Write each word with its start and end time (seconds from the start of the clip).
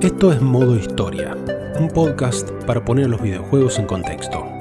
Esto 0.00 0.32
es 0.32 0.40
Modo 0.40 0.76
Historia, 0.76 1.36
un 1.78 1.88
podcast 1.88 2.50
para 2.66 2.84
poner 2.84 3.08
los 3.08 3.20
videojuegos 3.20 3.78
en 3.78 3.86
contexto. 3.86 4.57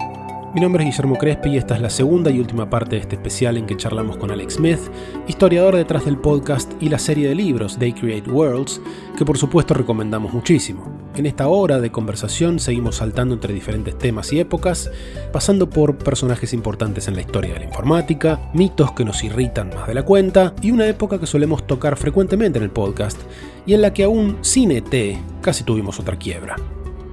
Mi 0.58 0.62
nombre 0.62 0.84
es 0.84 0.90
Guillermo 0.90 1.20
Crespi 1.20 1.50
y 1.50 1.58
esta 1.58 1.76
es 1.76 1.82
la 1.82 1.90
segunda 1.92 2.32
y 2.32 2.40
última 2.40 2.68
parte 2.68 2.96
de 2.96 3.04
este 3.04 3.16
especial 3.16 3.58
en 3.58 3.68
que 3.68 3.78
charlamos 3.78 4.18
con 4.18 4.32
Alex 4.32 4.56
Smith, 4.56 4.80
historiador 5.28 5.76
detrás 5.76 6.06
del 6.06 6.18
podcast 6.18 6.72
y 6.82 6.90
la 6.90 6.98
serie 6.98 7.30
de 7.30 7.36
libros 7.36 7.78
They 7.78 7.94
Create 7.94 8.28
Worlds, 8.28 8.82
que 9.16 9.24
por 9.24 9.38
supuesto 9.38 9.76
recomendamos 9.76 10.34
muchísimo. 10.34 11.12
En 11.14 11.28
esta 11.28 11.48
hora 11.48 11.80
de 11.80 11.92
conversación 11.92 12.58
seguimos 12.58 12.96
saltando 12.96 13.36
entre 13.36 13.54
diferentes 13.54 14.00
temas 14.00 14.34
y 14.34 14.40
épocas, 14.40 14.90
pasando 15.32 15.70
por 15.70 15.96
personajes 16.00 16.54
importantes 16.54 17.08
en 17.08 17.14
la 17.14 17.22
historia 17.22 17.54
de 17.54 17.60
la 17.60 17.66
informática, 17.66 18.50
mitos 18.56 18.94
que 18.94 19.06
nos 19.06 19.24
irritan 19.24 19.70
más 19.70 19.86
de 19.86 19.94
la 19.94 20.06
cuenta 20.06 20.56
y 20.64 20.72
una 20.72 20.88
época 20.88 21.20
que 21.20 21.28
solemos 21.28 21.68
tocar 21.68 21.98
frecuentemente 21.98 22.58
en 22.58 22.64
el 22.64 22.72
podcast 22.72 23.22
y 23.68 23.76
en 23.76 23.84
la 23.84 23.94
que 23.94 24.06
aún 24.06 24.40
sin 24.42 24.72
ET 24.72 25.20
casi 25.40 25.64
tuvimos 25.64 26.00
otra 26.00 26.18
quiebra 26.18 26.56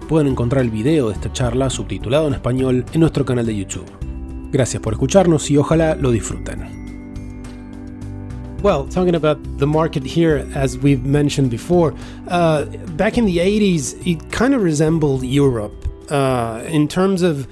pueden 0.04 0.28
encontrar 0.28 0.62
el 0.62 0.70
video 0.70 1.08
de 1.08 1.14
esta 1.14 1.32
charla 1.32 1.70
subtitulado 1.70 2.28
en 2.28 2.34
español 2.34 2.84
en 2.92 3.00
nuestro 3.00 3.24
canal 3.24 3.46
de 3.46 3.56
YouTube. 3.56 3.86
Gracias 4.52 4.80
por 4.82 4.92
escucharnos 4.92 5.50
y 5.50 5.56
ojalá 5.56 5.96
lo 5.96 6.10
disfruten. 6.10 6.84
Well, 8.62 8.88
talking 8.88 9.14
about 9.14 9.38
the 9.58 9.66
market 9.66 10.04
here, 10.04 10.46
as 10.54 10.78
we've 10.78 11.04
mentioned 11.04 11.50
before, 11.50 11.92
uh, 12.28 12.64
back 12.96 13.18
in 13.18 13.26
the 13.26 13.38
80s, 13.38 13.94
it 14.06 14.30
kind 14.30 14.54
of 14.54 14.62
resembled 14.62 15.22
Europe 15.22 15.74
uh, 16.10 16.62
in 16.66 16.88
terms 16.88 17.20
of 17.20 17.46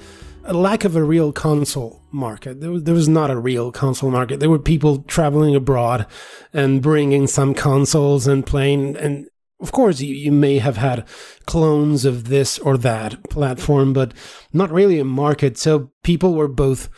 a 0.45 0.53
lack 0.53 0.83
of 0.85 0.95
a 0.95 1.03
real 1.03 1.31
console 1.31 2.01
market. 2.11 2.61
There 2.61 2.71
was, 2.71 2.83
there 2.83 2.95
was 2.95 3.07
not 3.07 3.29
a 3.29 3.37
real 3.37 3.71
console 3.71 4.09
market. 4.09 4.39
There 4.39 4.49
were 4.49 4.59
people 4.59 5.03
traveling 5.03 5.55
abroad 5.55 6.07
and 6.51 6.81
bringing 6.81 7.27
some 7.27 7.53
consoles 7.53 8.25
and 8.25 8.45
playing, 8.45 8.97
and 8.97 9.27
of 9.63 9.71
course, 9.71 10.01
you, 10.01 10.13
you 10.13 10.31
may 10.31 10.59
have 10.59 10.77
had 10.77 11.07
clones 11.45 12.03
of 12.03 12.25
this 12.25 12.59
or 12.59 12.77
that 12.77 13.29
platform, 13.29 13.93
but 13.93 14.13
not 14.51 14.69
really 14.69 14.99
a 14.99 15.05
market. 15.05 15.57
So 15.57 15.91
people 16.03 16.35
were 16.35 16.49
both 16.49 16.89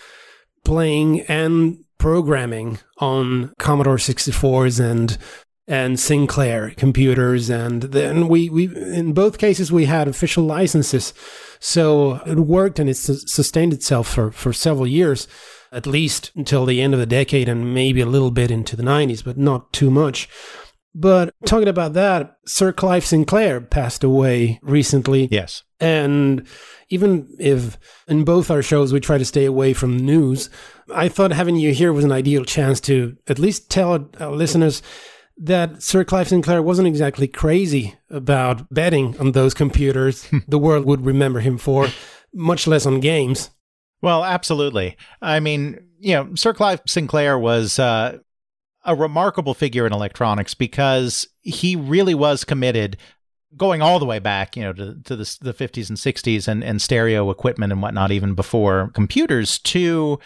playing 0.65 1.21
and 1.21 1.83
programming 1.99 2.79
on 2.97 3.53
Commodore 3.59 3.97
64s 3.97 4.79
and 4.79 5.17
and 5.67 5.99
Sinclair 5.99 6.75
computers, 6.77 7.49
and 7.49 7.81
then 7.81 8.27
we, 8.27 8.49
we 8.49 8.65
in 8.65 9.13
both 9.13 9.39
cases 9.39 9.71
we 9.71 9.85
had 9.85 10.07
official 10.07 10.43
licenses, 10.43 11.11
so 11.59 12.21
it 12.27 12.37
worked 12.37 12.77
and 12.77 12.87
it 12.87 12.97
sustained 12.97 13.73
itself 13.73 14.07
for 14.07 14.31
for 14.31 14.53
several 14.53 14.85
years, 14.85 15.27
at 15.71 15.87
least 15.87 16.31
until 16.35 16.65
the 16.65 16.83
end 16.83 16.93
of 16.93 16.99
the 16.99 17.07
decade 17.07 17.49
and 17.49 17.73
maybe 17.73 17.99
a 18.01 18.05
little 18.05 18.29
bit 18.29 18.51
into 18.51 18.75
the 18.75 18.83
90s, 18.83 19.23
but 19.23 19.39
not 19.39 19.73
too 19.73 19.89
much. 19.89 20.29
But 20.97 21.35
talking 21.45 21.67
about 21.67 21.91
that, 21.93 22.37
Sir 22.45 22.71
Clive 22.71 23.05
Sinclair 23.05 23.59
passed 23.59 24.01
away 24.01 24.59
recently. 24.63 25.27
Yes. 25.29 25.63
And 25.81 26.47
even 26.89 27.35
if 27.37 27.77
in 28.07 28.23
both 28.23 28.49
our 28.49 28.61
shows 28.61 28.93
we 28.93 29.01
try 29.01 29.17
to 29.17 29.25
stay 29.25 29.43
away 29.43 29.73
from 29.73 29.97
news, 29.97 30.49
I 30.93 31.09
thought 31.09 31.33
having 31.33 31.57
you 31.57 31.73
here 31.73 31.91
was 31.91 32.05
an 32.05 32.13
ideal 32.13 32.45
chance 32.45 32.79
to 32.81 33.17
at 33.27 33.39
least 33.39 33.69
tell 33.69 34.09
our 34.21 34.31
listeners 34.31 34.81
that 35.37 35.83
Sir 35.83 36.05
Clive 36.05 36.29
Sinclair 36.29 36.63
wasn't 36.63 36.87
exactly 36.87 37.27
crazy 37.27 37.95
about 38.09 38.73
betting 38.73 39.19
on 39.19 39.33
those 39.33 39.53
computers 39.53 40.29
the 40.47 40.57
world 40.57 40.85
would 40.85 41.05
remember 41.05 41.41
him 41.41 41.57
for, 41.57 41.89
much 42.33 42.67
less 42.67 42.85
on 42.85 43.01
games. 43.01 43.49
Well, 44.01 44.23
absolutely. 44.23 44.95
I 45.21 45.41
mean, 45.41 45.79
you 45.99 46.13
know, 46.13 46.35
Sir 46.35 46.53
Clive 46.53 46.81
Sinclair 46.87 47.37
was 47.37 47.79
uh, 47.79 48.19
a 48.85 48.95
remarkable 48.95 49.53
figure 49.53 49.85
in 49.85 49.93
electronics 49.93 50.53
because 50.53 51.27
he 51.41 51.75
really 51.75 52.13
was 52.13 52.43
committed 52.43 52.97
going 53.57 53.81
all 53.81 53.99
the 53.99 54.05
way 54.05 54.19
back, 54.19 54.57
you 54.57 54.63
know, 54.63 54.73
to, 54.73 54.95
to 55.03 55.15
the, 55.15 55.37
the 55.41 55.53
50s 55.53 55.89
and 55.89 55.97
60s 55.97 56.47
and, 56.47 56.63
and 56.63 56.81
stereo 56.81 57.29
equipment 57.29 57.71
and 57.71 57.81
whatnot, 57.81 58.11
even 58.11 58.33
before 58.33 58.91
computers, 58.93 59.59
to 59.59 60.19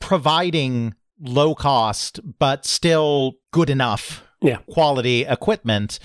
providing 0.00 0.94
low 1.20 1.54
cost, 1.54 2.20
but 2.38 2.66
still 2.66 3.34
good 3.52 3.70
enough 3.70 4.24
yeah. 4.42 4.58
quality 4.68 5.24
equipment 5.24 5.98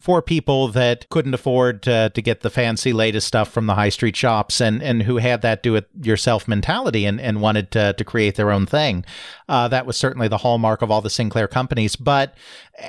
for 0.00 0.22
people 0.22 0.68
that 0.68 1.08
couldn't 1.08 1.34
afford 1.34 1.82
to, 1.82 2.10
to 2.14 2.22
get 2.22 2.40
the 2.40 2.50
fancy 2.50 2.92
latest 2.92 3.26
stuff 3.26 3.50
from 3.50 3.66
the 3.66 3.74
high 3.74 3.88
street 3.88 4.14
shops 4.14 4.60
and, 4.60 4.80
and 4.80 5.02
who 5.02 5.16
had 5.16 5.42
that 5.42 5.62
do 5.62 5.74
it 5.74 5.88
yourself 6.02 6.46
mentality 6.46 7.04
and, 7.04 7.20
and 7.20 7.40
wanted 7.40 7.72
to, 7.72 7.92
to 7.94 8.04
create 8.04 8.36
their 8.36 8.52
own 8.52 8.64
thing. 8.64 9.04
Uh, 9.48 9.66
that 9.66 9.86
was 9.86 9.96
certainly 9.96 10.28
the 10.28 10.38
hallmark 10.38 10.82
of 10.82 10.90
all 10.90 11.00
the 11.00 11.10
Sinclair 11.10 11.48
companies. 11.48 11.96
But 11.96 12.34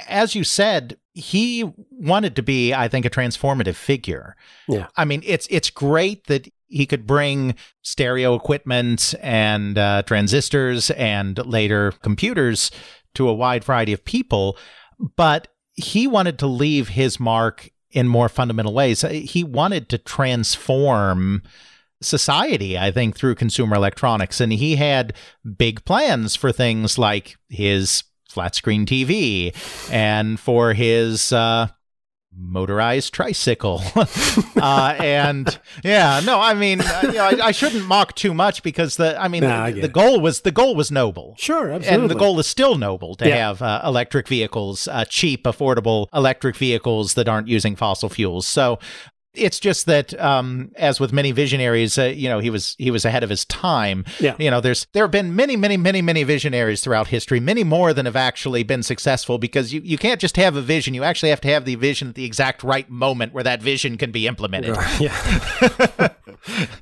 as 0.08 0.36
you 0.36 0.44
said, 0.44 0.98
he 1.14 1.74
wanted 1.90 2.36
to 2.36 2.44
be, 2.44 2.74
I 2.76 2.88
think, 2.88 3.06
a 3.06 3.10
transformative 3.10 3.76
figure. 3.76 4.36
Yeah. 4.68 4.88
I 4.96 5.06
mean, 5.06 5.24
it's 5.26 5.48
it's 5.50 5.72
great 5.72 6.28
that 6.28 6.48
he 6.68 6.86
could 6.86 7.08
bring 7.08 7.56
stereo 7.82 8.36
equipment 8.36 9.16
and 9.22 9.78
uh, 9.78 10.04
transistors 10.04 10.92
and 10.92 11.44
later 11.46 11.92
computers 12.04 12.70
to 13.16 13.28
a 13.28 13.34
wide 13.34 13.64
variety 13.64 13.94
of 13.94 14.06
people. 14.06 14.58
But 15.16 15.48
he 15.80 16.08
wanted 16.08 16.40
to 16.40 16.48
leave 16.48 16.90
his 16.90 17.20
mark 17.20 17.70
in 17.92 18.08
more 18.08 18.30
fundamental 18.30 18.74
ways. 18.74 19.02
He 19.02 19.44
wanted 19.44 19.90
to 19.90 19.98
transform 19.98 21.42
society, 22.02 22.78
I 22.78 22.92
think, 22.92 23.16
through 23.16 23.36
consumer 23.36 23.76
electronics. 23.76 24.40
And 24.40 24.54
he 24.54 24.76
had 24.76 25.14
big 25.58 25.84
plans 25.86 26.36
for 26.36 26.52
things 26.52 26.98
like 26.98 27.38
his 27.50 28.04
flat 28.30 28.56
screen 28.56 28.86
TV 28.86 29.54
and 29.92 30.40
for 30.40 30.74
his 30.74 31.34
uh, 31.34 31.68
motorized 32.40 33.14
tricycle. 33.14 33.82
uh, 34.56 34.96
and 35.00 35.60
yeah, 35.84 36.22
no, 36.24 36.40
I 36.40 36.54
mean, 36.54 36.82
uh, 36.82 37.02
you 37.04 37.14
know, 37.14 37.24
I, 37.24 37.48
I, 37.48 37.52
shouldn't 37.52 37.86
mock 37.86 38.16
too 38.16 38.34
much 38.34 38.64
because 38.64 38.96
the, 38.96 39.22
I 39.22 39.28
mean, 39.28 39.44
nah, 39.44 39.70
the, 39.70 39.82
the 39.82 39.88
goal 39.88 40.20
was 40.20 40.42
the 40.42 40.52
goal 40.52 40.76
was 40.76 40.92
noble. 40.92 41.36
Sure, 41.38 41.72
absolutely. 41.72 42.02
And 42.04 42.10
the 42.10 42.16
goal 42.16 42.40
is 42.40 42.48
still 42.48 42.76
noble 42.76 43.16
to 43.16 43.28
yeah. 43.28 43.48
have 43.48 43.62
uh, 43.62 43.82
electric 43.84 44.28
vehicles, 44.28 44.88
uh, 44.88 45.06
cheap, 45.06 45.44
affordable 45.44 46.08
electric 46.14 46.56
vehicles 46.56 47.14
that 47.16 47.28
aren't 47.28 47.48
using 47.48 47.76
fossil 47.76 48.10
fuels. 48.10 48.48
So 48.48 48.80
it's 49.34 49.60
just 49.60 49.86
that 49.86 50.20
um, 50.20 50.72
as 50.76 51.00
with 51.00 51.14
many 51.14 51.32
visionaries 51.32 51.98
uh, 51.98 52.04
you 52.04 52.28
know 52.28 52.40
he 52.40 52.50
was 52.50 52.76
he 52.80 52.90
was 52.90 53.06
ahead 53.06 53.24
of 53.24 53.30
his 53.30 53.46
time 53.46 54.04
yeah. 54.20 54.36
you 54.40 54.50
know 54.50 54.60
there's 54.60 54.88
there 54.94 55.04
have 55.04 55.12
been 55.12 55.36
many 55.36 55.56
many 55.56 55.78
many 55.78 56.02
many 56.02 56.24
visionaries 56.24 56.82
throughout 56.82 57.08
history 57.08 57.40
many 57.40 57.64
more 57.64 57.94
than 57.94 58.06
have 58.06 58.16
actually 58.16 58.64
been 58.64 58.82
successful 58.82 59.38
because 59.38 59.74
you, 59.74 59.82
you 59.82 59.98
can't 59.98 60.20
just 60.20 60.36
have 60.36 60.56
a 60.56 60.62
vision 60.62 60.94
you 60.94 61.04
actually 61.04 61.30
have 61.30 61.42
to 61.42 61.48
have 61.48 61.66
the 61.66 61.76
vision 61.76 62.10
at 62.10 62.16
the 62.16 62.26
exact 62.26 62.64
right 62.64 62.90
moment 62.90 63.34
where 63.34 63.44
that 63.44 63.62
vision 63.62 63.98
can 63.98 64.12
be 64.12 64.28
implemented 64.28 64.76
yeah. 65.00 66.10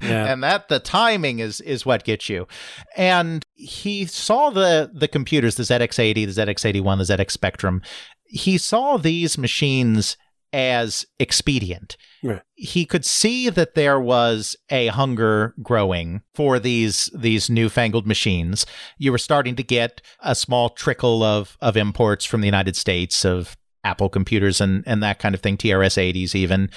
yeah. 0.01 0.31
and 0.31 0.41
that 0.43 0.69
the 0.69 0.79
timing 0.79 1.39
is 1.39 1.59
is 1.61 1.85
what 1.85 2.03
gets 2.03 2.29
you 2.29 2.47
and 2.95 3.45
he 3.55 4.05
saw 4.05 4.49
the 4.49 4.89
the 4.93 5.07
computers 5.07 5.55
the 5.55 5.63
ZX80 5.63 6.33
the 6.33 6.45
ZX81 6.45 7.05
the 7.05 7.17
ZX 7.17 7.31
Spectrum 7.31 7.81
he 8.29 8.57
saw 8.57 8.97
these 8.97 9.37
machines 9.37 10.17
as 10.53 11.05
expedient. 11.19 11.97
Right. 12.23 12.41
He 12.55 12.85
could 12.85 13.05
see 13.05 13.49
that 13.49 13.75
there 13.75 13.99
was 13.99 14.55
a 14.69 14.87
hunger 14.87 15.53
growing 15.61 16.21
for 16.33 16.59
these 16.59 17.09
these 17.13 17.49
newfangled 17.49 18.07
machines. 18.07 18.65
You 18.97 19.11
were 19.11 19.17
starting 19.17 19.55
to 19.55 19.63
get 19.63 20.01
a 20.21 20.35
small 20.35 20.69
trickle 20.69 21.23
of 21.23 21.57
of 21.61 21.77
imports 21.77 22.25
from 22.25 22.41
the 22.41 22.47
United 22.47 22.75
States 22.75 23.25
of 23.25 23.55
Apple 23.83 24.09
computers 24.09 24.59
and 24.59 24.83
and 24.87 25.03
that 25.03 25.19
kind 25.19 25.35
of 25.35 25.41
thing, 25.41 25.57
TRS 25.57 25.97
80s 25.97 26.35
even. 26.35 26.69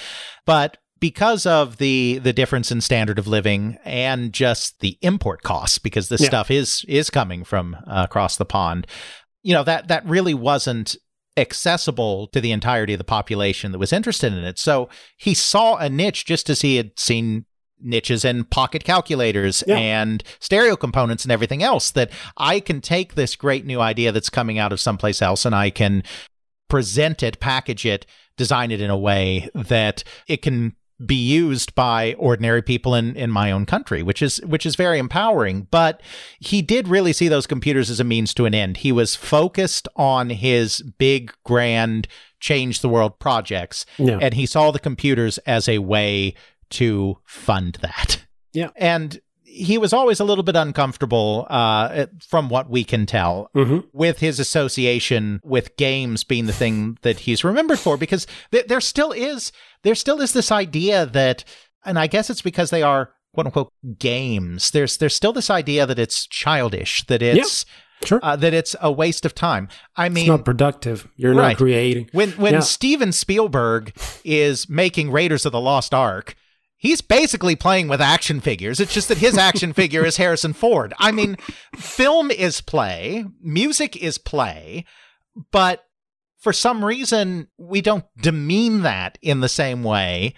But 0.47 0.79
because 1.01 1.47
of 1.47 1.79
the 1.79 2.19
the 2.19 2.33
difference 2.33 2.71
in 2.71 2.81
standard 2.81 3.19
of 3.19 3.27
living 3.27 3.79
and 3.85 4.33
just 4.33 4.81
the 4.81 4.99
import 5.01 5.43
costs 5.43 5.79
because 5.79 6.09
this 6.09 6.21
yeah. 6.21 6.29
stuff 6.29 6.51
is 6.51 6.85
is 6.87 7.11
coming 7.11 7.43
from 7.43 7.75
uh, 7.87 8.05
across 8.09 8.37
the 8.37 8.45
pond 8.45 8.87
you 9.43 9.55
know 9.55 9.65
that 9.65 9.89
that 9.89 10.05
really 10.07 10.35
wasn't 10.35 10.97
accessible 11.41 12.28
to 12.28 12.41
the 12.41 12.53
entirety 12.53 12.93
of 12.95 12.99
the 12.99 13.05
population 13.05 13.73
that 13.73 13.78
was 13.78 13.93
interested 13.93 14.33
in 14.33 14.45
it. 14.45 14.59
So 14.59 14.89
he 15.16 15.34
saw 15.34 15.77
a 15.77 15.89
niche 15.89 16.25
just 16.25 16.51
as 16.51 16.60
he 16.60 16.77
had 16.77 16.98
seen 16.98 17.47
niches 17.83 18.25
in 18.25 18.45
pocket 18.45 18.84
calculators 18.84 19.65
yeah. 19.66 19.77
and 19.77 20.22
stereo 20.39 20.77
components 20.77 21.25
and 21.25 21.33
everything 21.33 21.63
else 21.63 21.91
that 21.92 22.10
I 22.37 22.60
can 22.60 22.81
take 22.81 23.15
this 23.15 23.37
great 23.37 23.65
new 23.65 23.81
idea 23.81 24.13
that's 24.13 24.31
coming 24.31 24.59
out 24.59 24.72
of 24.72 24.81
someplace 24.81 25.22
else 25.22 25.47
and 25.47 25.54
I 25.54 25.71
can 25.71 26.03
present 26.69 27.22
it, 27.22 27.41
package 27.41 27.87
it, 27.87 28.07
design 28.37 28.71
it 28.71 28.81
in 28.81 28.91
a 28.91 28.98
way 28.98 29.48
that 29.54 30.04
it 30.28 30.42
can 30.42 30.77
be 31.05 31.15
used 31.15 31.75
by 31.75 32.15
ordinary 32.15 32.63
people 32.63 32.95
in, 32.95 33.17
in 33.17 33.31
my 33.31 33.51
own 33.51 33.67
country, 33.67 34.03
which 34.03 34.23
is 34.23 34.39
which 34.39 34.67
is 34.67 34.77
very 34.77 34.99
empowering. 34.99 35.67
But 35.71 36.03
he 36.39 36.63
did 36.63 36.89
really 36.89 37.13
see 37.13 37.29
those 37.29 37.47
computers 37.47 37.91
as 37.91 38.01
a 38.01 38.05
means 38.05 38.35
to 38.35 38.47
an 38.47 38.55
end. 38.55 38.79
He 38.79 38.93
was 38.93 39.17
focused 39.17 39.89
on 39.97 40.31
his 40.31 40.83
big, 40.99 41.33
grand, 41.45 42.09
change 42.39 42.81
the 42.81 42.89
world 42.89 43.19
projects, 43.19 43.87
yeah. 43.99 44.19
and 44.21 44.35
he 44.35 44.47
saw 44.47 44.71
the 44.71 44.79
computers 44.79 45.39
as 45.39 45.69
a 45.69 45.79
way 45.79 46.35
to 46.71 47.19
fund 47.25 47.79
that. 47.83 48.25
Yeah, 48.53 48.71
and 48.77 49.21
he 49.53 49.77
was 49.79 49.93
always 49.93 50.21
a 50.21 50.25
little 50.25 50.45
bit 50.45 50.55
uncomfortable, 50.57 51.47
uh, 51.51 52.07
from 52.29 52.49
what 52.49 52.71
we 52.71 52.85
can 52.85 53.05
tell, 53.05 53.51
Mhm. 53.57 53.85
with 53.93 54.21
his 54.21 54.39
association 54.39 55.41
with 55.45 55.77
games 55.77 56.23
being 56.25 56.47
the 56.47 56.53
thing 56.53 56.97
that 57.03 57.21
he's 57.21 57.43
remembered 57.45 57.79
for, 57.79 57.97
because 57.97 58.27
th- 58.53 58.67
there 58.69 58.81
still 58.81 59.13
is 59.13 59.53
there 59.83 59.95
still 59.95 60.21
is 60.21 60.33
this 60.33 60.53
idea 60.53 61.05
that, 61.07 61.43
and 61.85 61.99
I 61.99 62.07
guess 62.07 62.31
it's 62.31 62.43
because 62.43 62.71
they 62.71 62.83
are 62.83 63.11
quote 63.35 63.47
unquote 63.47 63.73
games. 63.99 64.71
There's 64.71 64.97
there's 64.99 65.15
still 65.15 65.33
this 65.33 65.51
idea 65.51 65.85
that 65.87 65.99
it's 65.99 66.27
childish, 66.27 67.05
that 67.07 67.23
it's 67.23 67.65
Sure. 68.05 68.21
uh, 68.23 68.37
that 68.37 68.55
it's 68.55 68.75
a 68.81 68.91
waste 68.91 69.27
of 69.27 69.35
time. 69.35 69.69
I 69.97 70.09
mean, 70.09 70.25
it's 70.25 70.29
not 70.29 70.45
productive. 70.45 71.07
You're 71.17 71.35
Right. 71.35 71.49
not 71.49 71.57
creating. 71.59 72.09
when 72.13 72.31
when 72.33 72.55
Yeah. 72.55 72.61
Steven 72.61 73.13
Spielberg 73.13 73.93
is 74.25 74.69
making 74.69 75.11
Raiders 75.11 75.45
of 75.45 75.53
the 75.53 75.61
Lost 75.61 75.93
Ark, 75.93 76.35
he's 76.80 77.03
basically 77.03 77.54
playing 77.54 77.86
with 77.86 78.00
action 78.00 78.41
figures. 78.41 78.80
It's 78.80 78.94
just 78.94 79.09
that 79.09 79.18
his 79.18 79.38
action 79.38 79.72
figure 79.72 80.04
is 80.04 80.16
Harrison 80.16 80.54
Ford. 80.54 80.94
I 80.98 81.12
mean, 81.12 81.36
film 81.77 82.30
is 82.30 82.60
play, 82.60 83.27
music 83.41 83.97
is 83.97 84.18
play, 84.18 84.86
but 85.53 85.84
for 86.38 86.53
some 86.53 86.84
reason 86.84 87.48
we 87.59 87.82
don't 87.82 88.06
demean 88.21 88.82
that 88.82 89.18
in 89.21 89.41
the 89.41 89.48
same 89.48 89.84
way 89.84 90.34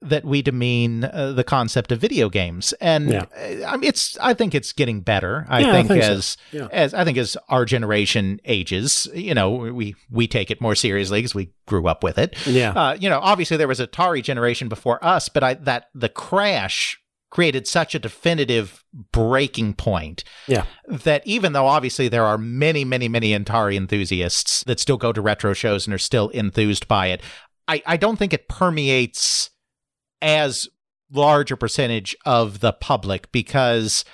that 0.00 0.24
we 0.24 0.42
demean 0.42 1.04
uh, 1.04 1.32
the 1.32 1.42
concept 1.42 1.90
of 1.90 2.00
video 2.00 2.28
games 2.28 2.72
and 2.80 3.10
Yeah. 3.10 3.24
uh, 3.36 3.66
I 3.66 3.76
mean, 3.76 3.88
it's 3.88 4.16
i 4.20 4.32
think 4.32 4.54
it's 4.54 4.72
getting 4.72 5.00
better 5.00 5.44
i 5.48 5.60
Yeah, 5.60 5.68
I 5.68 5.72
think, 5.72 5.88
think 5.88 6.02
so. 6.04 6.12
as 6.12 6.36
Yeah. 6.52 6.68
as 6.70 6.94
i 6.94 7.04
think 7.04 7.18
as 7.18 7.36
our 7.48 7.64
generation 7.64 8.40
ages 8.44 9.08
you 9.12 9.34
know 9.34 9.50
we 9.50 9.96
we 10.10 10.28
take 10.28 10.50
it 10.52 10.60
more 10.60 10.76
seriously 10.76 11.18
because 11.18 11.34
we 11.34 11.50
grew 11.66 11.88
up 11.88 12.04
with 12.04 12.16
it 12.16 12.36
Yeah. 12.46 12.70
uh, 12.72 12.96
you 12.98 13.08
know 13.10 13.18
obviously 13.20 13.56
there 13.56 13.66
was 13.66 13.80
atari 13.80 14.22
generation 14.22 14.68
before 14.68 15.04
us 15.04 15.28
but 15.28 15.42
i 15.42 15.54
that 15.54 15.86
the 15.94 16.08
crash 16.08 17.00
created 17.30 17.66
such 17.66 17.94
a 17.94 17.98
definitive 17.98 18.84
breaking 19.12 19.74
point 19.74 20.22
Yeah. 20.46 20.64
that 20.86 21.26
even 21.26 21.52
though 21.52 21.66
obviously 21.66 22.08
there 22.08 22.24
are 22.24 22.38
many, 22.38 22.86
many, 22.86 23.06
many 23.06 23.38
Atari 23.38 23.76
enthusiasts 23.76 24.64
that 24.64 24.80
still 24.80 24.96
go 24.96 25.12
to 25.12 25.20
retro 25.20 25.52
shows 25.52 25.86
and 25.86 25.92
are 25.92 25.98
still 25.98 26.30
enthused 26.30 26.88
by 26.88 27.08
it, 27.08 27.20
I, 27.66 27.82
I 27.84 27.96
don't 27.98 28.16
think 28.18 28.32
it 28.32 28.48
permeates 28.48 29.50
as 30.22 30.68
large 31.10 31.50
a 31.50 31.56
percentage 31.56 32.16
of 32.26 32.60
the 32.60 32.72
public 32.72 33.30
because 33.32 34.04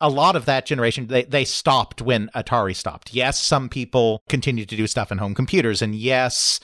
a 0.00 0.08
lot 0.08 0.34
of 0.34 0.46
that 0.46 0.66
generation 0.66 1.06
they, 1.06 1.24
they 1.24 1.44
stopped 1.44 2.02
when 2.02 2.28
Atari 2.34 2.74
stopped. 2.74 3.14
Yes, 3.14 3.40
some 3.40 3.68
people 3.68 4.22
continued 4.28 4.68
to 4.70 4.76
do 4.76 4.86
stuff 4.86 5.12
in 5.12 5.18
home 5.18 5.34
computers, 5.34 5.80
and 5.82 5.94
yes, 5.94 6.58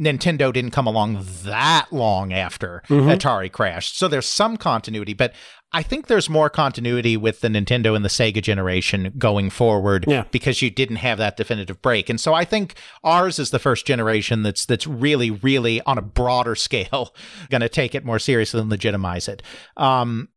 Nintendo 0.00 0.52
didn't 0.52 0.70
come 0.70 0.86
along 0.86 1.24
that 1.42 1.86
long 1.92 2.32
after 2.32 2.82
Mhm. 2.88 3.16
Atari 3.18 3.50
crashed. 3.50 3.98
So 3.98 4.06
there's 4.08 4.26
some 4.28 4.56
continuity, 4.56 5.12
but 5.12 5.34
I 5.72 5.82
think 5.82 6.06
there's 6.06 6.30
more 6.30 6.48
continuity 6.48 7.16
with 7.16 7.40
the 7.42 7.48
Nintendo 7.48 7.94
and 7.94 8.02
the 8.04 8.08
Sega 8.08 8.40
generation 8.42 9.12
going 9.18 9.50
forward 9.50 10.06
Yeah. 10.08 10.24
because 10.30 10.62
you 10.62 10.70
didn't 10.70 10.96
have 10.96 11.18
that 11.18 11.36
definitive 11.36 11.82
break. 11.82 12.08
And 12.08 12.18
so 12.18 12.32
I 12.32 12.44
think 12.46 12.74
ours 13.04 13.38
is 13.38 13.50
the 13.50 13.58
first 13.58 13.86
generation 13.86 14.42
that's 14.42 14.64
that's 14.64 14.86
really, 14.86 15.30
really 15.30 15.82
on 15.82 15.98
a 15.98 16.02
broader 16.02 16.54
scale 16.66 17.14
going 17.50 17.60
to 17.60 17.68
take 17.68 17.94
it 17.94 18.04
more 18.04 18.18
seriously 18.18 18.60
and 18.60 18.70
legitimize 18.70 19.28
it. 19.28 19.42
Um, 19.76 20.30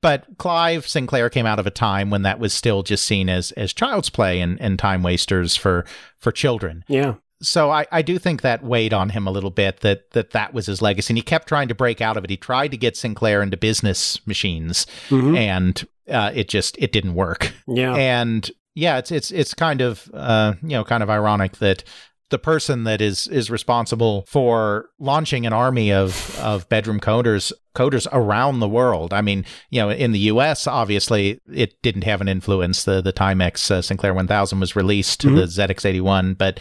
but 0.00 0.26
Clive 0.36 0.88
Sinclair 0.88 1.30
came 1.30 1.46
out 1.46 1.60
of 1.60 1.66
a 1.68 1.70
time 1.70 2.10
when 2.10 2.22
that 2.22 2.40
was 2.40 2.52
still 2.52 2.82
just 2.82 3.04
seen 3.06 3.28
as 3.28 3.52
as 3.52 3.72
child's 3.72 4.10
play 4.10 4.40
and, 4.40 4.60
and 4.60 4.76
time 4.80 5.04
wasters 5.04 5.54
for 5.54 5.84
for 6.18 6.32
children 6.32 6.84
yeah. 6.88 7.14
So 7.42 7.70
I, 7.70 7.86
I 7.92 8.02
do 8.02 8.18
think 8.18 8.42
that 8.42 8.62
weighed 8.64 8.92
on 8.94 9.10
him 9.10 9.26
a 9.26 9.30
little 9.30 9.50
bit 9.50 9.80
that 9.80 10.10
that 10.12 10.30
that 10.30 10.54
was 10.54 10.66
his 10.66 10.80
legacy 10.80 11.12
and 11.12 11.18
he 11.18 11.22
kept 11.22 11.48
trying 11.48 11.68
to 11.68 11.74
break 11.74 12.00
out 12.00 12.16
of 12.16 12.24
it 12.24 12.30
he 12.30 12.36
tried 12.36 12.70
to 12.70 12.76
get 12.76 12.96
sinclair 12.96 13.42
into 13.42 13.56
business 13.56 14.24
machines 14.26 14.86
Mhm. 15.08 15.36
and 15.36 15.86
uh, 16.10 16.30
it 16.34 16.48
just 16.48 16.76
it 16.78 16.92
didn't 16.92 17.14
work 17.14 17.52
Yeah. 17.66 17.94
and 17.94 18.50
yeah 18.74 18.98
it's 18.98 19.10
it's 19.10 19.30
it's 19.30 19.54
kind 19.54 19.80
of 19.80 20.10
uh, 20.14 20.54
you 20.62 20.70
know 20.70 20.84
kind 20.84 21.02
of 21.02 21.10
ironic 21.10 21.58
that 21.58 21.84
the 22.30 22.38
person 22.38 22.84
that 22.84 23.02
is 23.02 23.28
is 23.28 23.50
responsible 23.50 24.24
for 24.26 24.88
launching 24.98 25.44
an 25.44 25.52
army 25.52 25.92
of 25.92 26.38
of 26.40 26.66
bedroom 26.70 26.98
coders 26.98 27.52
coders 27.76 28.06
around 28.12 28.60
the 28.60 28.68
world. 28.68 29.12
I 29.14 29.20
mean, 29.22 29.44
you 29.70 29.80
know, 29.80 29.90
in 29.90 30.12
the 30.12 30.18
U.S., 30.18 30.66
obviously, 30.66 31.40
it 31.50 31.80
didn't 31.82 32.04
have 32.04 32.20
an 32.22 32.28
influence. 32.28 32.84
The 32.84 33.02
the 33.02 33.12
Timex 33.12 33.70
uh, 33.70 33.82
Sinclair 33.82 34.14
1000 34.14 34.60
was 34.60 34.74
released 34.76 35.20
to 35.20 35.28
Mhm. 35.28 35.36
the 35.36 35.46
ZX81, 35.46 36.36
but 36.38 36.58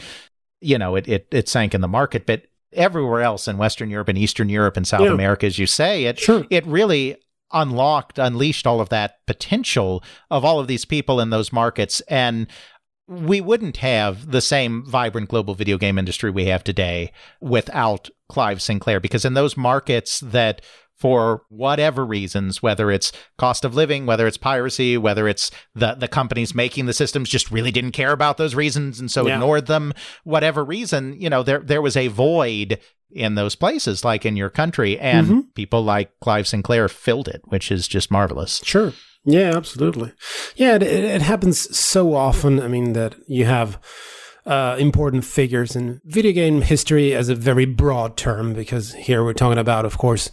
you 0.61 0.77
know, 0.77 0.95
it, 0.95 1.07
it 1.07 1.27
it 1.31 1.49
sank 1.49 1.73
in 1.73 1.81
the 1.81 1.87
market. 1.87 2.25
But 2.25 2.43
everywhere 2.73 3.21
else 3.21 3.47
in 3.47 3.57
Western 3.57 3.89
Europe 3.89 4.07
and 4.07 4.17
Eastern 4.17 4.47
Europe 4.47 4.77
and 4.77 4.87
South 4.87 5.01
Yeah. 5.01 5.11
America, 5.11 5.45
as 5.45 5.59
you 5.59 5.67
say, 5.67 6.05
it 6.05 6.19
Sure. 6.19 6.45
it 6.49 6.65
really 6.65 7.17
unlocked, 7.51 8.17
unleashed 8.17 8.65
all 8.65 8.79
of 8.79 8.87
that 8.89 9.17
potential 9.27 10.01
of 10.29 10.45
all 10.45 10.59
of 10.59 10.67
these 10.67 10.85
people 10.85 11.19
in 11.19 11.31
those 11.31 11.51
markets. 11.51 11.99
And 12.07 12.47
we 13.09 13.41
wouldn't 13.41 13.77
have 13.77 14.31
the 14.31 14.39
same 14.39 14.85
vibrant 14.85 15.27
global 15.27 15.53
video 15.53 15.77
game 15.77 15.97
industry 15.97 16.31
we 16.31 16.45
have 16.45 16.63
today 16.63 17.11
without 17.41 18.09
Clive 18.29 18.61
Sinclair, 18.61 19.01
because 19.01 19.25
in 19.25 19.33
those 19.33 19.57
markets 19.57 20.21
that 20.21 20.61
for 21.01 21.41
whatever 21.49 22.05
reasons, 22.05 22.61
whether 22.61 22.91
it's 22.91 23.11
cost 23.39 23.65
of 23.65 23.73
living, 23.73 24.05
whether 24.05 24.27
it's 24.27 24.37
piracy, 24.37 24.97
whether 24.99 25.27
it's 25.27 25.49
the, 25.73 25.95
the 25.95 26.07
companies 26.07 26.53
making 26.53 26.85
the 26.85 26.93
systems 26.93 27.27
just 27.27 27.49
really 27.49 27.71
didn't 27.71 27.91
care 27.91 28.11
about 28.11 28.37
those 28.37 28.53
reasons 28.53 28.99
and 28.99 29.09
so 29.09 29.25
Yeah. 29.25 29.33
ignored 29.33 29.65
them, 29.65 29.93
whatever 30.23 30.63
reason, 30.63 31.19
you 31.19 31.29
know, 31.29 31.41
there 31.41 31.59
there 31.59 31.81
was 31.81 31.97
a 31.97 32.07
void 32.07 32.79
in 33.09 33.33
those 33.35 33.55
places, 33.55 34.05
like 34.05 34.25
in 34.25 34.37
your 34.37 34.49
country, 34.51 34.97
and 34.99 35.27
Mhm. 35.27 35.43
people 35.55 35.83
like 35.83 36.11
Clive 36.21 36.47
Sinclair 36.47 36.87
filled 36.87 37.27
it, 37.27 37.41
which 37.45 37.71
is 37.71 37.87
just 37.87 38.11
marvelous. 38.11 38.61
Sure. 38.63 38.93
Yeah, 39.25 39.55
absolutely. 39.55 40.13
Yeah, 40.55 40.75
it, 40.75 40.83
it 40.83 41.21
happens 41.21 41.75
so 41.77 42.13
often. 42.15 42.59
I 42.61 42.67
mean, 42.67 42.93
that 42.93 43.15
you 43.27 43.45
have 43.45 43.79
uh, 44.45 44.75
important 44.79 45.23
figures 45.25 45.75
in 45.75 46.01
video 46.05 46.31
game 46.31 46.61
history 46.61 47.13
as 47.13 47.29
a 47.29 47.35
very 47.35 47.65
broad 47.65 48.17
term, 48.17 48.53
because 48.53 48.93
here 48.93 49.23
we're 49.23 49.33
talking 49.33 49.57
about, 49.57 49.85
of 49.85 49.97
course, 49.97 50.31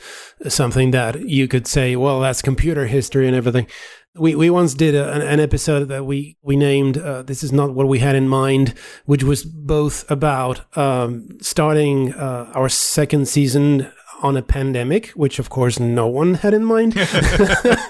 something 0.48 0.90
that 0.92 1.28
you 1.28 1.48
could 1.48 1.66
say, 1.66 1.96
well, 1.96 2.20
that's 2.20 2.42
computer 2.42 2.86
history 2.86 3.26
and 3.26 3.36
everything. 3.36 3.66
We, 4.14 4.34
we 4.34 4.50
once 4.50 4.74
did 4.74 4.94
a, 4.94 5.12
an, 5.12 5.38
episode 5.38 5.84
that 5.88 6.04
we, 6.04 6.38
we 6.42 6.56
named 6.56 6.98
uh, 6.98 7.22
This 7.22 7.42
Is 7.42 7.52
Not 7.52 7.74
What 7.74 7.86
We 7.86 8.00
Had 8.00 8.16
in 8.16 8.28
Mind, 8.28 8.74
which 9.04 9.22
was 9.22 9.44
both 9.44 10.10
about 10.10 10.76
um, 10.76 11.38
starting 11.40 12.14
uh, 12.14 12.50
our 12.54 12.68
second 12.68 13.28
season 13.28 13.92
on 14.22 14.36
a 14.36 14.42
pandemic, 14.42 15.08
which 15.10 15.38
of 15.38 15.50
course 15.50 15.78
no 15.78 16.06
one 16.06 16.34
had 16.34 16.54
in 16.54 16.64
mind. 16.64 16.98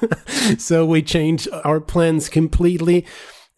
so 0.59 0.85
we 0.85 1.03
changed 1.03 1.49
our 1.65 1.81
plans 1.81 2.29
completely. 2.29 3.07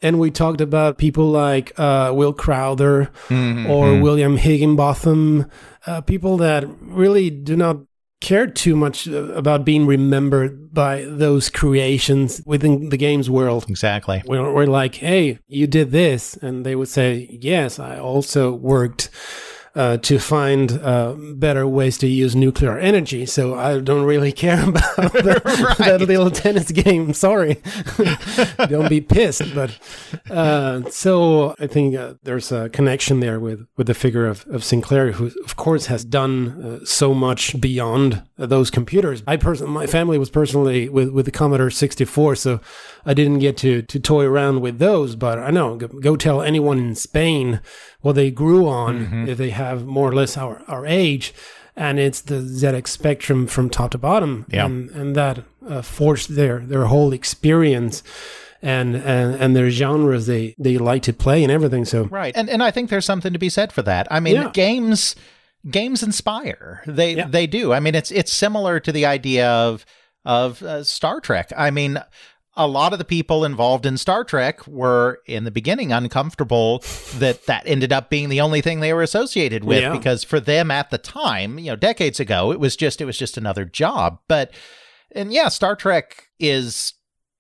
And 0.03 0.19
we 0.19 0.31
talked 0.31 0.61
about 0.61 0.97
people 0.97 1.31
like 1.31 1.79
uh, 1.79 2.13
Will 2.15 2.33
Crowther 2.33 3.11
or 3.31 4.01
William 4.01 4.39
Higinbotham, 4.39 5.51
uh, 5.87 6.01
people 6.01 6.39
that 6.39 6.65
really 6.81 7.29
do 7.29 7.55
not 7.57 7.77
care 8.21 8.47
too 8.47 8.77
much 8.77 9.09
uh, 9.09 9.33
about 9.33 9.65
being 9.65 9.87
remembered 9.87 10.73
by 10.73 11.05
those 11.07 11.49
creations 11.49 12.43
within 12.47 12.91
the 12.91 12.97
games 12.97 13.29
world. 13.29 13.67
Exactly. 13.69 14.23
We're, 14.27 14.53
we're 14.53 14.67
like, 14.67 14.97
hey, 14.97 15.39
you 15.49 15.67
did 15.67 15.91
this. 15.91 16.37
And 16.37 16.65
they 16.65 16.77
would 16.77 16.89
say, 16.89 17.39
yes, 17.41 17.79
I 17.79 17.99
also 17.99 18.53
worked 18.53 19.11
uh, 19.75 19.97
to 19.99 20.19
find 20.19 20.73
uh, 20.83 21.15
better 21.35 21.67
ways 21.67 21.99
to 21.99 22.07
use 22.07 22.35
nuclear 22.35 22.79
energy. 22.79 23.27
So 23.27 23.59
I 23.59 23.79
don't 23.81 24.05
really 24.05 24.33
care 24.33 24.63
about 24.69 25.13
the, 25.13 25.75
that 25.79 26.01
little 26.01 26.31
tennis 26.31 26.71
game. 26.71 27.13
Sorry. 27.13 27.61
don't 28.69 28.89
be 28.89 29.01
pissed. 29.01 29.55
But 29.55 29.79
uh, 30.29 30.89
so 30.91 31.55
I 31.59 31.67
think 31.67 31.97
uh, 31.97 32.15
there's 32.23 32.51
a 32.53 32.69
connection 32.71 33.21
there 33.21 33.39
with, 33.39 33.67
with 33.77 33.87
the 33.87 33.95
figure 33.95 34.27
of, 34.27 34.47
of 34.49 34.65
Sinclair, 34.65 35.13
who, 35.13 35.31
of 35.45 35.57
course, 35.57 35.87
has 35.87 36.05
done 36.05 36.63
uh, 36.63 36.85
so 36.85 37.15
much 37.15 37.61
beyond 37.61 38.23
those 38.49 38.71
computers. 38.71 39.23
I 39.27 39.37
personally, 39.37 39.73
my 39.73 39.87
family 39.87 40.19
was 40.19 40.31
personally 40.31 40.89
with, 40.89 41.11
with 41.11 41.27
the 41.27 41.31
Commodore 41.31 41.71
64, 41.71 42.37
so 42.37 42.61
I 43.05 43.15
didn't 43.15 43.39
get 43.41 43.57
to, 43.59 43.83
to 43.83 44.01
toy 44.01 44.25
around 44.25 44.61
with 44.61 44.79
those. 44.79 45.17
But 45.17 45.39
I 45.39 45.51
know, 45.51 45.77
go, 45.77 45.89
go 45.89 46.17
tell 46.17 46.43
anyone 46.43 46.79
in 46.79 46.95
Spain 46.95 47.61
what 48.01 48.15
they 48.15 48.31
grew 48.31 48.67
on 48.69 49.29
if 49.29 49.39
they 49.39 49.51
have 49.51 49.85
more 49.87 50.09
or 50.09 50.15
less 50.15 50.37
our, 50.37 50.63
our 50.69 50.87
age. 50.87 51.33
And 51.77 51.99
it's 51.99 52.21
the 52.21 52.37
ZX 52.37 52.89
Spectrum 52.89 53.47
from 53.47 53.71
top 53.71 53.93
to 53.93 53.99
bottom. 53.99 54.45
Yeah. 54.51 54.67
And, 54.67 54.91
and 54.91 55.17
that 55.17 55.45
uh, 55.67 55.83
forced 55.83 56.35
their, 56.35 56.59
their 56.61 56.87
whole 56.87 57.13
experience 57.13 58.03
and, 58.61 58.97
and, 58.97 59.35
and 59.37 59.57
their 59.57 59.71
genres 59.71 60.27
they, 60.27 60.55
they 60.59 60.77
like 60.79 61.03
to 61.05 61.13
play 61.13 61.43
and 61.43 61.51
everything. 61.51 61.85
So, 61.87 62.05
Right. 62.05 62.35
And 62.37 62.51
and 62.51 62.63
I 62.63 62.71
think 62.71 62.91
there's 62.91 63.07
something 63.07 63.33
to 63.33 63.39
be 63.39 63.49
said 63.49 63.73
for 63.73 63.81
that. 63.83 64.07
I 64.11 64.21
mean, 64.21 64.35
Yeah. 64.35 64.51
games 64.53 65.15
games 65.69 66.03
inspire. 66.03 66.83
They 66.87 67.15
Yeah. 67.17 67.27
they 67.29 67.47
do. 67.47 67.73
I 67.73 67.81
mean, 67.81 67.95
it's 67.95 68.11
it's 68.11 68.33
similar 68.33 68.81
to 68.81 68.93
the 68.93 69.07
idea 69.07 69.49
of 69.49 69.85
of 70.25 70.63
uh, 70.63 70.85
Star 70.85 71.21
Trek. 71.21 71.51
I 71.57 71.71
mean, 71.71 71.99
a 72.57 72.67
lot 72.67 72.93
of 72.93 72.99
the 72.99 73.05
people 73.05 73.45
involved 73.45 73.87
in 73.87 73.97
Star 73.97 74.23
Trek 74.25 74.67
were 74.67 75.21
in 75.27 75.45
the 75.45 75.51
beginning 75.51 75.93
uncomfortable 75.93 76.81
that 77.17 77.47
that 77.47 77.63
ended 77.67 77.93
up 77.93 78.11
being 78.11 78.29
the 78.29 78.41
only 78.41 78.61
thing 78.61 78.81
they 78.81 78.93
were 78.93 79.03
associated 79.03 79.65
with 79.65 79.81
Yeah. 79.83 79.93
because 79.93 80.25
for 80.25 80.41
them 80.41 80.71
at 80.71 80.91
the 80.91 80.99
time, 80.99 81.59
you 81.59 81.67
know, 81.71 81.77
decades 81.77 82.21
ago, 82.21 82.53
it 82.53 82.61
was 82.61 82.77
just 82.77 83.01
it 83.01 83.05
was 83.07 83.17
just 83.19 83.37
another 83.39 83.65
job. 83.65 84.19
But 84.29 84.53
and 85.15 85.33
yeah, 85.33 85.49
Star 85.49 85.75
Trek 85.77 86.29
is 86.39 86.93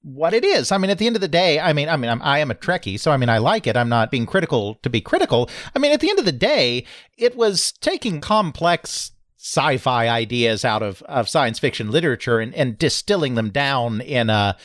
what 0.02 0.34
it 0.34 0.44
is. 0.44 0.72
I 0.72 0.78
mean, 0.78 0.90
at 0.90 0.98
the 0.98 1.06
end 1.06 1.16
of 1.16 1.22
the 1.22 1.28
day, 1.28 1.60
I 1.60 1.72
mean, 1.72 1.88
I 1.88 1.96
mean, 1.96 2.10
I'm, 2.10 2.22
I 2.22 2.38
am 2.38 2.50
a 2.50 2.54
Trekkie, 2.54 2.98
so 2.98 3.10
I 3.10 3.16
mean, 3.16 3.28
I 3.28 3.38
like 3.38 3.66
it. 3.66 3.76
I'm 3.76 3.88
not 3.88 4.10
being 4.10 4.26
critical 4.26 4.76
to 4.76 4.90
be 4.90 5.00
critical. 5.00 5.50
I 5.74 5.78
mean, 5.78 5.92
at 5.92 6.00
the 6.00 6.10
end 6.10 6.18
of 6.18 6.24
the 6.24 6.32
day, 6.32 6.84
it 7.16 7.36
was 7.36 7.72
taking 7.72 8.20
complex 8.20 9.12
sci-fi 9.36 10.08
ideas 10.08 10.64
out 10.64 10.82
of, 10.82 11.02
of 11.02 11.28
science 11.28 11.58
fiction 11.58 11.90
literature 11.90 12.40
and, 12.40 12.54
and 12.54 12.78
distilling 12.78 13.34
them 13.34 13.50
down 13.50 14.00
in 14.00 14.30
a 14.30 14.56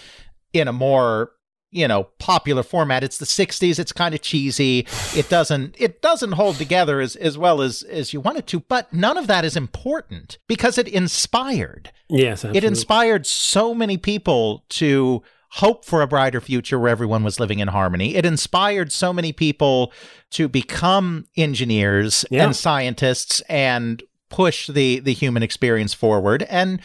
in 0.54 0.68
a 0.70 0.74
more 0.74 1.32
you 1.75 1.88
know 1.88 2.03
popular 2.20 2.63
format 2.63 3.03
it's 3.03 3.17
the 3.17 3.25
60s 3.25 3.77
it's 3.79 3.91
kind 3.91 4.15
of 4.15 4.22
cheesy 4.22 4.88
it 5.15 5.27
doesn't 5.29 5.75
it 5.77 6.01
doesn't 6.01 6.32
hold 6.34 6.55
together 6.55 7.01
as, 7.01 7.15
as 7.17 7.38
well 7.38 7.62
as 7.62 7.84
as 7.84 8.13
you 8.13 8.20
want 8.22 8.38
it 8.38 8.48
to 8.48 8.60
but 8.62 8.91
none 8.94 9.17
of 9.17 9.27
that 9.27 9.44
is 9.44 9.55
important 9.58 10.38
because 10.48 10.77
it 10.77 10.88
inspired 10.88 11.91
Yes, 12.08 12.46
it 12.46 12.63
inspired 12.63 13.25
so 13.25 13.74
many 13.74 13.98
people 13.98 14.63
to 14.70 15.24
hope 15.53 15.84
for 15.86 16.03
a 16.03 16.08
brighter 16.08 16.39
future 16.39 16.77
where 16.77 16.91
everyone 16.91 17.24
was 17.24 17.39
living 17.39 17.58
in 17.58 17.70
harmony. 17.70 18.13
It 18.13 18.25
inspired 18.27 18.91
so 18.91 19.12
many 19.12 19.34
people 19.34 19.91
to 20.32 20.48
become 20.48 21.25
engineers 21.36 22.24
Yeah. 22.29 22.44
and 22.46 22.55
scientists 22.55 23.41
and 23.50 24.03
push 24.29 24.67
the 24.67 25.00
the 25.00 25.13
human 25.13 25.41
experience 25.41 25.96
forward. 25.96 26.44
And 26.44 26.79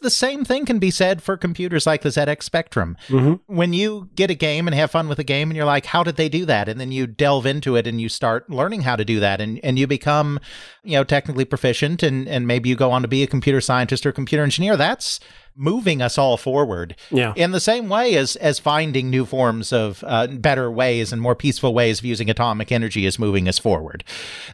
the 0.00 0.10
same 0.10 0.44
thing 0.44 0.64
can 0.64 0.78
be 0.78 0.90
said 0.90 1.22
for 1.22 1.36
computers 1.36 1.86
like 1.86 2.02
the 2.02 2.08
ZX 2.10 2.42
Spectrum. 2.44 2.96
Mhm. 3.08 3.40
When 3.46 3.72
you 3.72 4.08
get 4.14 4.30
a 4.30 4.34
game 4.34 4.66
and 4.68 4.74
have 4.74 4.90
fun 4.90 5.08
with 5.08 5.18
a 5.18 5.24
game 5.24 5.50
and 5.50 5.56
you're 5.56 5.64
like, 5.66 5.86
how 5.86 6.02
did 6.02 6.16
they 6.16 6.28
do 6.28 6.44
that? 6.46 6.68
And 6.68 6.80
then 6.80 6.92
you 6.92 7.06
delve 7.06 7.46
into 7.46 7.76
it 7.76 7.86
and 7.86 8.00
you 8.00 8.08
start 8.08 8.48
learning 8.50 8.82
how 8.82 8.96
to 8.96 9.04
do 9.04 9.20
that 9.20 9.40
and, 9.40 9.58
and 9.62 9.78
you 9.78 9.86
become, 9.86 10.38
you 10.84 10.92
know, 10.96 11.04
technically 11.04 11.44
proficient 11.44 12.02
and, 12.02 12.28
and 12.28 12.46
maybe 12.46 12.68
you 12.68 12.76
go 12.76 12.90
on 12.90 13.02
to 13.02 13.08
be 13.08 13.22
a 13.22 13.26
computer 13.26 13.60
scientist 13.60 14.04
or 14.06 14.12
computer 14.12 14.44
engineer. 14.44 14.76
That's 14.76 15.20
moving 15.60 16.00
us 16.00 16.16
all 16.16 16.36
forward 16.36 16.94
Yeah. 17.10 17.32
in 17.34 17.50
the 17.50 17.58
same 17.58 17.88
way 17.88 18.14
as 18.14 18.36
as 18.36 18.60
finding 18.60 19.10
new 19.10 19.24
forms 19.26 19.72
of 19.72 20.04
uh, 20.06 20.28
better 20.28 20.70
ways 20.70 21.12
and 21.12 21.20
more 21.20 21.34
peaceful 21.34 21.74
ways 21.74 21.98
of 21.98 22.04
using 22.04 22.30
atomic 22.30 22.70
energy 22.70 23.04
is 23.06 23.18
moving 23.18 23.48
us 23.48 23.58
forward, 23.58 24.04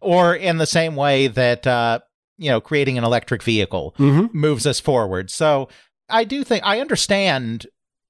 or 0.00 0.34
in 0.34 0.56
the 0.56 0.64
same 0.66 0.96
way 0.96 1.26
that 1.26 1.66
uh, 1.66 1.98
you 2.38 2.50
know 2.50 2.60
creating 2.60 2.98
an 2.98 3.04
electric 3.04 3.42
vehicle 3.42 3.94
Mhm. 3.98 4.32
moves 4.34 4.66
us 4.66 4.80
forward. 4.80 5.30
So 5.30 5.68
I 6.08 6.24
do 6.24 6.44
think 6.44 6.62
I 6.64 6.80
understand 6.80 7.66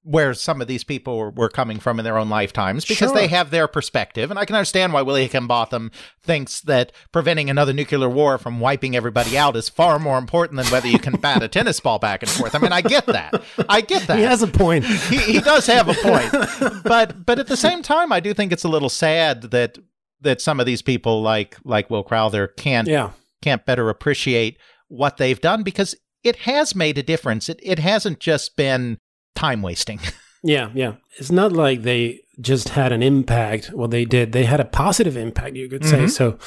where 0.06 0.34
some 0.34 0.60
of 0.60 0.68
these 0.68 0.84
people 0.84 1.32
were, 1.34 1.48
coming 1.48 1.78
from 1.80 1.98
in 1.98 2.04
their 2.04 2.18
own 2.18 2.28
lifetimes 2.28 2.84
because 2.84 3.08
Sure. 3.08 3.16
they 3.16 3.26
have 3.28 3.50
their 3.50 3.66
perspective, 3.66 4.30
and 4.30 4.38
I 4.38 4.44
can 4.44 4.54
understand 4.54 4.92
why 4.92 5.00
Willie 5.00 5.26
Higinbotham 5.26 5.90
thinks 6.22 6.60
that 6.60 6.92
preventing 7.10 7.48
another 7.48 7.72
nuclear 7.72 8.10
war 8.10 8.36
from 8.36 8.60
wiping 8.60 8.94
everybody 8.94 9.38
out 9.38 9.56
is 9.56 9.70
far 9.70 9.98
more 9.98 10.18
important 10.18 10.60
than 10.60 10.70
whether 10.70 10.88
you 10.88 10.98
can 10.98 11.14
bat 11.14 11.42
a 11.42 11.48
tennis 11.56 11.80
ball 11.80 11.98
back 11.98 12.22
and 12.22 12.30
forth. 12.30 12.54
I 12.54 12.58
mean, 12.58 12.70
I 12.70 12.82
get 12.82 13.06
that. 13.06 13.42
I 13.66 13.80
get 13.80 14.06
that 14.08 14.18
He 14.18 14.24
has 14.24 14.42
a 14.42 14.46
point. 14.46 14.84
he, 14.84 15.16
he 15.16 15.40
does 15.40 15.64
have 15.68 15.88
a 15.88 15.94
point, 15.94 16.82
but 16.84 17.24
but 17.24 17.38
at 17.38 17.46
the 17.46 17.56
same 17.56 17.80
time, 17.82 18.12
I 18.12 18.20
do 18.20 18.34
think 18.34 18.52
it's 18.52 18.64
a 18.64 18.68
little 18.68 18.90
sad 18.90 19.40
that 19.52 19.78
that 20.20 20.42
some 20.42 20.60
of 20.60 20.66
these 20.66 20.82
people 20.82 21.22
like 21.22 21.56
like 21.64 21.88
Will 21.88 22.02
Crowther 22.02 22.46
can't 22.46 22.88
Yeah. 22.88 23.12
Can't 23.44 23.66
better 23.66 23.88
appreciate 23.90 24.56
what 24.88 25.16
they've 25.18 25.40
done 25.40 25.62
because 25.62 25.94
it 26.22 26.36
has 26.50 26.74
made 26.74 26.98
a 26.98 27.02
difference. 27.02 27.48
It 27.48 27.60
it 27.62 27.78
hasn't 27.78 28.18
just 28.20 28.56
been 28.56 28.98
time 29.34 29.62
wasting. 29.62 30.00
Yeah, 30.46 30.68
yeah. 30.74 30.96
It's 31.18 31.30
not 31.32 31.52
like 31.52 31.84
they 31.84 32.20
just 32.38 32.68
had 32.68 32.92
an 32.92 33.02
impact. 33.02 33.68
What 33.72 33.90
they 33.90 34.04
did, 34.04 34.32
they 34.32 34.44
had 34.44 34.60
a 34.60 34.66
positive 34.66 35.16
impact. 35.16 35.56
You 35.56 35.70
could 35.70 35.86
say 35.86 36.00
Mhm. 36.04 36.10
so. 36.10 36.38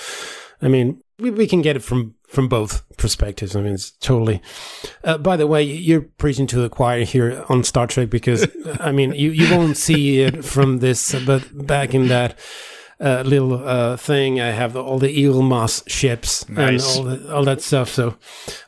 I 0.61 0.67
mean, 0.67 1.01
we, 1.17 1.31
we 1.31 1.47
can 1.47 1.63
get 1.63 1.75
it 1.75 1.81
from 1.83 2.13
from 2.27 2.47
both 2.47 2.83
perspectives. 2.97 3.55
I 3.55 3.61
mean, 3.61 3.73
it's 3.73 3.89
totally. 3.99 4.39
Uh, 5.03 5.17
by 5.17 5.35
the 5.35 5.47
way, 5.47 5.63
you're 5.63 6.05
preaching 6.19 6.45
to 6.47 6.59
the 6.61 6.69
choir 6.69 7.05
here 7.05 7.43
on 7.49 7.63
Star 7.63 7.87
Trek 7.87 8.11
because 8.11 8.45
I 8.79 8.91
mean, 8.91 9.13
you 9.13 9.31
you 9.31 9.49
won't 9.57 9.77
see 9.77 10.19
it 10.21 10.45
from 10.45 10.77
this, 10.77 11.15
but 11.25 11.41
back 11.65 11.95
in 11.95 12.07
that. 12.09 12.37
Uh, 12.99 13.21
little 13.23 13.63
uh, 13.67 13.95
thing. 13.95 14.41
I 14.41 14.47
have 14.47 14.73
the, 14.73 14.81
all 14.83 14.97
the 14.97 15.15
Eaglemoss 15.15 15.87
ships 15.87 16.49
Nice. 16.49 16.97
and 16.97 17.07
all 17.07 17.15
the, 17.15 17.35
all 17.35 17.43
that 17.45 17.61
stuff. 17.61 17.89
So 17.89 18.15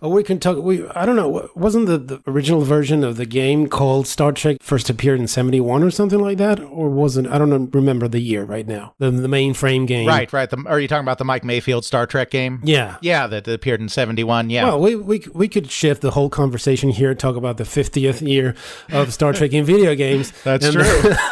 uh, 0.03 0.09
we 0.09 0.21
can 0.23 0.39
talk. 0.39 0.57
We 0.61 0.87
I 0.89 1.05
don't 1.07 1.15
know. 1.15 1.49
Wasn't 1.55 1.87
the, 1.87 1.97
the 1.97 2.21
original 2.27 2.61
version 2.61 3.03
of 3.03 3.17
the 3.17 3.25
game 3.25 3.67
called 3.67 4.05
Star 4.05 4.31
Trek 4.31 4.57
first 4.61 4.87
appeared 4.87 5.19
in 5.19 5.27
seventy 5.27 5.59
one 5.59 5.81
or 5.81 5.89
something 5.89 6.19
like 6.19 6.37
that, 6.37 6.59
or 6.59 6.89
wasn't? 6.91 7.27
I 7.27 7.39
don't 7.39 7.73
remember 7.73 8.07
the 8.07 8.19
year 8.19 8.43
right 8.43 8.67
now. 8.67 8.93
The 8.99 9.09
the 9.09 9.27
mainframe 9.27 9.87
game, 9.87 10.07
right, 10.07 10.31
right. 10.31 10.47
The, 10.47 10.63
are 10.67 10.79
you 10.79 10.87
talking 10.87 11.05
about 11.05 11.17
the 11.17 11.25
Mike 11.25 11.43
Mayfield 11.43 11.83
Star 11.83 12.05
Trek 12.05 12.29
game? 12.29 12.61
Yeah. 12.63 12.97
Yeah, 13.01 13.25
that 13.25 13.47
appeared 13.47 13.81
in 13.81 13.89
seventy 13.89 14.23
one. 14.23 14.51
Yeah. 14.51 14.65
Well, 14.65 14.79
we, 14.79 14.95
we 14.95 15.23
we 15.33 15.47
could 15.47 15.71
shift 15.71 16.01
the 16.03 16.11
whole 16.11 16.29
conversation 16.29 16.91
here. 16.91 17.15
Talk 17.15 17.35
about 17.35 17.57
the 17.57 17.65
fiftieth 17.65 18.21
year 18.21 18.53
of 18.91 19.11
Star 19.11 19.33
Trek 19.33 19.53
in 19.53 19.65
video 19.65 19.95
games. 19.95 20.31
That's 20.43 20.65
And- 20.67 20.73
true. 20.75 20.83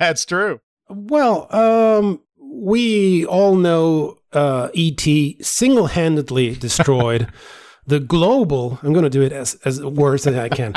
That's 0.00 0.24
true. 0.24 0.60
Well, 0.90 1.54
um, 1.54 2.22
we 2.50 3.24
all 3.26 3.54
know 3.54 4.18
uh, 4.32 4.68
ET 4.74 5.00
single 5.40 5.86
handedly 5.86 6.54
destroyed 6.54 7.28
the 7.86 8.00
global. 8.00 8.78
I'm 8.82 8.92
going 8.92 9.04
to 9.04 9.10
do 9.10 9.22
it 9.22 9.32
as 9.32 9.54
as 9.64 9.82
worse 9.82 10.26
as 10.26 10.36
I 10.36 10.48
can 10.48 10.74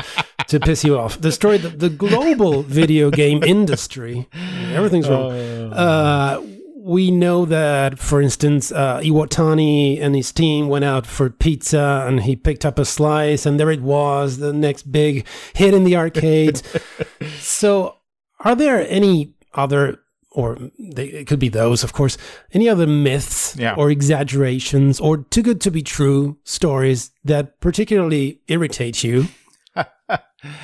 to 0.47 0.59
piss 0.59 0.83
you 0.83 0.97
off. 0.97 1.19
Destroyed 1.19 1.61
the, 1.61 1.69
the 1.69 1.89
global 1.89 2.63
video 2.63 3.09
game 3.09 3.43
industry. 3.55 4.27
Everything's 4.73 5.09
wrong. 5.09 5.31
Uh, 5.31 6.41
we 6.83 7.11
know 7.11 7.45
that, 7.45 7.99
for 7.99 8.21
instance, 8.21 8.71
uh, 8.71 8.99
Iwatani 9.01 10.01
and 10.01 10.15
his 10.15 10.31
team 10.31 10.67
went 10.67 10.83
out 10.83 11.05
for 11.05 11.29
pizza 11.29 12.03
and 12.07 12.21
he 12.21 12.35
picked 12.35 12.65
up 12.65 12.79
a 12.79 12.85
slice, 12.85 13.45
and 13.45 13.59
there 13.59 13.69
it 13.69 13.81
was, 13.81 14.37
the 14.37 14.51
next 14.51 14.91
big 14.91 15.27
hit 15.53 15.75
in 15.75 15.83
the 15.83 15.95
arcades. 15.95 16.63
so, 17.39 17.97
are 18.39 18.55
there 18.55 18.85
any 18.89 19.35
other, 19.53 19.99
or 20.31 20.57
they, 20.79 21.07
it 21.07 21.27
could 21.27 21.39
be 21.39 21.49
those, 21.49 21.83
of 21.83 21.93
course, 21.93 22.17
any 22.53 22.69
other 22.69 22.87
myths 22.87 23.55
Yeah. 23.57 23.75
or 23.77 23.91
exaggerations 23.91 24.99
or 24.99 25.17
too 25.17 25.41
good 25.43 25.59
to 25.61 25.71
be 25.71 25.81
true 25.81 26.37
stories 26.43 27.11
that 27.25 27.59
particularly 27.59 28.41
irritate 28.47 29.03
you? 29.03 29.27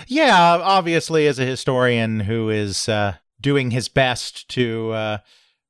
Yeah, 0.07 0.57
obviously, 0.63 1.27
as 1.27 1.37
a 1.37 1.45
historian 1.45 2.21
who 2.21 2.49
is 2.49 2.89
uh, 2.89 3.13
doing 3.39 3.69
his 3.71 3.87
best 3.89 4.49
to 4.49 4.91
uh, 4.91 5.17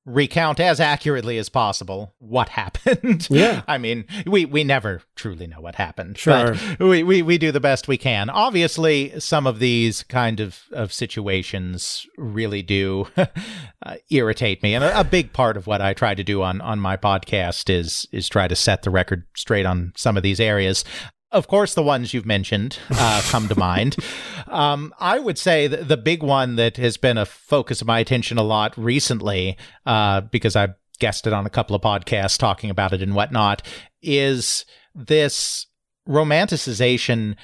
recount 0.08 0.60
as 0.60 0.80
accurately 0.80 1.38
as 1.38 1.50
possible 1.50 2.16
what 2.18 2.50
happened. 2.58 3.28
Yeah. 3.30 3.62
I 3.68 3.78
mean, 3.78 4.06
we, 4.26 4.46
we 4.46 4.64
never 4.64 5.02
truly 5.16 5.46
know 5.46 5.62
what 5.62 5.76
happened. 5.76 6.18
Sure. 6.18 6.56
But 6.80 6.88
we, 6.88 7.04
we, 7.04 7.22
we 7.22 7.38
do 7.38 7.52
the 7.52 7.60
best 7.60 7.88
we 7.88 7.98
can. 7.98 8.30
Obviously, 8.30 9.20
some 9.20 9.46
of 9.46 9.60
these 9.60 10.04
kind 10.04 10.40
of, 10.40 10.64
of 10.72 10.94
situations 10.94 12.08
really 12.18 12.64
do 12.64 13.08
uh, 13.18 13.96
irritate 14.10 14.64
me. 14.64 14.74
And 14.74 14.84
a, 14.84 15.02
a 15.02 15.04
big 15.04 15.34
part 15.34 15.58
of 15.58 15.68
what 15.68 15.82
I 15.82 15.94
try 15.94 16.16
to 16.16 16.24
do 16.24 16.42
on, 16.42 16.62
on 16.62 16.80
my 16.80 16.98
podcast 16.98 17.70
is 17.70 18.08
is 18.12 18.30
try 18.30 18.48
to 18.48 18.56
set 18.56 18.84
the 18.84 18.90
record 18.90 19.26
straight 19.36 19.66
on 19.66 19.92
some 19.96 20.16
of 20.16 20.24
these 20.24 20.40
areas. 20.40 20.86
Of 21.32 21.48
course, 21.48 21.74
the 21.74 21.84
ones 21.84 22.14
you've 22.14 22.26
mentioned 22.26 22.80
uh, 22.92 23.22
come 23.26 23.48
to 23.48 23.58
mind. 23.58 23.96
Um, 24.50 24.94
I 24.98 25.20
would 25.20 25.38
say 25.38 25.68
the, 25.68 25.84
the 25.84 25.98
big 25.98 26.24
one 26.24 26.56
that 26.56 26.78
has 26.78 26.96
been 26.96 27.18
a 27.18 27.26
focus 27.26 27.82
of 27.82 27.88
my 27.88 28.00
attention 28.00 28.38
a 28.38 28.44
lot 28.44 28.78
recently, 28.78 29.58
uh, 29.86 30.22
because 30.22 30.56
I've 30.56 30.76
guested 31.00 31.34
on 31.34 31.46
a 31.46 31.50
couple 31.50 31.76
of 31.76 31.82
podcasts 31.82 32.38
talking 32.38 32.70
about 32.70 32.94
it 32.94 33.02
and 33.02 33.14
whatnot, 33.14 33.62
is 34.02 34.64
this 34.96 35.68
romanticization 36.08 37.36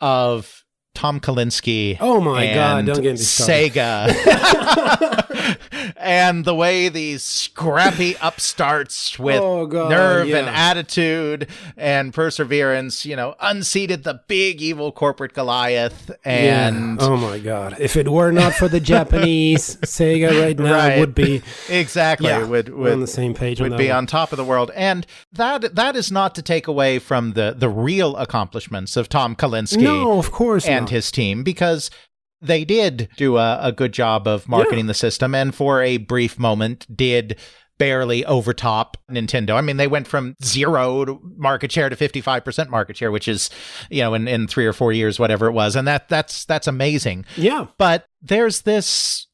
of 0.00 0.64
Tom 0.94 1.20
Kalinske. 1.20 1.96
Oh 2.00 2.20
my 2.20 2.52
God, 2.52 2.86
don't 2.86 3.00
get 3.02 3.12
me 3.12 3.16
started. 3.18 3.72
Sega. 3.72 5.56
and 5.96 6.44
the 6.44 6.54
way 6.54 6.88
these 6.88 7.22
scrappy 7.22 8.16
upstarts 8.20 9.18
with 9.18 9.40
Oh, 9.40 9.66
God, 9.66 9.90
nerve 9.90 10.28
and 10.34 10.48
attitude 10.48 11.46
and 11.76 12.12
perseverance, 12.12 13.06
you 13.06 13.16
know, 13.16 13.34
unseated 13.40 14.04
the 14.04 14.20
big 14.28 14.60
evil 14.60 14.92
corporate 14.92 15.32
Goliath 15.32 16.10
and 16.24 16.98
yeah. 17.00 17.06
oh 17.06 17.16
my 17.16 17.38
god! 17.38 17.76
If 17.78 17.96
it 17.96 18.08
were 18.08 18.32
not 18.32 18.52
for 18.54 18.68
the 18.68 18.80
Japanese 18.90 19.76
Sega 19.76 20.40
right 20.42 20.58
now, 20.58 20.70
Right. 20.80 20.98
would 21.00 21.14
be 21.14 21.42
exactly 21.68 22.28
yeah, 22.28 22.44
would 22.44 22.74
we're 22.74 22.92
on 22.92 23.00
the 23.00 23.06
same 23.06 23.32
page. 23.34 23.60
would 23.60 23.76
be 23.76 23.88
one. 23.88 23.96
on 23.98 24.06
top 24.06 24.32
of 24.32 24.36
the 24.36 24.44
world. 24.44 24.70
And 24.74 25.06
that 25.32 25.74
that 25.76 25.96
is 25.96 26.10
not 26.12 26.34
to 26.34 26.42
take 26.42 26.66
away 26.66 26.98
from 26.98 27.32
the 27.32 27.54
the 27.56 27.68
real 27.68 28.16
accomplishments 28.16 28.96
of 28.96 29.08
Tom 29.08 29.34
Kalinske 29.36 29.80
No, 29.80 30.18
of 30.18 30.30
course 30.32 30.66
and 30.66 30.79
not. 30.82 30.90
his 30.90 31.10
team 31.10 31.42
because 31.42 31.90
they 32.42 32.64
did 32.64 33.08
do 33.16 33.36
a, 33.36 33.58
a 33.60 33.72
good 33.72 33.92
job 33.92 34.26
of 34.26 34.48
marketing 34.48 34.86
the 34.86 34.94
system 34.94 35.34
and 35.34 35.54
for 35.54 35.82
a 35.82 35.98
brief 35.98 36.38
moment 36.38 36.86
did 36.94 37.36
barely 37.80 38.24
overtop 38.26 38.98
Nintendo. 39.10 39.52
I 39.54 39.62
mean, 39.62 39.78
they 39.78 39.86
went 39.86 40.06
from 40.06 40.36
zero 40.44 41.06
to 41.06 41.18
market 41.36 41.72
share 41.72 41.88
to 41.88 41.96
55% 41.96 42.68
market 42.68 42.96
share, 42.96 43.10
which 43.10 43.26
is, 43.26 43.48
you 43.90 44.02
know, 44.02 44.12
in, 44.12 44.28
in 44.28 44.46
three 44.46 44.66
or 44.66 44.74
four 44.74 44.92
years, 44.92 45.18
whatever 45.18 45.46
it 45.46 45.52
was. 45.52 45.76
And 45.76 45.88
that 45.88 46.08
that's, 46.10 46.44
that's 46.44 46.66
amazing. 46.66 47.24
yeah, 47.36 47.68
But 47.78 48.04
there's 48.20 48.62
this 48.62 49.26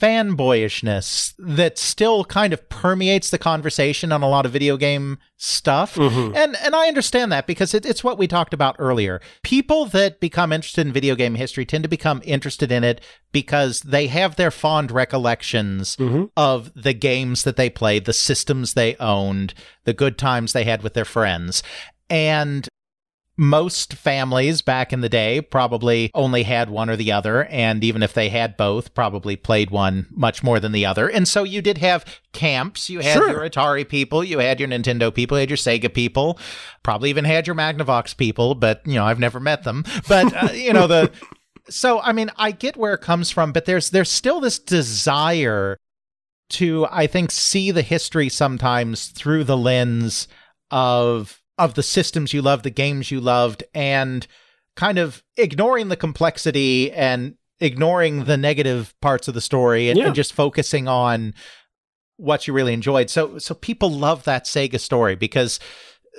fanboyishness 0.00 1.34
that 1.38 1.78
still 1.78 2.24
kind 2.24 2.52
of 2.52 2.68
permeates 2.68 3.30
the 3.30 3.38
conversation 3.38 4.12
on 4.12 4.22
a 4.22 4.28
lot 4.28 4.46
of 4.46 4.52
video 4.52 4.76
game 4.76 5.18
stuff. 5.36 5.94
Mm-hmm. 5.94 6.34
And 6.36 6.56
and 6.62 6.74
I 6.74 6.88
understand 6.88 7.32
that 7.32 7.46
because 7.46 7.74
it, 7.74 7.86
it's 7.86 8.04
what 8.04 8.18
we 8.18 8.26
talked 8.26 8.54
about 8.54 8.76
earlier. 8.78 9.20
People 9.42 9.86
that 9.86 10.20
become 10.20 10.52
interested 10.52 10.86
in 10.86 10.92
video 10.92 11.14
game 11.14 11.34
history 11.34 11.64
tend 11.64 11.84
to 11.84 11.88
become 11.88 12.22
interested 12.24 12.70
in 12.70 12.84
it 12.84 13.00
because 13.32 13.80
they 13.80 14.06
have 14.08 14.36
their 14.36 14.50
fond 14.50 14.90
recollections 14.90 15.96
Mm-hmm. 15.96 16.24
of 16.36 16.72
the 16.74 16.92
games 16.92 17.44
that 17.44 17.56
they 17.56 17.70
played, 17.70 18.04
the 18.04 18.12
systems 18.12 18.74
they 18.74 18.96
owned, 18.96 19.54
the 19.84 19.92
good 19.92 20.18
times 20.18 20.52
they 20.52 20.64
had 20.64 20.82
with 20.82 20.94
their 20.94 21.04
friends. 21.04 21.62
And 22.10 22.68
most 23.36 23.92
families 23.94 24.62
back 24.62 24.92
in 24.92 25.02
the 25.02 25.08
day 25.08 25.40
probably 25.40 26.10
only 26.14 26.42
had 26.42 26.70
one 26.70 26.88
or 26.88 26.96
the 26.96 27.12
other, 27.12 27.44
and 27.46 27.84
even 27.84 28.02
if 28.02 28.14
they 28.14 28.28
had 28.30 28.56
both, 28.56 28.94
probably 28.94 29.36
played 29.36 29.70
one 29.70 30.06
much 30.10 30.42
more 30.42 30.58
than 30.58 30.72
the 30.72 30.86
other. 30.86 31.08
And 31.08 31.28
so 31.28 31.42
you 31.44 31.60
did 31.60 31.78
have 31.78 32.04
camps. 32.32 32.88
You 32.88 33.00
had 33.00 33.14
Sure. 33.14 33.30
your 33.30 33.48
Atari 33.48 33.86
people, 33.86 34.24
you 34.24 34.38
had 34.38 34.58
your 34.58 34.68
Nintendo 34.68 35.14
people, 35.14 35.36
you 35.36 35.40
had 35.40 35.50
your 35.50 35.56
Sega 35.58 35.92
people, 35.92 36.38
probably 36.82 37.10
even 37.10 37.24
had 37.24 37.46
your 37.46 37.56
Magnavox 37.56 38.16
people, 38.16 38.54
but 38.54 38.80
you 38.86 38.94
know 38.94 39.04
I've 39.04 39.20
never 39.20 39.40
met 39.40 39.64
them. 39.64 39.84
But 40.08 40.32
uh, 40.34 40.52
you 40.52 40.72
know 40.72 40.86
the. 40.86 41.10
So 41.68 42.00
I 42.00 42.12
mean, 42.12 42.30
I 42.36 42.52
get 42.52 42.76
where 42.76 42.94
it 42.94 43.00
comes 43.00 43.32
from, 43.32 43.50
but 43.50 43.64
there's 43.64 43.90
there's 43.90 44.08
still 44.08 44.38
this 44.38 44.56
desire 44.60 45.76
to 46.50 46.86
I 46.92 47.08
think 47.08 47.32
see 47.32 47.72
the 47.72 47.82
history 47.82 48.28
sometimes 48.28 49.08
through 49.08 49.42
the 49.42 49.56
lens 49.56 50.28
of 50.70 51.42
of 51.58 51.74
the 51.74 51.82
systems 51.82 52.32
you 52.32 52.42
loved, 52.42 52.64
the 52.64 52.70
games 52.70 53.10
you 53.10 53.20
loved, 53.20 53.64
and 53.74 54.26
kind 54.76 54.98
of 54.98 55.22
ignoring 55.36 55.88
the 55.88 55.96
complexity 55.96 56.92
and 56.92 57.34
ignoring 57.60 58.24
the 58.24 58.36
negative 58.36 58.94
parts 59.00 59.28
of 59.28 59.34
the 59.34 59.40
story 59.40 59.88
and, 59.88 59.98
Yeah. 59.98 60.06
and 60.06 60.14
just 60.14 60.34
focusing 60.34 60.86
on 60.86 61.32
what 62.18 62.46
you 62.46 62.52
really 62.52 62.72
enjoyed. 62.74 63.08
So 63.10 63.38
so 63.38 63.54
people 63.54 63.90
love 63.90 64.24
that 64.24 64.44
Sega 64.44 64.78
story 64.80 65.14
because 65.16 65.58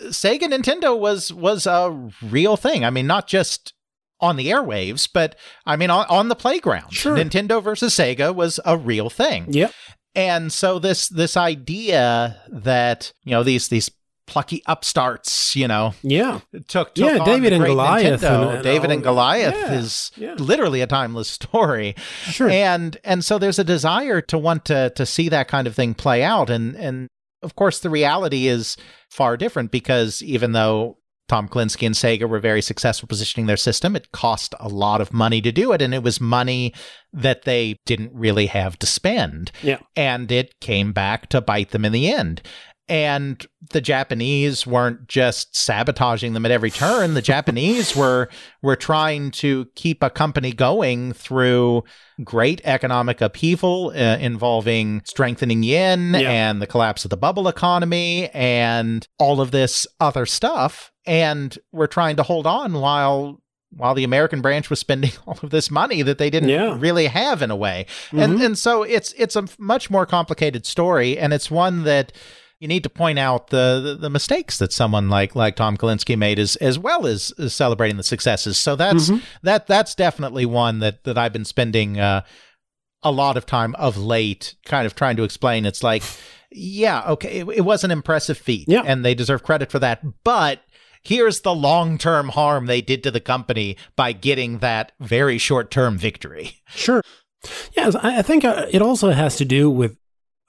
Sega 0.08 0.44
Nintendo 0.44 0.98
was 0.98 1.32
was 1.34 1.66
a 1.68 2.10
real 2.22 2.58
thing. 2.58 2.84
I 2.86 2.90
mean, 2.90 3.08
not 3.08 3.28
just 3.28 3.74
on 4.20 4.36
the 4.36 4.48
airwaves, 4.48 5.08
but 5.12 5.36
I 5.66 5.76
mean 5.76 5.90
on, 5.92 6.06
on 6.08 6.28
the 6.28 6.36
playground. 6.36 6.94
Sure. 6.94 7.16
Nintendo 7.16 7.62
versus 7.64 7.94
Sega 7.96 8.34
was 8.34 8.60
a 8.66 8.78
real 8.78 9.10
thing. 9.10 9.46
Yep. 9.54 9.72
And 10.16 10.52
so 10.52 10.80
this 10.80 11.08
this 11.10 11.38
idea 11.38 12.42
that, 12.52 13.14
you 13.24 13.32
know, 13.32 13.44
these 13.44 13.68
these 13.68 13.90
plucky 14.28 14.62
upstarts, 14.68 15.56
you 15.56 15.68
know, 15.68 15.94
Yeah. 16.04 16.42
took, 16.68 16.94
took 16.94 16.98
Yeah, 16.98 17.24
David 17.26 17.52
the 17.54 17.56
and 17.58 17.66
Goliath 17.66 18.22
Nintendo. 18.22 18.42
and- 18.42 18.52
and 18.56 18.64
David 18.64 18.86
all 18.90 18.92
and. 18.94 19.04
Goliath 19.04 19.56
Yeah, 19.56 19.74
is 19.74 20.12
yeah. 20.16 20.34
literally 20.38 20.82
a 20.82 20.88
timeless 20.88 21.30
story. 21.42 21.96
Sure. 22.30 22.50
And 22.50 22.98
and 23.04 23.24
so 23.26 23.38
there's 23.40 23.60
a 23.60 23.64
desire 23.64 24.22
to 24.22 24.38
want 24.38 24.66
to 24.66 24.92
to 24.96 25.06
see 25.06 25.30
that 25.30 25.48
kind 25.48 25.66
of 25.68 25.76
thing 25.76 25.94
play 25.94 26.24
out 26.24 26.50
and 26.50 26.76
and 26.76 27.08
of 27.42 27.56
course 27.56 27.80
the 27.80 27.90
reality 27.90 28.48
is 28.48 28.78
far 29.10 29.38
different 29.38 29.72
because 29.72 30.22
even 30.22 30.52
though 30.52 30.98
Tom 31.30 31.50
Kalinske 31.50 31.86
and 31.86 31.94
Sega 31.94 32.28
were 32.30 32.40
very 32.40 32.62
successful 32.62 33.06
positioning 33.06 33.48
their 33.48 33.58
system. 33.58 33.98
It 33.98 34.14
cost 34.14 34.56
a 34.62 34.70
lot 34.70 35.02
of 35.02 35.12
money 35.12 35.42
to 35.42 35.52
do 35.52 35.74
it, 35.74 35.82
and 35.82 35.94
it 35.94 36.02
was 36.02 36.22
money 36.22 36.74
that 37.12 37.42
they 37.44 37.76
didn't 37.86 38.12
really 38.14 38.46
have 38.46 38.80
to 38.80 38.88
spend. 38.88 39.52
Yeah. 39.62 39.80
And 39.98 40.32
it 40.32 40.58
came 40.62 40.94
back 40.94 41.28
to 41.32 41.42
bite 41.42 41.72
them 41.72 41.84
in 41.84 41.92
the 41.92 42.10
end. 42.10 42.42
And 42.90 43.46
the 43.72 43.82
Japanese 43.82 44.66
weren't 44.66 45.08
just 45.10 45.56
sabotaging 45.56 46.34
them 46.34 46.46
at 46.46 46.52
every 46.52 46.72
turn. 46.72 47.16
The 47.16 47.22
Japanese 47.22 47.96
were 47.96 48.30
were 48.62 48.78
trying 48.78 49.32
to 49.32 49.66
keep 49.76 50.02
a 50.02 50.10
company 50.10 50.54
going 50.54 51.12
through 51.12 51.84
great 52.24 52.62
economic 52.64 53.20
upheaval 53.20 53.90
uh, 53.90 54.18
involving 54.20 55.02
strengthening 55.06 55.64
yen 55.64 56.14
Yeah. 56.14 56.30
and 56.32 56.62
the 56.62 56.68
collapse 56.68 57.04
of 57.04 57.10
the 57.12 57.18
bubble 57.18 57.48
economy 57.48 58.30
and 58.34 59.06
all 59.20 59.42
of 59.42 59.52
this 59.52 59.86
other 60.00 60.26
stuff. 60.26 60.92
And 61.06 61.58
we're 61.72 61.88
trying 61.88 62.16
to 62.18 62.24
hold 62.24 62.48
on 62.48 62.74
while 62.74 63.42
while 63.76 63.94
the 63.94 64.06
American 64.06 64.40
branch 64.42 64.70
was 64.70 64.80
spending 64.80 65.12
all 65.28 65.38
of 65.44 65.50
this 65.50 65.70
money 65.70 66.02
that 66.02 66.18
they 66.20 66.30
didn't 66.30 66.48
Yeah. 66.50 66.78
really 66.80 67.08
have 67.08 67.42
in 67.42 67.52
a 67.52 67.56
way. 67.56 67.86
And 68.14 68.40
Mhm. 68.40 68.46
and 68.46 68.58
so 68.58 68.84
it's 68.84 69.12
it's 69.18 69.36
a 69.36 69.44
much 69.60 69.90
more 69.90 70.06
complicated 70.06 70.66
story 70.66 71.18
and 71.20 71.34
it's 71.34 71.52
one 71.52 71.84
that 71.84 72.14
you 72.60 72.68
need 72.68 72.84
to 72.84 72.90
point 72.90 73.20
out 73.20 73.48
the, 73.50 73.80
the, 73.84 73.96
the 73.96 74.10
mistakes 74.10 74.58
that 74.58 74.74
someone 74.74 75.10
like 75.10 75.36
like 75.36 75.56
Tom 75.56 75.78
Kalinske 75.78 76.18
made 76.18 76.40
as 76.40 76.56
as 76.58 76.80
well 76.80 77.06
as, 77.06 77.32
as 77.38 77.54
celebrating 77.54 77.98
the 77.98 78.04
successes. 78.04 78.58
So 78.58 78.76
that's 78.76 79.10
Mhm. 79.10 79.22
that 79.44 79.68
that's 79.68 79.94
definitely 79.96 80.46
one 80.46 80.80
that 80.80 81.04
that 81.04 81.18
I've 81.18 81.34
been 81.34 81.46
spending 81.46 82.00
uh, 82.00 82.22
a 83.04 83.12
lot 83.12 83.38
of 83.38 83.46
time 83.46 83.76
of 83.76 83.96
late, 83.98 84.56
kind 84.66 84.86
of 84.88 84.96
trying 84.96 85.16
to 85.18 85.24
explain. 85.24 85.66
It's 85.66 85.84
like, 85.84 86.04
yeah, 86.52 87.04
okay, 87.10 87.40
it, 87.42 87.48
it 87.58 87.62
was 87.62 87.84
an 87.84 87.92
impressive 87.92 88.38
feat, 88.38 88.66
Yeah. 88.68 88.82
and 88.86 89.06
they 89.06 89.14
deserve 89.14 89.44
credit 89.44 89.72
for 89.72 89.80
that, 89.80 90.02
but. 90.24 90.62
Here's 91.04 91.40
the 91.42 91.56
long 91.56 91.98
term 91.98 92.30
harm 92.30 92.66
they 92.66 92.82
did 92.82 93.02
to 93.04 93.12
the 93.12 93.22
company 93.22 93.78
by 93.96 94.12
getting 94.12 94.58
that 94.58 94.92
very 95.00 95.38
short 95.38 95.72
term 95.72 95.98
victory. 95.98 96.56
Sure. 96.68 97.02
Yes, 97.78 97.96
I 97.96 98.18
I 98.18 98.22
think 98.24 98.44
uh, 98.44 98.66
it 98.70 98.82
also 98.82 99.12
has 99.12 99.38
to 99.38 99.46
do 99.46 99.70
with 99.70 99.96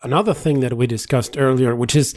another 0.03 0.35
thing 0.35 0.61
that 0.61 0.75
we 0.77 0.87
discussed 0.87 1.37
earlier, 1.39 1.75
which 1.75 1.95
is 1.97 2.15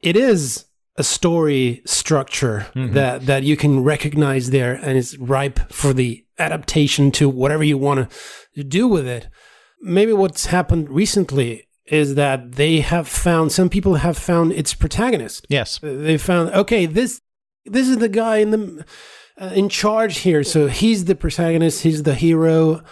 it 0.00 0.16
is 0.16 0.64
a 0.98 1.02
story 1.02 1.80
structure 1.86 2.66
Mhm. 2.74 2.92
that 2.92 3.26
that 3.26 3.42
you 3.44 3.56
can 3.56 3.82
recognize 3.82 4.50
there, 4.50 4.74
and 4.74 4.98
it's 4.98 5.16
ripe 5.18 5.60
for 5.72 5.92
the 5.94 6.24
adaptation 6.38 7.10
to 7.12 7.28
whatever 7.28 7.64
you 7.64 7.78
want 7.78 8.10
to 8.56 8.64
do 8.64 8.86
with 8.88 9.06
it. 9.06 9.28
Maybe 9.80 10.12
what's 10.12 10.46
happened 10.46 10.88
recently 10.90 11.66
is 11.86 12.14
that 12.14 12.52
they 12.52 12.80
have 12.80 13.08
found 13.08 13.50
some 13.52 13.68
people 13.68 13.94
have 13.96 14.16
found 14.16 14.52
its 14.52 14.72
protagonist 14.74 15.46
Yes. 15.48 15.80
they 15.82 16.16
found 16.16 16.50
okay 16.54 16.86
this 16.86 17.20
this 17.64 17.88
is 17.88 17.98
the 17.98 18.08
guy 18.08 18.36
in 18.38 18.50
the 18.52 18.84
uh, 19.40 19.50
in 19.54 19.68
charge 19.68 20.18
here 20.18 20.44
so 20.44 20.68
he's 20.68 21.06
the 21.06 21.14
protagonist 21.16 21.82
he's 21.82 22.04
the 22.04 22.14
hero 22.14 22.82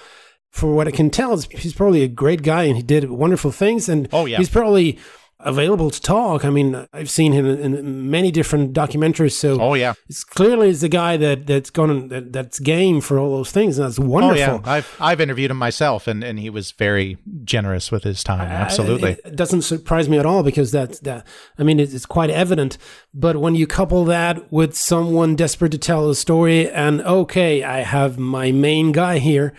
for 0.50 0.74
what 0.74 0.86
i 0.88 0.90
can 0.90 1.10
tell 1.10 1.38
he's 1.38 1.72
probably 1.74 2.02
a 2.02 2.08
great 2.08 2.42
guy 2.42 2.64
and 2.64 2.76
he 2.76 2.82
did 2.82 3.08
wonderful 3.10 3.50
things 3.52 3.88
and 3.88 4.08
Oh, 4.12 4.26
yeah. 4.26 4.38
he's 4.38 4.48
probably 4.50 4.98
available 5.42 5.88
to 5.90 6.00
talk 6.02 6.44
i 6.44 6.50
mean 6.50 6.86
i've 6.92 7.08
seen 7.08 7.32
him 7.32 7.46
in, 7.46 8.10
many 8.10 8.30
different 8.30 8.74
documentaries 8.74 9.32
so 9.32 9.58
Oh 9.58 9.72
yeah. 9.72 9.94
it's 10.06 10.22
clearly 10.22 10.68
is 10.68 10.82
the 10.82 10.88
guy 10.90 11.16
that 11.16 11.46
that's 11.46 11.70
gonna 11.70 12.06
that, 12.08 12.30
that's 12.30 12.58
game 12.58 13.00
for 13.00 13.18
all 13.18 13.30
those 13.38 13.50
things 13.50 13.78
and 13.78 13.86
that's 13.86 13.98
wonderful 13.98 14.42
Oh 14.56 14.60
yeah. 14.66 14.70
I've 14.70 14.96
I've 15.00 15.18
interviewed 15.18 15.50
him 15.50 15.56
myself, 15.56 16.06
and 16.06 16.22
and 16.22 16.38
he 16.38 16.50
was 16.50 16.72
very 16.72 17.16
generous 17.44 17.90
with 17.90 18.04
his 18.04 18.22
time. 18.22 18.42
Absolutely. 18.48 19.12
I- 19.12 19.28
it 19.28 19.36
doesn't 19.36 19.62
surprise 19.62 20.10
me 20.10 20.18
at 20.18 20.26
all 20.26 20.42
because 20.42 20.72
that's 20.72 20.98
that. 21.00 21.26
I 21.58 21.62
mean, 21.62 21.80
it's, 21.80 21.94
it's 21.94 22.04
quite 22.06 22.28
evident. 22.28 22.76
But 23.14 23.36
when 23.38 23.54
you 23.54 23.66
couple 23.66 24.04
that 24.06 24.52
with 24.52 24.76
someone 24.76 25.36
desperate 25.36 25.72
to 25.72 25.78
tell 25.78 26.10
a 26.10 26.14
story, 26.14 26.68
and 26.70 27.00
okay, 27.02 27.62
I 27.62 27.78
have 27.80 28.18
my 28.18 28.52
main 28.52 28.92
guy 28.92 29.18
here, 29.18 29.54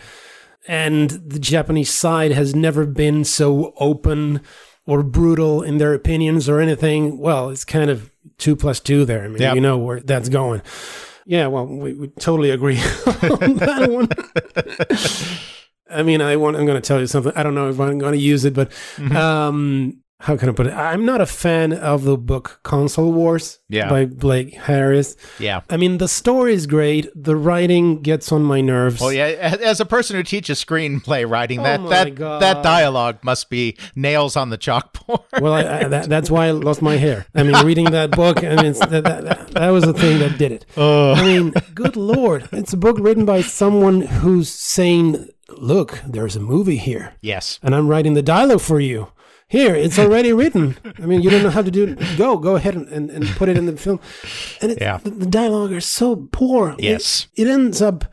and 0.68 1.10
the 1.10 1.40
Japanese 1.40 1.90
side 1.94 2.32
has 2.32 2.54
never 2.56 2.86
been 2.86 3.24
so 3.24 3.74
open 3.78 4.42
or 4.86 5.04
brutal 5.04 5.62
in 5.62 5.78
their 5.78 5.94
opinions 5.94 6.48
or 6.50 6.60
anything. 6.60 7.18
Well, 7.18 7.50
it's 7.50 7.66
kind 7.66 7.90
of 7.90 8.12
two 8.38 8.56
plus 8.56 8.80
two 8.80 9.06
there. 9.06 9.24
I 9.24 9.28
mean, 9.28 9.42
Yep. 9.42 9.56
you 9.56 9.62
know 9.62 9.78
where 9.78 10.00
that's 10.02 10.30
going. 10.30 10.62
Yeah, 11.26 11.48
well, 11.48 11.66
we, 11.68 11.94
we 11.94 12.08
totally 12.20 12.50
agree 12.50 12.78
on 13.06 13.56
that 13.58 13.90
one. 13.90 14.10
I 15.90 16.04
mean, 16.04 16.22
I 16.22 16.36
want. 16.38 16.56
I'm 16.58 16.66
going 16.66 16.82
to 16.82 16.86
tell 16.88 17.00
you 17.00 17.08
something. 17.08 17.34
I 17.36 17.44
don't 17.44 17.54
know 17.56 17.70
if 17.70 17.80
I'm 17.80 17.98
going 18.00 18.14
to 18.14 18.20
use 18.20 18.46
it, 18.46 18.54
but 18.54 18.70
Mm-hmm. 18.96 19.16
um, 19.16 19.98
how 20.22 20.38
can 20.38 20.50
I 20.50 20.52
put 20.54 20.68
it? 20.68 20.74
I'm 20.74 21.06
not 21.06 21.20
a 21.22 21.26
fan 21.26 21.74
of 21.74 22.04
the 22.04 22.18
book 22.18 22.60
Console 22.64 23.12
Wars 23.12 23.60
Yeah. 23.70 23.90
by 23.90 24.06
Blake 24.06 24.54
Harris. 24.54 25.16
yeah. 25.40 25.62
I 25.70 25.78
mean, 25.78 25.98
the 25.98 26.08
story 26.08 26.54
is 26.54 26.68
great. 26.68 27.10
The 27.16 27.36
writing 27.36 28.02
gets 28.02 28.32
on 28.32 28.44
my 28.44 28.62
nerves. 28.62 29.02
Oh, 29.02 29.10
yeah. 29.10 29.26
As 29.26 29.80
a 29.80 29.86
person 29.86 30.16
who 30.16 30.24
teaches 30.24 30.64
screenplay 30.64 31.28
writing, 31.30 31.60
Oh 31.60 31.64
that 31.64 31.90
that 31.90 32.16
God. 32.16 32.42
that 32.42 32.62
dialogue 32.64 33.18
must 33.24 33.50
be 33.50 33.78
nails 33.96 34.36
on 34.36 34.50
the 34.50 34.58
chalkboard. 34.58 35.42
Well, 35.42 35.54
I, 35.54 35.62
I, 35.80 35.84
that, 35.88 36.08
that's 36.10 36.30
why 36.30 36.48
I 36.48 36.52
lost 36.52 36.82
my 36.82 36.98
hair. 36.98 37.26
I 37.36 37.44
mean, 37.44 37.56
reading 37.66 37.92
that 37.92 38.12
book, 38.12 38.44
I 38.44 38.56
mean, 38.62 38.74
that, 38.74 38.90
that, 38.92 39.04
that, 39.24 39.48
that 39.52 39.70
was 39.70 39.84
the 39.84 39.94
thing 39.94 40.20
that 40.20 40.38
did 40.38 40.52
it. 40.52 40.66
I 40.78 41.22
mean, 41.24 41.52
good 41.74 41.96
lord, 41.96 42.48
it's 42.52 42.74
a 42.74 42.78
book 42.78 42.98
written 43.00 43.26
by 43.26 43.42
someone 43.42 44.02
who's 44.02 44.50
saying, 44.50 45.30
"Look, 45.50 46.00
there's 46.08 46.36
a 46.36 46.40
movie 46.40 46.78
here." 46.78 47.16
yes. 47.22 47.60
and 47.64 47.74
I'm 47.76 47.88
writing 47.88 48.14
the 48.14 48.22
dialogue 48.22 48.62
for 48.62 48.80
you. 48.80 49.08
Here, 49.52 49.76
it's 49.76 50.00
already 50.00 50.32
written. 50.32 50.78
I 50.98 51.06
mean, 51.06 51.22
you 51.22 51.30
don't 51.30 51.44
know 51.44 51.50
how 51.50 51.62
to 51.62 51.70
do 51.72 51.84
it. 51.84 52.18
Go, 52.18 52.38
go 52.38 52.56
ahead 52.56 52.74
and, 52.74 52.88
and, 52.88 53.10
and 53.10 53.28
put 53.36 53.50
it 53.50 53.58
in 53.58 53.66
the 53.66 53.76
film. 53.76 54.00
And 54.62 54.72
it, 54.72 54.78
Yeah. 54.80 54.98
the, 55.04 55.10
the 55.10 55.26
dialogue 55.26 55.74
is 55.74 55.86
so 55.86 56.28
poor. 56.32 56.72
It- 56.78 56.84
Yes. 56.84 57.28
It, 57.36 57.48
ends 57.48 57.82
up 57.82 58.06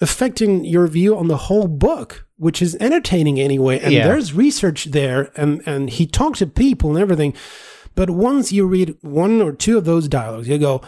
affecting 0.00 0.64
your 0.66 0.86
view 0.86 1.16
on 1.16 1.28
the 1.28 1.36
whole 1.48 1.68
book, 1.68 2.26
which 2.36 2.60
is 2.60 2.76
entertaining 2.80 3.40
anyway. 3.40 3.78
And 3.80 3.92
Yeah. 3.94 4.06
there's 4.08 4.34
research 4.34 4.86
there, 4.86 5.30
and, 5.36 5.62
and 5.66 5.88
he 5.90 6.06
talked 6.06 6.38
to 6.38 6.46
people 6.46 6.90
and 6.90 6.98
everything. 6.98 7.32
But 7.94 8.10
once 8.10 8.52
you 8.52 8.66
read 8.66 8.94
one 9.00 9.40
or 9.40 9.52
two 9.52 9.78
of 9.78 9.84
those 9.86 10.06
dialogues, 10.06 10.48
you 10.48 10.58
go, 10.58 10.82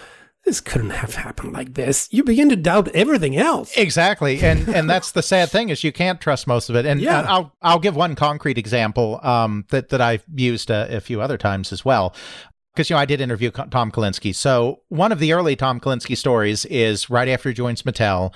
this 0.44 0.61
couldn't 0.61 0.90
have 0.90 1.14
happened 1.16 1.53
like 1.53 1.74
this. 1.74 2.09
You 2.11 2.24
begin 2.24 2.48
to 2.48 2.57
doubt 2.57 2.88
everything 2.88 3.37
else. 3.37 3.76
Exactly, 3.76 4.40
and 4.42 4.68
and 4.68 4.88
that's 4.88 5.12
the 5.12 5.22
sad 5.22 5.50
thing 5.50 5.68
is 5.68 5.85
you 5.85 5.92
can't 5.92 6.20
trust 6.20 6.46
most 6.46 6.70
of 6.70 6.76
it. 6.76 6.87
And 6.87 7.00
Yeah. 7.00 7.20
uh, 7.20 7.26
I'll 7.29 7.57
I'll 7.62 7.79
give 7.79 7.94
one 7.96 8.14
concrete 8.14 8.59
example 8.59 9.20
um, 9.22 9.64
that 9.70 9.90
that 9.90 10.00
I've 10.00 10.24
used 10.35 10.70
a, 10.70 10.96
a 10.96 11.00
few 11.00 11.20
other 11.20 11.37
times 11.38 11.72
as 11.72 11.85
well. 11.85 12.14
Because 12.74 12.88
you 12.88 12.94
know 12.96 13.00
I 13.00 13.05
did 13.05 13.20
interview 13.20 13.50
Tom 13.50 13.90
Kalinske. 13.92 14.35
So 14.35 14.81
one 14.88 15.12
of 15.12 15.18
the 15.18 15.33
early 15.33 15.57
Tom 15.57 15.81
Kalinske 15.81 16.16
stories 16.16 16.64
is 16.66 17.11
right 17.11 17.29
after 17.29 17.48
he 17.50 17.55
joins 17.55 17.83
Mattel, 17.83 18.33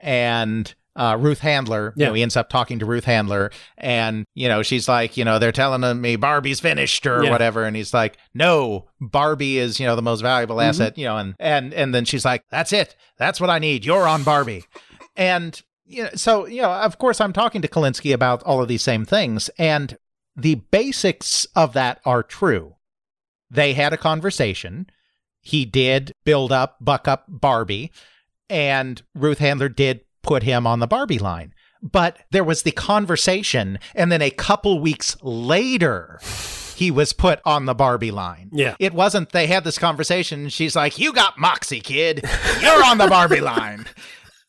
and 0.00 0.74
uh, 0.98 1.16
Ruth 1.18 1.38
Handler. 1.38 1.94
You 1.96 2.02
Yeah. 2.02 2.08
know, 2.08 2.14
he 2.14 2.22
ends 2.22 2.36
up 2.36 2.50
talking 2.50 2.78
to 2.80 2.84
Ruth 2.86 3.04
Handler, 3.04 3.50
and 3.78 4.26
you 4.34 4.48
know 4.48 4.62
she's 4.62 4.88
like, 4.88 5.16
you 5.16 5.24
know, 5.24 5.38
they're 5.38 5.52
telling 5.52 6.00
me 6.00 6.16
Barbie's 6.16 6.60
finished 6.60 7.06
or 7.06 7.24
Yeah. 7.24 7.30
whatever, 7.30 7.64
and 7.64 7.74
he's 7.76 7.94
like, 7.94 8.18
no, 8.34 8.86
Barbie 9.00 9.58
is 9.58 9.80
you 9.80 9.86
know 9.86 9.96
the 9.96 10.02
most 10.02 10.20
valuable 10.20 10.56
Mm-hmm. 10.56 10.68
asset, 10.68 10.98
you 10.98 11.06
know, 11.06 11.16
and 11.16 11.34
and 11.38 11.72
and 11.72 11.94
then 11.94 12.04
she's 12.04 12.24
like, 12.24 12.42
that's 12.50 12.72
it, 12.72 12.96
that's 13.16 13.40
what 13.40 13.48
I 13.48 13.58
need. 13.58 13.84
You're 13.86 14.06
on 14.06 14.24
Barbie, 14.24 14.64
and 15.16 15.62
you 15.86 16.02
know, 16.02 16.10
so 16.14 16.46
you 16.46 16.60
know, 16.62 16.70
of 16.72 16.98
course, 16.98 17.20
I'm 17.20 17.32
talking 17.32 17.62
to 17.62 17.68
Kalinske 17.68 18.12
about 18.12 18.42
all 18.42 18.60
of 18.60 18.68
these 18.68 18.82
same 18.82 19.04
things, 19.06 19.48
and 19.58 19.96
the 20.36 20.56
basics 20.56 21.46
of 21.56 21.72
that 21.72 22.00
are 22.04 22.22
true. 22.22 22.74
They 23.50 23.72
had 23.74 23.92
a 23.92 23.96
conversation. 23.96 24.88
He 25.40 25.64
did 25.64 26.12
build 26.24 26.52
up, 26.52 26.76
buck 26.80 27.08
up 27.08 27.24
Barbie, 27.28 27.90
and 28.50 29.00
Ruth 29.14 29.38
Handler 29.38 29.68
did 29.68 30.00
put 30.22 30.42
him 30.42 30.66
on 30.66 30.80
the 30.80 30.86
Barbie 30.86 31.18
line. 31.18 31.54
But 31.82 32.18
there 32.32 32.42
was 32.44 32.62
the 32.62 32.72
conversation, 32.72 33.78
and 33.94 34.10
then 34.10 34.20
a 34.20 34.30
couple 34.30 34.80
weeks 34.80 35.16
later, 35.22 36.18
he 36.74 36.90
was 36.90 37.12
put 37.12 37.40
on 37.44 37.66
the 37.66 37.74
Barbie 37.74 38.10
line. 38.10 38.50
Yeah. 38.52 38.74
It 38.80 38.92
wasn't 38.94 39.30
they 39.30 39.46
had 39.46 39.64
this 39.64 39.78
conversation, 39.78 40.40
and 40.40 40.52
she's 40.52 40.74
like, 40.74 40.98
You 40.98 41.12
got 41.12 41.38
Moxie, 41.38 41.80
kid. 41.80 42.24
You're 42.60 42.84
on 42.84 42.98
the 42.98 43.06
Barbie 43.08 43.40
line. 43.40 43.86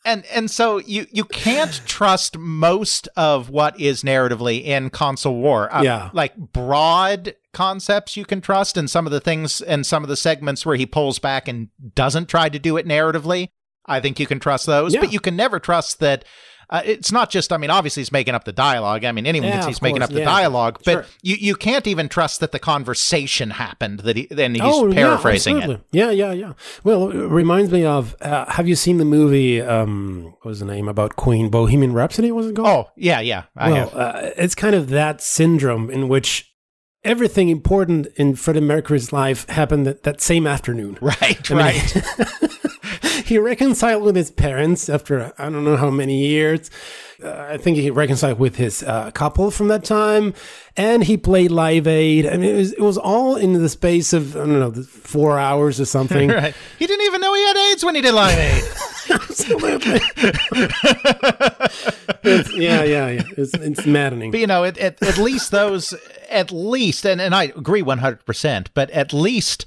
And 0.06 0.26
and 0.34 0.50
so 0.50 0.78
you 0.78 1.08
you 1.12 1.26
can't 1.26 1.82
trust 1.86 2.38
most 2.38 3.10
of 3.18 3.50
what 3.50 3.78
is 3.78 4.02
narratively 4.02 4.64
in 4.64 4.90
console 4.92 5.36
war. 5.36 5.72
Uh, 5.76 5.84
Yeah. 5.84 6.10
Like 6.14 6.38
broad 6.38 7.36
concepts 7.54 8.16
you 8.16 8.24
can 8.24 8.40
trust 8.40 8.78
and 8.78 8.90
some 8.90 9.06
of 9.06 9.12
the 9.12 9.20
things 9.20 9.60
and 9.60 9.86
some 9.86 10.02
of 10.04 10.08
the 10.10 10.16
segments 10.16 10.66
where 10.66 10.78
he 10.78 10.86
pulls 10.86 11.20
back 11.20 11.50
and 11.50 11.68
doesn't 11.96 12.30
try 12.30 12.48
to 12.48 12.58
do 12.58 12.78
it 12.78 12.88
narratively. 12.88 13.50
I 13.86 14.00
think 14.00 14.20
you 14.20 14.28
can 14.28 14.40
trust 14.40 14.66
those, 14.66 14.94
Yeah. 14.94 15.02
but 15.02 15.12
you 15.14 15.20
can 15.20 15.36
never 15.36 15.60
trust 15.60 16.00
that 16.00 16.26
uh, 16.72 16.84
it's 16.86 17.12
not 17.12 17.32
just, 17.32 17.52
I 17.52 17.58
mean, 17.58 17.72
obviously 17.72 18.02
he's 18.02 18.12
making 18.12 18.36
up 18.36 18.44
the 18.44 18.52
dialogue. 18.52 19.04
I 19.04 19.12
mean, 19.12 19.26
anyone 19.26 19.50
Yeah, 19.50 19.56
can 19.56 19.64
see 19.64 19.70
he's 19.70 19.82
making 19.82 20.04
up 20.04 20.12
the 20.12 20.20
yeah. 20.20 20.26
dialogue, 20.26 20.80
but 20.86 20.92
Sure. 20.92 21.06
you, 21.24 21.36
you 21.40 21.56
can't 21.56 21.88
even 21.88 22.10
trust 22.10 22.42
that 22.42 22.52
the 22.52 22.60
conversation 22.60 23.50
happened, 23.52 24.02
that 24.02 24.16
he, 24.16 24.28
then 24.30 24.54
he's 24.54 24.62
oh, 24.64 24.94
paraphrasing 24.94 25.58
yeah, 25.58 25.70
it. 25.72 25.82
Yeah, 25.92 26.12
yeah, 26.12 26.32
yeah. 26.32 26.54
Well, 26.84 27.10
it 27.10 27.28
reminds 27.28 27.72
me 27.72 27.86
of. 27.86 28.16
Uh, 28.22 28.46
have 28.52 28.68
you 28.68 28.76
seen 28.76 28.98
the 28.98 29.06
movie? 29.06 29.60
Um, 29.60 30.36
what 30.42 30.46
was 30.46 30.60
the 30.60 30.66
name 30.68 30.88
about 30.88 31.16
Queen? 31.16 31.50
Bohemian 31.50 31.94
Rhapsody 31.94 32.32
was 32.32 32.46
it 32.46 32.56
called? 32.56 32.68
Oh, 32.68 32.92
yeah, 32.96 33.20
yeah. 33.20 33.46
I 33.56 33.72
well, 33.72 33.90
have. 33.90 33.96
uh, 33.98 34.30
it's 34.38 34.54
kind 34.54 34.76
of 34.76 34.90
that 34.90 35.22
syndrome 35.22 35.90
in 35.90 36.08
which 36.08 36.54
everything 37.04 37.50
important 37.50 38.08
in 38.16 38.36
Freddie 38.36 38.60
Mercury's 38.62 39.12
life 39.12 39.48
happened 39.50 39.88
that, 39.88 40.04
that 40.04 40.22
same 40.22 40.46
afternoon. 40.46 41.00
Right, 41.02 41.50
I 41.50 41.54
mean, 41.56 41.64
right. 41.66 42.50
he 43.30 43.38
reconciled 43.40 44.04
with 44.04 44.16
his 44.16 44.32
parents 44.32 44.90
after 44.90 45.34
I 45.38 45.50
don't 45.50 45.64
know 45.64 45.78
how 45.78 45.90
many 45.90 46.28
years. 46.28 46.70
Uh, 47.24 47.48
I 47.50 47.58
think 47.58 47.78
he 47.78 47.90
reconciled 47.90 48.40
with 48.40 48.56
his 48.56 48.82
uh, 48.84 49.12
couple 49.12 49.52
from 49.52 49.68
that 49.70 49.84
time, 49.84 50.34
and 50.78 51.04
he 51.04 51.18
played 51.18 51.52
Live 51.52 51.86
Aid. 51.88 52.26
I 52.26 52.38
mean, 52.38 52.50
it 52.50 52.58
was, 52.58 52.74
it 52.74 52.82
was 52.82 52.98
all 52.98 53.36
in 53.36 53.54
the 53.54 53.70
space 53.70 54.14
of 54.14 54.36
I 54.36 54.40
don't 54.40 54.60
know 54.60 54.72
four 54.84 55.38
hours 55.40 55.80
or 55.80 55.86
something. 55.86 56.30
right. 56.42 56.54
He 56.78 56.88
didn't 56.88 57.06
even 57.06 57.22
know 57.22 57.34
he 57.34 57.44
had 57.48 57.58
AIDS 57.72 57.84
when 57.86 57.96
he 57.96 58.02
did 58.02 58.14
Live 58.14 58.38
Aid. 58.38 58.64
Absolutely. 59.12 60.00
It's- 62.22 62.54
yeah, 62.56 62.84
yeah, 62.84 63.10
yeah. 63.10 63.24
It's, 63.38 63.54
it's 63.54 63.86
maddening. 63.86 64.32
But 64.32 64.40
you 64.42 64.48
know, 64.48 64.64
at, 64.64 64.78
at, 64.78 65.02
at 65.02 65.18
least 65.18 65.52
those, 65.52 65.94
at 66.30 66.52
least, 66.52 67.06
and, 67.06 67.22
and 67.22 67.34
I 67.34 67.46
agree 67.46 67.82
100%, 67.82 68.68
but 68.74 68.90
at 68.92 69.14
least 69.14 69.66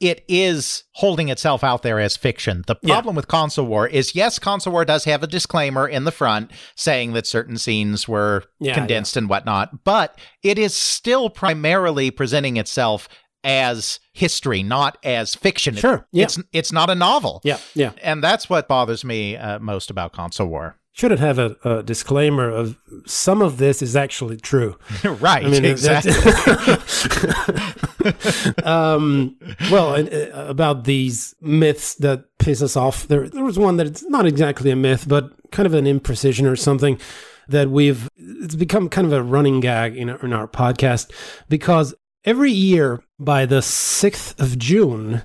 it 0.00 0.24
is 0.28 0.84
holding 0.92 1.28
itself 1.30 1.64
out 1.64 1.82
there 1.82 1.98
as 1.98 2.16
fiction. 2.16 2.62
The 2.66 2.76
Yeah. 2.82 2.94
problem 2.94 3.16
with 3.16 3.28
Console 3.28 3.66
War 3.66 3.86
is 3.86 4.14
yes, 4.14 4.38
Console 4.38 4.72
War 4.72 4.84
does 4.84 5.04
have 5.04 5.22
a 5.22 5.26
disclaimer 5.26 5.88
in 5.88 6.04
the 6.04 6.12
front 6.12 6.50
saying 6.74 7.12
that 7.14 7.26
certain 7.26 7.56
scenes 7.56 8.06
were 8.06 8.44
Yeah, 8.60 8.74
condensed 8.74 9.16
and 9.16 9.28
whatnot, 9.28 9.84
but 9.84 10.18
it 10.42 10.58
is 10.58 10.74
still 10.76 11.30
primarily 11.30 12.10
presenting 12.10 12.56
itself 12.58 13.08
as 13.42 14.00
history, 14.12 14.62
not 14.62 14.98
as 15.04 15.34
fiction. 15.34 15.76
Sure, 15.76 16.06
yeah. 16.12 16.24
It's, 16.24 16.38
it's 16.52 16.72
not 16.72 16.90
a 16.90 16.94
novel. 16.94 17.40
Yeah, 17.44 17.58
yeah. 17.74 17.92
And 18.02 18.22
that's 18.22 18.50
what 18.50 18.66
bothers 18.68 19.04
me 19.04 19.36
uh, 19.36 19.60
most 19.60 19.88
about 19.90 20.12
Console 20.12 20.48
War. 20.48 20.76
Should 20.96 21.12
it 21.12 21.18
have 21.18 21.38
a, 21.38 21.56
a 21.62 21.82
disclaimer 21.82 22.48
of 22.48 22.78
some 23.04 23.42
of 23.42 23.58
this 23.58 23.82
is 23.82 23.94
actually 23.94 24.38
true? 24.38 24.78
right, 25.04 25.44
I 25.44 25.48
mean, 25.50 25.66
exactly. 25.66 26.12
um, 28.64 29.36
well, 29.70 29.94
and, 29.94 30.08
uh, 30.08 30.46
about 30.48 30.84
these 30.84 31.34
myths 31.42 31.96
that 31.96 32.24
piss 32.38 32.62
us 32.62 32.78
off, 32.78 33.06
there, 33.08 33.28
there 33.28 33.44
was 33.44 33.58
one 33.58 33.76
that's 33.76 34.04
not 34.04 34.24
exactly 34.24 34.70
a 34.70 34.76
myth, 34.76 35.06
but 35.06 35.32
kind 35.50 35.66
of 35.66 35.74
an 35.74 35.84
imprecision 35.84 36.50
or 36.50 36.56
something 36.56 36.98
that 37.46 37.68
we've, 37.68 38.08
it's 38.16 38.54
become 38.54 38.88
kind 38.88 39.06
of 39.06 39.12
a 39.12 39.22
running 39.22 39.60
gag 39.60 39.98
in 39.98 40.08
our, 40.08 40.18
in 40.20 40.32
our 40.32 40.48
podcast 40.48 41.12
because 41.50 41.94
every 42.24 42.52
year 42.52 43.04
by 43.18 43.44
the 43.44 43.60
6th 43.60 44.40
of 44.40 44.58
June, 44.58 45.24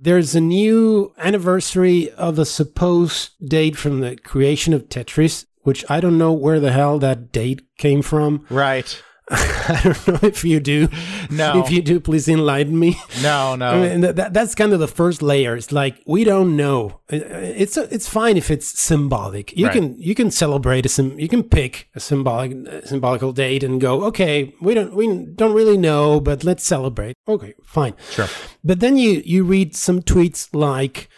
there's 0.00 0.34
a 0.34 0.40
new 0.40 1.12
anniversary 1.18 2.10
of 2.12 2.38
a 2.38 2.44
supposed 2.44 3.30
date 3.46 3.76
from 3.76 4.00
the 4.00 4.16
creation 4.16 4.72
of 4.72 4.88
Tetris, 4.88 5.44
which 5.62 5.84
I 5.90 6.00
don't 6.00 6.18
know 6.18 6.32
where 6.32 6.58
the 6.58 6.72
hell 6.72 6.98
that 7.00 7.32
date 7.32 7.62
came 7.76 8.02
from. 8.02 8.46
right. 8.50 9.02
I 9.32 9.80
don't 9.84 10.08
know 10.08 10.28
if 10.28 10.44
you 10.44 10.58
do. 10.58 10.88
No. 11.30 11.62
If 11.62 11.70
you 11.70 11.82
do, 11.82 12.00
please 12.00 12.28
enlighten 12.28 12.76
me. 12.76 12.98
No, 13.22 13.54
no. 13.54 13.66
I 13.70 13.80
mean, 13.88 14.00
that, 14.00 14.16
that- 14.16 14.32
that's 14.32 14.54
kind 14.56 14.72
of 14.72 14.80
the 14.80 14.88
first 14.88 15.22
layer. 15.22 15.54
It's 15.56 15.70
like 15.70 16.02
we 16.06 16.24
don't 16.24 16.56
know. 16.56 17.00
It's 17.08 17.76
it's 17.76 18.08
fine 18.08 18.36
if 18.36 18.50
it's 18.50 18.78
symbolic. 18.80 19.56
You 19.56 19.66
Right. 19.66 19.72
can 19.74 19.96
you 20.00 20.14
can 20.16 20.30
celebrate 20.30 20.84
a 20.86 20.88
sim. 20.88 21.18
You 21.18 21.28
can 21.28 21.44
pick 21.44 21.88
a 21.94 22.00
symbolic 22.00 22.52
uh, 22.68 22.84
symbolical 22.84 23.32
date 23.32 23.62
and 23.62 23.80
go. 23.80 24.02
Okay, 24.06 24.52
we 24.60 24.74
don't 24.74 24.94
we 24.96 25.06
don't 25.36 25.54
really 25.54 25.78
know, 25.78 26.20
but 26.20 26.42
let's 26.42 26.64
celebrate. 26.64 27.14
Okay, 27.28 27.54
fine. 27.62 27.94
Sure. 28.10 28.28
But 28.64 28.80
then 28.80 28.96
you 28.96 29.22
you 29.24 29.44
read 29.44 29.76
some 29.76 30.02
tweets 30.02 30.48
like. 30.52 31.08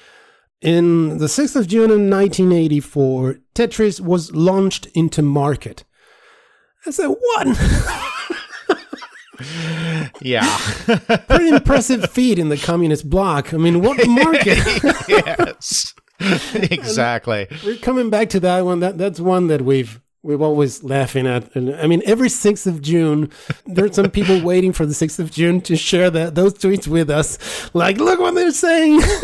In 0.64 1.18
the 1.18 1.26
6th 1.26 1.56
of 1.56 1.66
June 1.66 1.90
in 1.90 2.08
1984, 2.08 3.40
Tetris 3.52 4.00
was 4.00 4.32
launched 4.32 4.86
into 4.94 5.20
market. 5.20 5.82
I 6.86 6.90
said, 6.90 7.06
one. 7.06 7.56
Yeah. 10.20 10.58
Pretty 11.28 11.48
impressive 11.48 12.10
feat 12.10 12.38
in 12.38 12.48
the 12.48 12.56
communist 12.56 13.08
bloc. 13.08 13.52
I 13.52 13.56
mean, 13.56 13.82
what 13.82 14.06
market? 14.08 14.58
yes. 15.08 15.94
exactly. 16.54 17.48
We're 17.64 17.76
coming 17.78 18.10
back 18.10 18.30
to 18.30 18.40
that 18.40 18.64
one. 18.64 18.80
That 18.80 18.98
that's 18.98 19.18
one 19.18 19.48
that 19.48 19.62
we've 19.62 20.00
we've 20.22 20.40
always 20.42 20.82
laughing 20.84 21.26
at. 21.26 21.54
And 21.56 21.74
I 21.76 21.86
mean, 21.86 22.02
every 22.06 22.28
sixth 22.28 22.66
of 22.66 22.80
June, 22.82 23.30
there 23.66 23.84
are 23.86 23.92
some 23.92 24.10
people 24.10 24.40
waiting 24.44 24.72
for 24.72 24.86
the 24.86 24.94
sixth 24.94 25.18
of 25.18 25.30
June 25.30 25.60
to 25.62 25.76
share 25.76 26.10
that 26.10 26.34
those 26.34 26.54
tweets 26.54 26.86
with 26.86 27.10
us. 27.10 27.38
Like, 27.74 27.98
look 27.98 28.20
what 28.20 28.34
they're 28.34 28.50
saying 28.52 29.00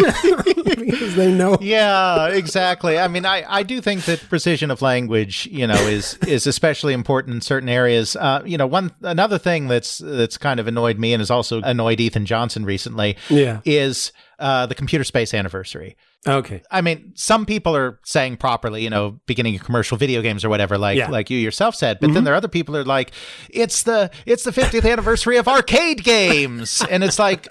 because 0.77 1.15
they 1.15 1.33
know. 1.33 1.59
Yeah, 1.61 2.29
exactly. 2.29 2.99
I 2.99 3.09
mean, 3.09 3.25
I, 3.27 3.45
I 3.49 3.63
do 3.63 3.81
think 3.81 4.05
that 4.05 4.21
precision 4.29 4.71
of 4.71 4.83
language, 4.83 5.47
you 5.51 5.67
know, 5.67 5.75
is 5.87 6.15
is 6.27 6.47
especially 6.47 6.93
important 6.95 7.35
in 7.35 7.41
certain 7.41 7.69
areas. 7.69 8.17
Uh, 8.17 8.43
you 8.45 8.59
know, 8.59 8.67
one 8.67 8.93
another 9.03 9.39
thing 9.39 9.69
that's 9.69 9.99
that's 9.99 10.39
kind 10.39 10.61
of 10.61 10.67
annoyed 10.67 10.99
me 10.99 11.13
and 11.13 11.21
has 11.21 11.31
also 11.31 11.61
annoyed 11.63 12.01
Ethan 12.01 12.27
Johnson 12.27 12.65
recently 12.65 13.17
Yeah. 13.29 13.61
is 13.65 14.13
uh, 14.39 14.67
the 14.67 14.75
computer 14.75 15.05
space 15.05 15.35
anniversary. 15.35 15.97
Okay. 16.27 16.63
I 16.71 16.81
mean, 16.81 17.13
some 17.15 17.47
people 17.47 17.75
are 17.77 18.01
saying 18.05 18.37
properly, 18.39 18.83
you 18.83 18.91
know, 18.91 19.21
beginning 19.27 19.55
of 19.57 19.65
commercial 19.65 19.97
video 19.97 20.21
games 20.23 20.45
or 20.45 20.49
whatever, 20.49 20.77
like 20.79 20.97
Yeah. 20.99 21.11
like 21.11 21.31
you 21.31 21.39
yourself 21.39 21.75
said. 21.75 21.99
But 22.01 22.13
then 22.15 22.25
there 22.25 22.35
are 22.35 22.37
other 22.37 22.49
people 22.49 22.75
who 22.75 22.81
are 22.81 22.85
like, 22.85 23.13
it's 23.51 23.83
the 23.83 24.11
it's 24.27 24.45
the 24.45 24.51
50th 24.51 24.91
anniversary 24.91 25.37
of 25.37 25.47
arcade 25.49 26.03
games, 26.05 26.83
and 26.91 27.03
it's 27.05 27.19
like, 27.19 27.47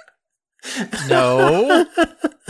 no, 1.07 1.85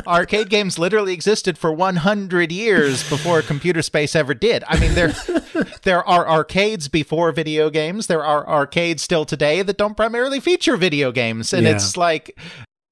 arcade 0.07 0.49
games 0.49 0.79
literally 0.79 1.13
existed 1.13 1.57
for 1.57 1.71
100 1.71 2.51
years 2.51 3.07
before 3.09 3.41
computer 3.41 3.81
space 3.81 4.15
ever 4.15 4.33
did. 4.33 4.63
I 4.67 4.79
mean, 4.79 4.93
there 4.95 5.13
there 5.83 6.07
are 6.07 6.27
arcades 6.27 6.87
before 6.87 7.31
video 7.31 7.69
games. 7.69 8.07
There 8.07 8.23
are 8.23 8.47
arcades 8.47 9.03
still 9.03 9.25
today 9.25 9.61
that 9.61 9.77
don't 9.77 9.95
primarily 9.97 10.39
feature 10.39 10.77
video 10.77 11.11
games, 11.11 11.53
and 11.53 11.65
Yeah. 11.65 11.73
it's 11.75 11.97
like 11.97 12.37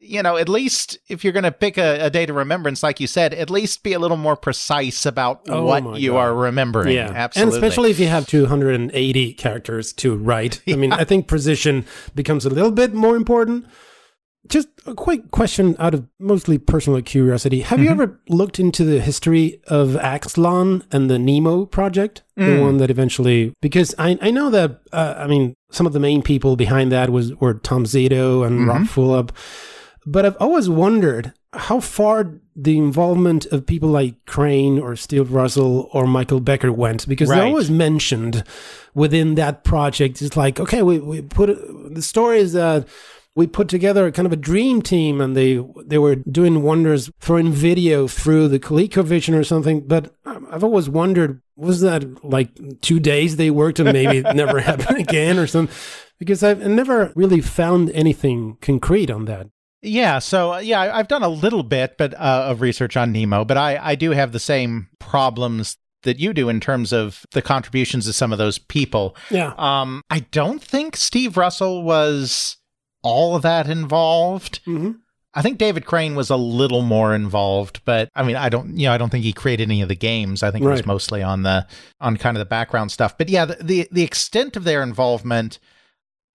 you 0.06 0.22
know, 0.24 0.38
at 0.38 0.50
least 0.50 0.98
if 1.08 1.24
you're 1.24 1.34
going 1.34 1.44
to 1.44 1.52
pick 1.52 1.78
a, 1.78 2.06
a 2.06 2.10
date 2.10 2.30
of 2.30 2.36
remembrance, 2.36 2.84
like 2.84 3.00
you 3.00 3.08
said, 3.08 3.34
at 3.34 3.50
least 3.50 3.84
be 3.84 3.94
a 3.94 4.00
little 4.00 4.18
more 4.18 4.36
precise 4.36 5.06
about 5.06 5.42
Oh 5.50 5.66
what 5.66 6.00
you 6.00 6.12
God. 6.12 6.18
are 6.18 6.36
remembering. 6.36 6.96
Yeah, 6.96 7.12
absolutely. 7.14 7.58
and 7.58 7.64
especially 7.64 7.92
if 7.92 8.00
you 8.00 8.08
have 8.08 8.28
280 8.28 9.34
characters 9.34 9.94
to 9.94 10.16
write. 10.16 10.62
I 10.68 10.76
mean, 10.76 10.94
I 11.02 11.04
think 11.04 11.28
precision 11.28 11.86
becomes 12.14 12.46
a 12.46 12.50
little 12.50 12.72
bit 12.72 12.94
more 12.94 13.16
important. 13.16 13.66
just 14.48 14.68
a 14.86 14.94
quick 14.94 15.32
question 15.32 15.76
out 15.80 15.94
of 15.94 16.08
mostly 16.20 16.58
personal 16.58 17.02
curiosity. 17.02 17.62
Have 17.62 17.80
you 17.80 17.90
mm-hmm. 17.90 18.02
ever 18.02 18.22
looked 18.30 18.60
into 18.60 18.84
the 18.84 19.02
history 19.02 19.60
of 19.68 19.90
Axlon 19.90 20.84
and 20.92 21.10
the 21.10 21.18
Nemo 21.18 21.66
project? 21.66 22.22
The 22.36 22.44
mm. 22.44 22.62
one 22.62 22.78
that 22.78 22.92
eventually, 22.92 23.54
because 23.62 23.96
I, 23.98 24.20
I 24.22 24.30
know 24.30 24.50
that, 24.50 24.82
uh, 24.92 25.16
I 25.18 25.28
mean, 25.28 25.56
some 25.72 25.88
of 25.88 25.94
the 25.94 26.00
main 26.00 26.22
people 26.22 26.56
behind 26.56 26.92
that 26.92 27.10
was 27.10 27.34
were 27.36 27.56
Tom 27.56 27.86
Zito 27.86 28.46
and 28.46 28.60
mm-hmm. 28.60 28.70
Rob 28.70 28.82
Fulop. 28.84 29.30
But 30.06 30.26
I've 30.26 30.38
always 30.40 30.70
wondered 30.70 31.34
how 31.54 31.80
far 31.80 32.32
the 32.56 32.78
involvement 32.78 33.46
of 33.48 33.66
people 33.66 33.90
like 33.90 34.14
Crane 34.26 34.78
or 34.80 34.96
Steve 34.96 35.32
Russell 35.32 35.90
or 35.94 36.06
Michael 36.06 36.40
Becker 36.40 36.72
went, 36.72 37.08
because 37.08 37.30
Right. 37.30 37.40
they 37.42 37.48
always 37.48 37.72
mentioned 37.72 38.44
within 38.94 39.36
that 39.36 39.64
project, 39.64 40.22
it's 40.22 40.38
like, 40.38 40.60
okay, 40.60 40.82
we, 40.84 41.00
we 41.00 41.22
put 41.22 41.48
the 41.94 42.02
story 42.02 42.40
is 42.40 42.54
that 42.54 42.88
we 43.36 43.48
put 43.48 43.68
together 43.68 44.10
kind 44.12 44.26
of 44.26 44.32
a 44.32 44.38
dream 44.38 44.82
team 44.82 45.20
and 45.20 45.36
they 45.36 45.62
they 45.86 45.98
were 45.98 46.16
doing 46.16 46.64
wonders 46.64 47.10
throwing 47.20 47.52
video 47.52 48.08
through 48.08 48.48
the 48.48 48.60
ColecoVision 48.60 49.38
or 49.38 49.44
something. 49.44 49.82
But 49.88 50.14
I've 50.26 50.64
always 50.64 50.90
wondered, 50.90 51.42
was 51.58 51.82
that 51.82 52.24
like 52.24 52.50
two 52.82 53.00
days 53.00 53.36
they 53.36 53.50
worked 53.52 53.80
and 53.80 53.92
maybe 53.92 54.20
it 54.20 54.36
never 54.36 54.60
happened 54.70 55.00
again 55.00 55.38
or 55.38 55.48
something? 55.48 55.76
Because 56.18 56.44
I've 56.44 56.66
never 56.66 57.12
really 57.16 57.42
found 57.42 57.90
anything 57.92 58.58
concrete 58.62 59.12
on 59.12 59.26
that. 59.26 59.48
Yeah, 59.86 60.20
so 60.20 60.54
uh, 60.54 60.60
yeah, 60.60 60.92
I've 60.96 61.08
done 61.08 61.24
a 61.24 61.30
little 61.30 61.64
bit, 61.64 61.98
but 61.98 62.14
uh, 62.16 62.48
of 62.50 62.62
research 62.62 62.98
on 62.98 63.12
Nemo, 63.12 63.46
but 63.46 63.58
I 63.58 63.78
I 63.78 63.96
do 63.96 64.12
have 64.12 64.32
the 64.32 64.40
same 64.40 64.88
problems 65.00 65.78
that 66.04 66.20
you 66.20 66.34
do 66.34 66.50
in 66.50 66.60
terms 66.60 66.94
of 66.94 67.26
the 67.32 67.42
contributions 67.42 68.08
of 68.08 68.16
some 68.16 68.32
of 68.32 68.38
those 68.38 68.58
people. 68.58 69.16
Yeah. 69.32 69.54
Um, 69.58 70.02
I 70.10 70.20
don't 70.20 70.62
think 70.62 70.96
Steve 70.96 71.36
Russell 71.36 71.84
was 71.84 72.58
all 73.04 73.40
that 73.40 73.68
involved. 73.70 74.60
hmm 74.66 74.92
I 75.38 75.42
think 75.42 75.58
David 75.58 75.86
Crane 75.86 76.16
was 76.16 76.30
a 76.30 76.38
little 76.38 76.82
more 76.82 77.14
involved, 77.14 77.82
but 77.84 78.08
I 78.16 78.24
mean, 78.24 78.38
I 78.38 78.48
don't, 78.48 78.78
you 78.78 78.88
know, 78.88 78.94
I 78.94 78.98
don't 78.98 79.10
think 79.10 79.26
he 79.26 79.34
created 79.34 79.68
any 79.68 79.82
of 79.82 79.90
the 79.90 79.96
games. 79.96 80.42
I 80.44 80.50
think 80.50 80.64
it 80.64 80.70
was 80.70 80.86
mostly 80.86 81.22
on 81.22 81.44
the 81.44 81.68
on 82.00 82.16
kind 82.16 82.38
of 82.38 82.40
the 82.40 82.46
background 82.46 82.94
stuff. 82.94 83.18
But 83.18 83.28
yeah, 83.28 83.44
the 83.44 83.58
the, 83.62 83.88
the 83.92 84.04
extent 84.04 84.56
of 84.56 84.64
their 84.64 84.82
involvement, 84.82 85.60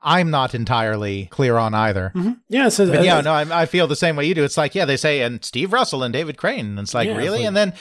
I'm 0.02 0.30
not 0.30 0.54
entirely 0.54 1.26
clear 1.26 1.56
on 1.56 1.74
either. 1.74 2.10
hmm 2.14 2.32
Yeah. 2.48 2.68
So 2.70 2.86
But 2.88 3.00
uh, 3.00 3.02
yeah, 3.02 3.20
no, 3.20 3.32
I, 3.32 3.62
I 3.62 3.66
feel 3.66 3.86
the 3.86 3.96
same 3.96 4.16
way 4.16 4.26
you 4.26 4.34
do. 4.34 4.44
It's 4.44 4.56
like, 4.56 4.74
yeah, 4.74 4.84
they 4.86 4.96
say, 4.96 5.20
and 5.22 5.44
Steve 5.44 5.72
Russell 5.72 6.02
and 6.02 6.12
David 6.12 6.36
Crane. 6.38 6.66
And 6.70 6.78
it's 6.80 6.94
like, 6.94 7.08
Yeah, 7.08 7.16
really? 7.16 7.44
and 7.44 7.56
then 7.56 7.74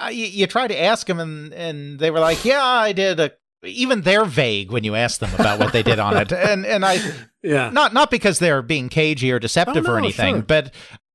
uh, 0.00 0.06
you, 0.08 0.46
try 0.46 0.66
to 0.68 0.80
ask 0.82 1.06
them, 1.06 1.20
and, 1.20 1.52
and 1.54 1.98
they 2.00 2.10
were 2.10 2.18
like, 2.20 2.44
yeah, 2.44 2.62
I 2.62 2.92
did 2.92 3.20
a. 3.20 3.32
Even 3.62 4.00
they're 4.00 4.24
vague 4.24 4.70
when 4.72 4.84
you 4.84 4.94
ask 4.96 5.20
them 5.20 5.34
about 5.34 5.58
what 5.58 5.72
they 5.74 5.82
did 5.82 5.98
on 5.98 6.16
it, 6.16 6.32
and 6.50 6.64
and 6.64 6.82
I 6.82 6.98
yeah. 7.42 7.68
not 7.68 7.92
not 7.92 8.10
because 8.10 8.38
they're 8.38 8.62
being 8.62 8.88
cagey 8.88 9.30
or 9.30 9.38
deceptive 9.38 9.86
Oh, 9.86 9.92
or 9.92 9.98
anything, 9.98 10.36
sure. 10.36 10.42
but 10.42 10.72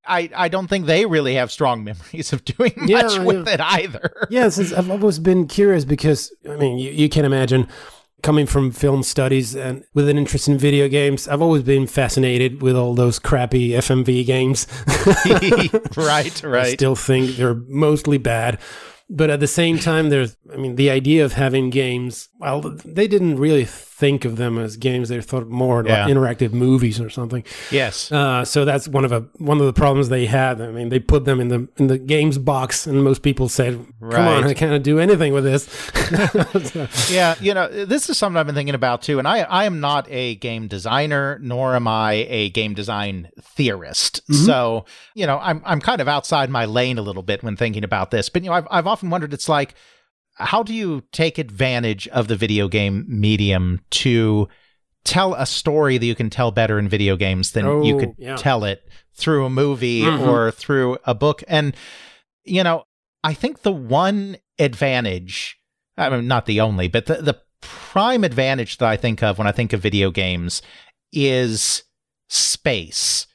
I 0.07 0.29
I 0.35 0.47
don't 0.47 0.67
think 0.67 0.85
they 0.85 1.07
really 1.07 1.33
have 1.33 1.51
strong 1.51 1.83
memories 1.83 2.31
of 2.33 2.45
doing 2.45 2.73
Yeah, 2.85 3.01
much 3.01 3.17
with 3.17 3.47
yeah. 3.47 3.53
it 3.55 3.61
either. 3.61 4.27
yeah, 4.29 4.49
since 4.49 4.71
I've 4.71 4.91
always 4.91 5.17
been 5.17 5.47
curious 5.47 5.85
because 5.85 6.31
I 6.47 6.55
mean, 6.55 6.77
you, 6.77 6.91
you 6.91 7.09
can 7.09 7.25
imagine 7.25 7.67
coming 8.23 8.45
from 8.45 8.71
film 8.71 9.03
studies 9.03 9.55
and 9.55 9.83
with 9.93 10.09
an 10.09 10.17
interest 10.17 10.47
in 10.47 10.57
video 10.57 10.87
games, 10.87 11.27
I've 11.27 11.41
always 11.41 11.63
been 11.63 11.87
fascinated 11.87 12.61
with 12.61 12.75
all 12.75 12.95
those 12.95 13.19
crappy 13.19 13.69
FMV 13.69 14.25
games. 14.25 14.67
right, 15.95 16.43
right. 16.43 16.65
I 16.65 16.73
still 16.73 16.95
think 16.95 17.35
they're 17.35 17.61
mostly 17.67 18.17
bad. 18.17 18.59
But 19.07 19.29
at 19.29 19.39
the 19.39 19.47
same 19.47 19.77
time, 19.77 20.09
there's, 20.09 20.35
I 20.51 20.57
mean, 20.57 20.77
the 20.77 20.89
idea 20.89 21.23
of 21.23 21.33
having 21.33 21.69
games, 21.69 22.29
well, 22.45 22.77
they 22.83 23.07
didn't 23.07 23.37
really 23.37 23.65
think 23.65 24.25
of 24.25 24.35
them 24.35 24.57
as 24.57 24.75
games. 24.77 25.07
They 25.09 25.21
thought 25.21 25.47
more 25.47 25.83
Yeah. 25.85 26.05
like 26.05 26.13
interactive 26.13 26.51
movies 26.51 26.99
or 26.99 27.09
something. 27.09 27.43
yes. 27.71 28.11
Uh, 28.11 28.43
so 28.43 28.65
that's 28.65 28.87
one 28.87 29.05
of 29.05 29.11
a 29.11 29.21
one 29.37 29.59
of 29.59 29.65
the 29.65 29.73
problems 29.73 30.09
they 30.09 30.25
had. 30.25 30.59
I 30.61 30.67
mean, 30.71 30.89
they 30.89 30.99
put 30.99 31.25
them 31.25 31.39
in 31.39 31.47
the 31.47 31.67
in 31.77 31.87
the 31.87 31.97
games 31.97 32.37
box, 32.37 32.85
and 32.87 33.03
most 33.03 33.21
people 33.21 33.47
said, 33.49 33.85
"Come 34.11 34.27
on, 34.27 34.43
I 34.43 34.53
can't 34.53 34.83
do 34.83 34.99
anything 34.99 35.33
with 35.33 35.43
this." 35.45 35.63
So- 35.65 36.87
Yeah, 37.09 37.35
you 37.39 37.53
know, 37.53 37.67
this 37.85 38.09
is 38.09 38.17
something 38.17 38.37
I've 38.37 38.45
been 38.45 38.55
thinking 38.55 38.75
about 38.75 39.01
too. 39.01 39.19
And 39.19 39.27
I, 39.27 39.39
I 39.39 39.65
am 39.65 39.79
not 39.79 40.07
a 40.09 40.35
game 40.35 40.67
designer, 40.67 41.39
nor 41.41 41.75
am 41.75 41.87
I 41.87 42.25
a 42.29 42.49
game 42.49 42.73
design 42.73 43.29
theorist. 43.41 44.21
So, 44.45 44.85
you 45.13 45.25
know, 45.25 45.39
I'm 45.39 45.61
I'm 45.65 45.79
kind 45.81 46.01
of 46.01 46.07
outside 46.07 46.49
my 46.49 46.65
lane 46.65 46.97
a 46.97 47.01
little 47.01 47.23
bit 47.23 47.43
when 47.43 47.55
thinking 47.55 47.83
about 47.83 48.11
this. 48.11 48.29
But 48.29 48.43
you 48.43 48.49
know, 48.49 48.55
I've 48.55 48.67
I've 48.69 48.87
often 48.87 49.09
wondered, 49.09 49.33
it's 49.33 49.47
like, 49.49 49.73
how 50.35 50.63
do 50.63 50.73
you 50.73 51.01
take 51.11 51.37
advantage 51.37 52.07
of 52.09 52.27
the 52.27 52.35
video 52.35 52.67
game 52.67 53.05
medium 53.07 53.81
to 53.89 54.47
tell 55.03 55.33
a 55.35 55.45
story 55.45 55.97
that 55.97 56.05
you 56.05 56.15
can 56.15 56.29
tell 56.29 56.51
better 56.51 56.77
in 56.79 56.89
video 56.89 57.15
games 57.15 57.51
than 57.51 57.83
you 57.83 57.95
Oh, 57.95 57.99
could 57.99 58.13
yeah. 58.17 58.35
tell 58.35 58.63
it 58.63 58.87
through 59.13 59.45
a 59.45 59.49
movie 59.49 60.01
Mhm. 60.01 60.27
or 60.27 60.51
through 60.51 60.97
a 61.05 61.13
book? 61.15 61.43
And 61.47 61.75
you 62.43 62.63
know, 62.63 62.85
I 63.23 63.33
think 63.33 63.61
the 63.63 63.71
one 63.71 64.37
advantage 64.59 65.57
I 65.97 66.09
mean, 66.09 66.27
not 66.27 66.45
the 66.45 66.59
only, 66.59 66.87
but 66.89 67.05
the, 67.05 67.15
the 67.21 67.41
prime 67.61 68.23
advantage 68.25 68.77
that 68.79 68.89
I 68.89 68.97
think 68.97 69.23
of 69.23 69.37
when 69.37 69.47
I 69.47 69.51
think 69.53 69.71
of 69.73 69.81
video 69.81 70.11
games 70.11 70.61
is 71.13 71.83
space. 72.27 73.27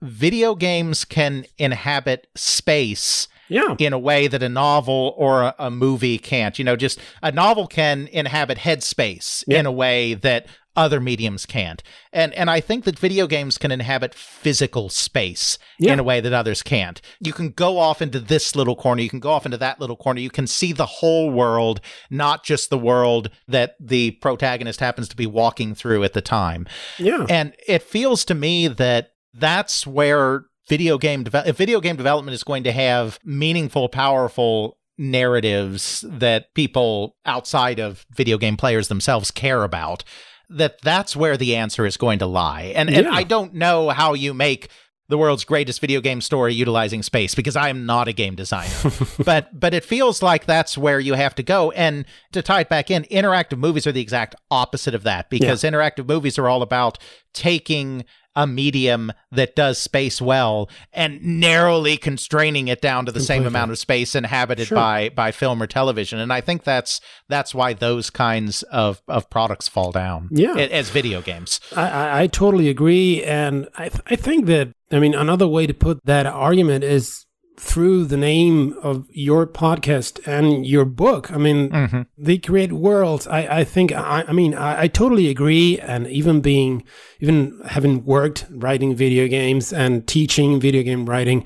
Video 0.00 0.54
games 0.54 1.04
can 1.04 1.44
inhabit 1.58 2.28
space 2.36 3.26
yeah, 3.48 3.74
in 3.78 3.92
a 3.92 3.98
way 3.98 4.26
that 4.26 4.42
a 4.42 4.48
novel 4.48 5.14
or 5.16 5.42
a, 5.42 5.54
a 5.58 5.70
movie 5.70 6.18
can't. 6.18 6.58
You 6.58 6.64
know, 6.64 6.76
just 6.76 6.98
a 7.22 7.32
novel 7.32 7.66
can 7.66 8.08
inhabit 8.08 8.58
headspace 8.58 9.44
Yeah. 9.46 9.60
in 9.60 9.66
a 9.66 9.72
way 9.72 10.14
that 10.14 10.46
other 10.76 10.98
mediums 11.00 11.46
can't. 11.46 11.84
And 12.12 12.34
and 12.34 12.50
I 12.50 12.60
think 12.60 12.82
that 12.84 12.98
video 12.98 13.28
games 13.28 13.58
can 13.58 13.70
inhabit 13.70 14.12
physical 14.12 14.88
space 14.88 15.56
Yeah. 15.78 15.92
in 15.92 16.00
a 16.00 16.02
way 16.02 16.20
that 16.20 16.32
others 16.32 16.64
can't. 16.64 17.00
You 17.20 17.32
can 17.32 17.50
go 17.50 17.78
off 17.78 18.02
into 18.02 18.18
this 18.18 18.56
little 18.56 18.74
corner, 18.74 19.00
you 19.00 19.08
can 19.08 19.20
go 19.20 19.30
off 19.30 19.44
into 19.46 19.58
that 19.58 19.78
little 19.80 19.94
corner. 19.96 20.18
You 20.20 20.30
can 20.30 20.48
see 20.48 20.72
the 20.72 20.86
whole 20.86 21.30
world, 21.30 21.80
not 22.10 22.42
just 22.44 22.70
the 22.70 22.78
world 22.78 23.30
that 23.46 23.76
the 23.78 24.12
protagonist 24.20 24.80
happens 24.80 25.08
to 25.10 25.16
be 25.16 25.26
walking 25.26 25.76
through 25.76 26.02
at 26.02 26.12
the 26.12 26.20
time. 26.20 26.66
yeah, 26.98 27.24
And 27.30 27.54
it 27.68 27.82
feels 27.84 28.24
to 28.24 28.34
me 28.34 28.66
that 28.66 29.10
that's 29.32 29.86
where 29.86 30.46
video 30.68 30.98
game 30.98 31.24
deve- 31.24 31.46
if 31.46 31.56
video 31.56 31.80
game 31.80 31.96
development 31.96 32.34
is 32.34 32.44
going 32.44 32.64
to 32.64 32.72
have 32.72 33.18
meaningful, 33.24 33.88
powerful 33.88 34.78
narratives 34.96 36.04
that 36.08 36.54
people 36.54 37.16
outside 37.26 37.78
of 37.78 38.06
video 38.14 38.38
game 38.38 38.56
players 38.56 38.88
themselves 38.88 39.30
care 39.30 39.64
about, 39.64 40.04
that 40.50 40.80
that's 40.82 41.16
where 41.16 41.36
the 41.36 41.56
answer 41.56 41.86
is 41.86 41.96
going 41.96 42.18
to 42.18 42.26
lie. 42.26 42.72
And 42.76 42.90
and 42.90 43.08
I 43.08 43.22
don't 43.22 43.54
know 43.54 43.88
how 43.90 44.14
you 44.14 44.34
make 44.34 44.68
the 45.08 45.18
world's 45.18 45.44
greatest 45.44 45.80
video 45.80 46.00
game 46.00 46.20
story 46.20 46.54
utilizing 46.54 47.02
space 47.02 47.34
because 47.34 47.56
I 47.56 47.68
am 47.68 47.84
not 47.86 48.08
a 48.08 48.12
game 48.12 48.34
designer. 48.34 48.72
but 49.24 49.58
but 49.58 49.74
it 49.74 49.84
feels 49.84 50.22
like 50.22 50.46
that's 50.46 50.78
where 50.78 50.98
you 51.00 51.14
have 51.14 51.34
to 51.36 51.42
go. 51.42 51.70
And 51.72 52.04
to 52.32 52.40
tie 52.42 52.60
it 52.62 52.68
back 52.68 52.90
in, 52.90 53.04
interactive 53.04 53.58
movies 53.58 53.86
are 53.86 53.92
the 53.92 54.00
exact 54.00 54.34
opposite 54.50 54.94
of 54.94 55.02
that 55.02 55.28
because 55.30 55.62
interactive 55.62 56.06
movies 56.06 56.38
are 56.38 56.48
all 56.48 56.62
about 56.62 56.98
taking 57.32 58.04
a 58.36 58.46
medium 58.48 59.12
that 59.30 59.54
does 59.54 59.78
space 59.78 60.20
well 60.20 60.68
and 60.92 61.22
narrowly 61.22 61.96
constraining 61.96 62.66
it 62.66 62.80
down 62.80 63.06
to 63.06 63.12
the 63.12 63.20
same 63.20 63.46
amount 63.46 63.70
of 63.70 63.78
space 63.78 64.16
inhabited 64.16 64.66
Sure. 64.66 64.74
by 64.76 65.08
by 65.10 65.30
film 65.30 65.62
or 65.62 65.68
television. 65.68 66.18
And 66.18 66.32
I 66.32 66.40
think 66.40 66.64
that's 66.64 67.00
that's 67.28 67.54
why 67.54 67.74
those 67.74 68.10
kinds 68.10 68.62
of 68.64 69.02
of 69.06 69.30
products 69.30 69.68
fall 69.68 69.92
down. 69.92 70.30
Yeah. 70.32 70.56
as 70.56 70.90
video 70.90 71.22
games. 71.22 71.60
I, 71.76 71.88
I, 71.88 72.22
I 72.22 72.26
totally 72.26 72.68
agree, 72.68 73.22
and 73.22 73.68
I 73.76 73.88
th- 73.88 74.02
I 74.06 74.16
think 74.16 74.46
that 74.46 74.72
I 74.94 75.00
mean 75.00 75.14
another 75.14 75.46
way 75.48 75.66
to 75.66 75.74
put 75.74 76.04
that 76.04 76.26
argument 76.26 76.84
is 76.84 77.24
through 77.56 78.04
the 78.06 78.16
name 78.16 78.74
of 78.82 79.06
your 79.10 79.46
podcast 79.46 80.18
and 80.26 80.66
your 80.66 80.84
book. 80.84 81.30
I 81.30 81.36
mean, 81.38 81.70
Mm-hmm. 81.70 82.02
they 82.18 82.36
create 82.38 82.72
worlds. 82.72 83.28
I, 83.28 83.60
I 83.60 83.64
think 83.64 83.92
I, 83.92 84.24
I 84.26 84.32
mean 84.32 84.54
I, 84.54 84.82
I 84.82 84.88
totally 84.88 85.28
agree, 85.28 85.78
and 85.78 86.06
even 86.08 86.40
being 86.40 86.82
even 87.20 87.60
having 87.66 88.04
worked 88.04 88.46
writing 88.50 88.94
video 88.96 89.28
games 89.28 89.72
and 89.72 90.06
teaching 90.06 90.60
video 90.60 90.82
game 90.82 91.06
writing. 91.06 91.44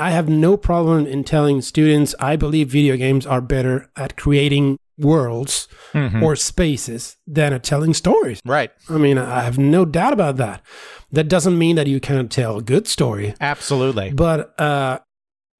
I 0.00 0.10
have 0.12 0.28
no 0.28 0.56
problem 0.56 1.06
in 1.06 1.24
telling 1.24 1.60
students 1.60 2.14
I 2.20 2.36
believe 2.36 2.68
video 2.70 2.96
games 2.96 3.26
are 3.26 3.40
better 3.40 3.90
at 3.96 4.16
creating 4.16 4.78
worlds 4.96 5.66
Mm-hmm. 5.94 6.22
or 6.22 6.36
spaces 6.36 7.16
than 7.26 7.52
at 7.54 7.64
telling 7.64 7.94
stories. 7.94 8.40
Right. 8.44 8.70
I 8.90 8.98
mean, 8.98 9.16
I 9.16 9.40
have 9.42 9.56
no 9.58 9.84
doubt 9.86 10.12
about 10.12 10.36
that. 10.36 10.60
That 11.10 11.28
doesn't 11.28 11.56
mean 11.58 11.76
that 11.76 11.86
you 11.86 12.00
can't 12.00 12.30
tell 12.30 12.58
a 12.58 12.62
good 12.62 12.86
story, 12.86 13.34
Absolutely. 13.40 14.10
but 14.12 14.58
uh, 14.60 14.98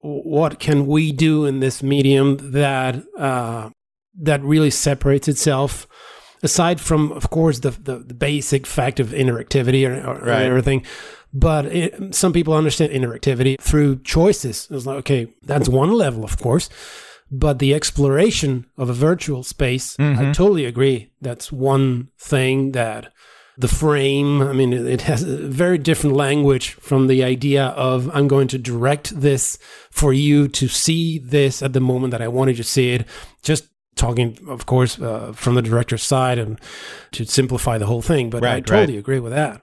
what 0.01 0.59
can 0.59 0.85
we 0.85 1.11
do 1.11 1.45
in 1.45 1.59
this 1.59 1.81
medium 1.81 2.37
that 2.51 3.03
uh, 3.17 3.69
that 4.21 4.41
really 4.43 4.69
separates 4.69 5.27
itself? 5.27 5.87
Aside 6.41 6.79
from, 6.79 7.11
of 7.11 7.29
course, 7.29 7.59
the 7.59 7.71
the, 7.71 7.97
the 7.99 8.13
basic 8.13 8.67
fact 8.67 8.99
of 8.99 9.07
interactivity 9.09 9.87
or, 9.87 9.95
or 10.07 10.19
Right. 10.25 10.43
everything, 10.45 10.85
but 11.33 11.65
it, 11.65 12.15
some 12.15 12.31
people 12.31 12.53
understand 12.53 12.91
interactivity 12.93 13.59
through 13.59 13.99
choices. 14.03 14.67
It's 14.71 14.85
like, 14.85 14.97
okay, 14.99 15.27
that's 15.41 15.67
one 15.67 15.91
level, 15.91 16.23
of 16.23 16.37
course, 16.39 16.69
but 17.31 17.59
the 17.59 17.73
exploration 17.73 18.65
of 18.77 18.89
a 18.89 18.93
virtual 18.93 19.43
space, 19.43 19.95
I 19.99 20.03
Mhm. 20.03 20.33
totally 20.33 20.65
agree. 20.65 21.09
That's 21.21 21.51
one 21.51 22.07
thing 22.19 22.71
that 22.71 23.11
the 23.59 23.67
frame. 23.67 24.41
I 24.41 24.53
mean, 24.53 24.71
it 24.73 25.01
has 25.01 25.23
a 25.23 25.35
very 25.37 25.77
different 25.77 26.15
language 26.15 26.71
from 26.75 27.07
the 27.07 27.23
idea 27.23 27.65
of 27.67 28.09
I'm 28.15 28.27
going 28.27 28.47
to 28.49 28.57
direct 28.57 29.19
this 29.19 29.57
for 29.91 30.13
you 30.13 30.47
to 30.47 30.67
see 30.67 31.19
this 31.19 31.61
at 31.61 31.73
the 31.73 31.81
moment 31.81 32.11
that 32.11 32.21
I 32.21 32.29
wanted 32.29 32.55
to 32.55 32.63
see 32.63 32.91
it. 32.93 33.05
Just 33.43 33.65
talking, 33.95 34.37
of 34.47 34.65
course, 34.65 34.97
uh, 35.01 35.33
from 35.35 35.55
the 35.55 35.61
director's 35.61 36.03
side 36.03 36.39
and 36.39 36.57
to 37.11 37.25
simplify 37.25 37.77
the 37.77 37.85
whole 37.85 38.01
thing. 38.01 38.29
But 38.29 38.43
I 38.43 38.53
Right, 38.53 38.65
totally 38.65 38.93
right. 38.93 38.99
agree 38.99 39.19
with 39.19 39.33
that. 39.33 39.61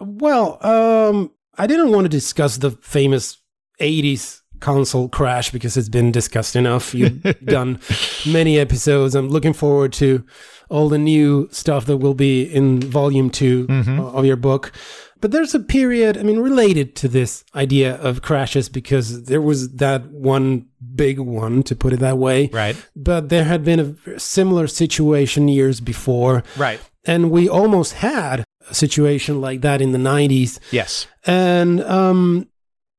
Well, 0.00 0.64
um, 0.64 1.32
I 1.56 1.66
didn't 1.66 1.90
want 1.90 2.04
to 2.04 2.08
discuss 2.08 2.56
the 2.58 2.70
famous 2.70 3.36
80s 3.80 4.42
console 4.60 5.08
crash 5.08 5.50
because 5.50 5.76
it's 5.76 5.88
been 5.88 6.12
discussed 6.12 6.56
enough. 6.56 6.94
You've 6.94 7.22
done 7.44 7.78
many 8.26 8.58
episodes. 8.58 9.14
I'm 9.14 9.28
looking 9.28 9.52
forward 9.52 9.92
to 9.94 10.24
all 10.70 10.88
the 10.88 10.98
new 10.98 11.48
stuff 11.50 11.86
that 11.86 11.96
will 11.98 12.14
be 12.14 12.42
in 12.42 12.80
volume 12.80 13.30
2 13.30 13.66
Mhm. 13.66 14.14
of 14.14 14.24
your 14.24 14.36
book. 14.36 14.72
But 15.20 15.32
there's 15.32 15.52
a 15.54 15.58
period, 15.60 16.16
I 16.16 16.22
mean, 16.22 16.38
related 16.38 16.94
to 16.96 17.08
this 17.08 17.42
idea 17.54 17.96
of 17.96 18.22
crashes 18.22 18.68
because 18.68 19.24
there 19.24 19.40
was 19.42 19.70
that 19.76 20.06
one 20.12 20.66
big 20.94 21.18
one, 21.18 21.62
to 21.64 21.74
put 21.74 21.92
it 21.92 21.98
that 22.00 22.18
way. 22.18 22.50
Right. 22.52 22.76
But 22.94 23.28
there 23.28 23.44
had 23.44 23.64
been 23.64 23.96
a 24.06 24.20
similar 24.20 24.68
situation 24.68 25.48
years 25.48 25.80
before. 25.80 26.44
Right. 26.56 26.78
And 27.04 27.30
we 27.32 27.48
almost 27.48 27.94
had 27.94 28.44
a 28.70 28.74
situation 28.74 29.40
like 29.40 29.60
that 29.62 29.80
in 29.80 29.90
the 29.92 29.98
90s. 29.98 30.60
Yes. 30.70 31.06
And 31.26 31.82
um, 31.82 32.46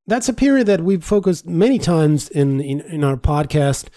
that's 0.09 0.29
a 0.29 0.33
period 0.33 0.67
that 0.67 0.81
we've 0.81 1.03
focused 1.03 1.45
many 1.47 1.79
times 1.79 2.29
in, 2.29 2.59
in, 2.61 2.81
in 2.81 3.03
our 3.03 3.15
podcast, 3.17 3.87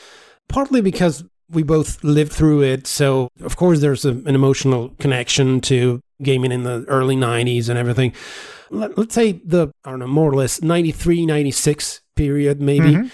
partly 0.48 0.81
because 0.81 1.25
we 1.51 1.62
both 1.62 2.03
lived 2.05 2.33
through 2.33 2.62
it. 2.62 2.87
So, 2.87 3.29
of 3.42 3.57
course, 3.57 3.81
there's 3.81 4.05
a, 4.05 4.11
an 4.11 4.35
emotional 4.35 4.90
connection 4.98 5.61
to 5.62 6.01
gaming 6.22 6.53
in 6.53 6.62
the 6.62 6.85
early 6.88 7.16
90s 7.16 7.68
and 7.68 7.79
everything. 7.79 8.12
Let, 8.70 8.96
let's 8.96 9.14
say 9.14 9.33
the, 9.44 9.68
I 9.85 9.90
don't 9.90 9.98
know, 10.01 10.07
more 10.07 10.31
or 10.31 10.35
less 10.35 10.62
93, 10.62 11.27
96 11.27 12.01
period, 12.16 12.61
maybe, 12.61 12.92
Mhm. 12.94 13.11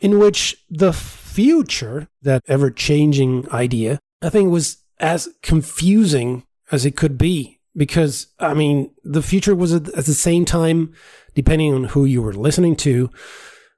in 0.00 0.18
which 0.18 0.56
the 0.68 0.92
future, 0.92 2.08
that 2.22 2.42
ever 2.48 2.70
changing 2.70 3.48
idea, 3.52 3.98
I 4.20 4.28
think 4.28 4.50
was 4.50 4.78
as 4.98 5.28
confusing 5.42 6.44
as 6.72 6.84
it 6.84 6.96
could 6.96 7.16
be. 7.16 7.57
Because, 7.76 8.28
I 8.40 8.54
mean, 8.54 8.92
the 9.04 9.22
future 9.22 9.54
was 9.54 9.72
at, 9.72 9.84
the 9.84 10.02
same 10.02 10.44
time, 10.44 10.92
depending 11.34 11.72
on 11.72 11.84
who 11.84 12.04
you 12.04 12.22
were 12.22 12.32
listening 12.32 12.76
to, 12.76 13.10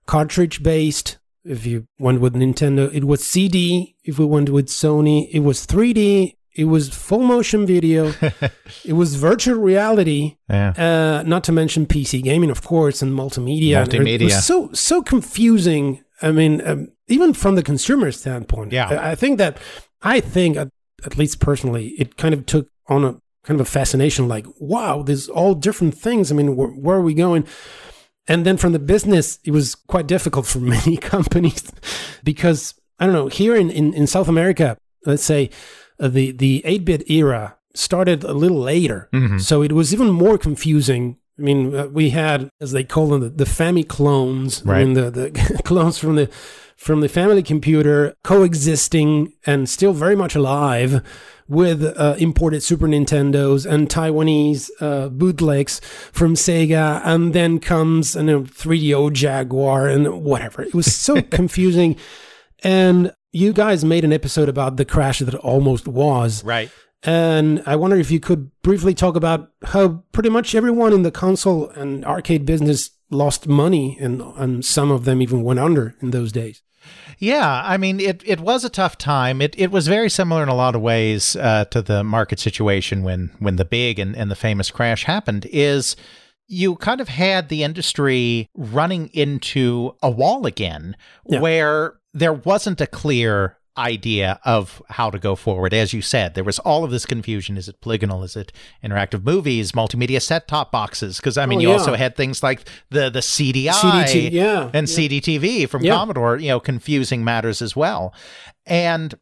cartridge 0.07 0.63
based. 0.63 1.19
If 1.45 1.67
you 1.67 1.87
went 1.99 2.21
with 2.21 2.35
Nintendo, 2.35 2.93
it 2.93 3.05
was 3.05 3.27
CD. 3.27 3.97
If 4.05 4.19
we 4.19 4.27
went 4.27 4.51
with 4.51 4.69
Sony, 4.69 5.29
it 5.33 5.41
was 5.41 5.67
3D. 5.67 6.37
It 6.55 6.65
was 6.65 6.89
full 6.91 7.21
motion 7.21 7.67
video. 7.67 8.13
it 8.85 8.93
was 8.95 9.15
virtual 9.15 9.59
reality. 9.59 10.37
Yeah. 10.49 10.73
Uh, 10.77 11.23
not 11.27 11.45
to 11.45 11.53
mention 11.53 11.87
PC 11.87 12.23
gaming, 12.23 12.51
of 12.51 12.63
course, 12.63 13.03
and 13.03 13.13
multimedia. 13.13 13.83
It 13.85 13.91
Multimedia. 13.91 14.25
was 14.25 14.45
so 14.45 14.71
so 14.73 15.01
confusing. 15.01 16.03
I 16.21 16.33
mean, 16.33 16.61
um, 16.67 16.89
even 17.07 17.33
from 17.33 17.55
the 17.55 17.63
consumer 17.63 18.11
standpoint. 18.13 18.73
Yeah. 18.73 18.89
I, 18.89 19.13
I 19.13 19.15
think 19.15 19.39
that 19.39 19.59
I 20.03 20.21
think, 20.21 20.57
at, 20.57 20.69
at 21.05 21.17
least 21.17 21.41
personally, 21.41 21.89
it 21.99 22.17
kind 22.17 22.35
of 22.35 22.47
took 22.47 22.69
on 22.89 23.05
a 23.05 23.17
kind 23.45 23.61
of 23.61 23.67
a 23.67 23.71
fascination. 23.71 24.29
Like, 24.29 24.47
wow, 24.59 25.03
there's 25.03 25.29
all 25.29 25.55
different 25.55 25.95
things. 25.95 26.31
I 26.31 26.35
mean, 26.35 26.57
where, 26.57 26.69
where 26.69 26.97
are 26.97 27.03
we 27.03 27.15
going? 27.15 27.45
And 28.29 28.45
then 28.47 28.57
from 28.57 28.73
the 28.73 28.79
business, 28.79 29.39
it 29.45 29.51
was 29.51 29.75
quite 29.75 30.07
difficult 30.07 30.47
for 30.47 30.59
many 30.77 30.97
companies 30.97 31.71
because 32.23 32.75
I 32.99 33.07
don't 33.07 33.15
know. 33.15 33.29
Here 33.29 33.57
in 33.57 33.71
in, 33.71 33.95
in 33.95 34.07
South 34.07 34.29
America, 34.29 34.77
let's 35.07 35.23
say 35.25 35.51
uh, 35.99 36.09
the 36.09 36.33
the 36.33 36.63
8-bit 36.67 37.11
era 37.11 37.57
started 37.75 38.25
a 38.25 38.33
little 38.35 38.61
later, 38.61 39.09
Mhm. 39.13 39.41
so 39.41 39.63
it 39.63 39.73
was 39.73 39.93
even 39.95 40.11
more 40.11 40.37
confusing. 40.39 41.17
I 41.39 41.43
mean, 41.43 41.75
uh, 41.75 41.87
we 41.87 42.11
had, 42.11 42.51
as 42.61 42.73
they 42.73 42.85
call 42.85 43.09
them, 43.09 43.21
the, 43.21 43.31
the 43.31 43.47
family 43.47 43.85
clones. 43.85 44.63
I 44.67 44.71
Right. 44.71 44.85
mean, 44.85 44.93
the, 44.95 45.11
the 45.11 45.63
clones 45.65 45.97
from 45.99 46.17
the 46.17 46.29
from 46.77 47.01
the 47.01 47.09
family 47.09 47.43
computer 47.43 48.15
coexisting 48.25 49.33
and 49.47 49.69
still 49.69 49.93
very 49.93 50.17
much 50.17 50.35
alive 50.35 51.03
with 51.51 51.85
uh, 51.85 52.15
imported 52.19 52.63
Super 52.63 52.87
Nintendos 52.87 53.71
and 53.71 53.89
Taiwanese 53.89 54.71
uh, 54.81 55.09
bootlegs 55.09 55.81
from 56.13 56.35
Sega, 56.35 57.03
and 57.05 57.35
then 57.35 57.59
comes 57.59 58.15
you 58.15 58.23
know 58.23 58.43
3DO 58.43 59.13
Jaguar 59.13 59.89
and 59.89 60.23
whatever. 60.23 60.63
It 60.63 60.75
was 60.75 60.95
so 60.95 61.21
confusing, 61.39 61.97
and 62.63 63.13
you 63.33 63.53
guys 63.53 63.85
made 63.85 64.05
an 64.05 64.13
episode 64.13 64.49
about 64.49 64.77
the 64.77 64.85
crash 64.85 65.19
that 65.19 65.35
almost 65.35 65.89
was. 65.89 66.45
Right. 66.45 66.71
And 67.03 67.63
I 67.67 67.77
wonder 67.77 67.97
if 67.97 68.11
you 68.11 68.21
could 68.21 68.51
briefly 68.63 68.95
talk 68.95 69.17
about 69.17 69.51
how 69.65 70.05
pretty 70.13 70.29
much 70.29 70.55
everyone 70.55 70.93
in 70.93 71.03
the 71.03 71.11
console 71.11 71.71
and 71.71 72.05
arcade 72.05 72.47
business 72.47 72.91
lost 73.11 73.49
money, 73.49 73.99
and, 74.01 74.21
and 74.37 74.65
some 74.65 74.93
of 74.93 75.05
them 75.05 75.21
even 75.21 75.43
went 75.43 75.59
under 75.59 75.97
in 76.01 76.11
those 76.11 76.31
days. 76.31 76.63
Yeah, 77.21 77.63
I 77.65 77.77
mean, 77.77 78.01
it, 78.01 78.23
it 78.25 78.41
was 78.41 78.65
a 78.65 78.71
tough 78.71 78.97
time. 78.97 79.41
It 79.43 79.55
it 79.59 79.71
was 79.71 79.87
very 79.87 80.09
similar 80.09 80.43
in 80.43 80.49
a 80.49 80.55
lot 80.55 80.75
of 80.75 80.81
ways 80.81 81.37
uh, 81.37 81.67
to 81.67 81.83
the 81.83 82.03
market 82.03 82.41
situation 82.41 83.03
when 83.03 83.31
when 83.39 83.57
the 83.57 83.65
big 83.67 83.99
and, 83.99 84.17
and 84.17 84.31
the 84.31 84.35
famous 84.37 84.71
crash 84.71 85.05
happened. 85.05 85.47
Is 85.53 85.97
you 86.49 86.77
kind 86.77 87.01
of 87.01 87.09
had 87.09 87.49
the 87.49 87.63
industry 87.63 88.49
running 88.57 89.09
into 89.13 89.95
a 90.03 90.11
wall 90.11 90.47
again, 90.47 90.97
Yeah. 91.29 91.41
where 91.41 91.95
there 92.15 92.33
wasn't 92.33 92.81
a 92.81 92.87
clear 92.89 93.57
idea 93.81 94.39
of 94.45 94.81
how 94.91 95.11
to 95.11 95.19
go 95.19 95.35
forward. 95.35 95.75
As 95.75 95.93
you 95.93 96.03
said, 96.03 96.35
there 96.35 96.45
was 96.45 96.59
all 96.61 96.85
of 96.85 96.91
this 96.93 97.07
confusion. 97.07 97.57
Is 97.57 97.69
it 97.69 97.81
polygonal? 97.81 98.23
Is 98.23 98.37
it 98.37 98.53
interactive 98.85 99.25
movies, 99.25 99.73
multimedia 99.73 100.23
set 100.23 100.47
top 100.47 100.71
boxes? 100.71 101.17
Because 101.17 101.37
I 101.37 101.47
mean, 101.47 101.59
Oh, 101.59 101.63
you 101.63 101.69
yeah. 101.71 101.75
also 101.79 101.95
had 101.95 102.17
things 102.17 102.43
like 102.43 102.69
the 102.91 103.11
the 103.11 103.21
CDI 103.21 103.71
CDT, 103.71 104.31
yeah. 104.33 104.71
and 104.73 104.89
yeah. 104.89 104.97
CDTV 104.97 105.69
from 105.69 105.83
Yeah. 105.83 105.95
Commodore, 105.95 106.37
you 106.37 106.49
know, 106.49 106.61
confusing 106.61 107.25
matters 107.25 107.61
as 107.61 107.75
well. 107.75 108.15
And 108.67 109.15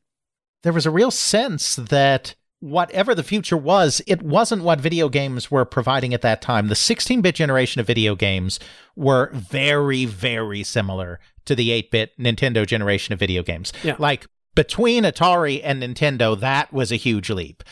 there 0.64 0.72
was 0.72 0.84
a 0.86 0.90
real 0.90 1.10
sense 1.12 1.76
that 1.76 2.34
whatever 2.60 3.14
the 3.14 3.22
future 3.22 3.56
was, 3.56 4.02
it 4.08 4.20
wasn't 4.20 4.64
what 4.64 4.80
video 4.80 5.08
games 5.08 5.48
were 5.48 5.64
providing 5.64 6.12
at 6.12 6.22
that 6.22 6.42
time. 6.42 6.66
The 6.66 6.74
16 6.74 7.20
bit 7.20 7.36
generation 7.36 7.80
of 7.80 7.86
video 7.86 8.16
games 8.16 8.58
were 8.96 9.30
very, 9.32 10.04
very 10.06 10.64
similar 10.64 11.20
to 11.44 11.54
the 11.54 11.70
8 11.70 11.90
bit 11.92 12.18
Nintendo 12.18 12.66
generation 12.66 13.12
of 13.12 13.20
video 13.20 13.44
games. 13.44 13.72
Yeah. 13.84 13.94
Like 14.00 14.26
between 14.58 15.04
Atari 15.04 15.60
and 15.62 15.80
Nintendo, 15.80 16.38
that 16.40 16.72
was 16.72 16.90
a 16.90 16.96
huge 16.96 17.30
leap. 17.30 17.62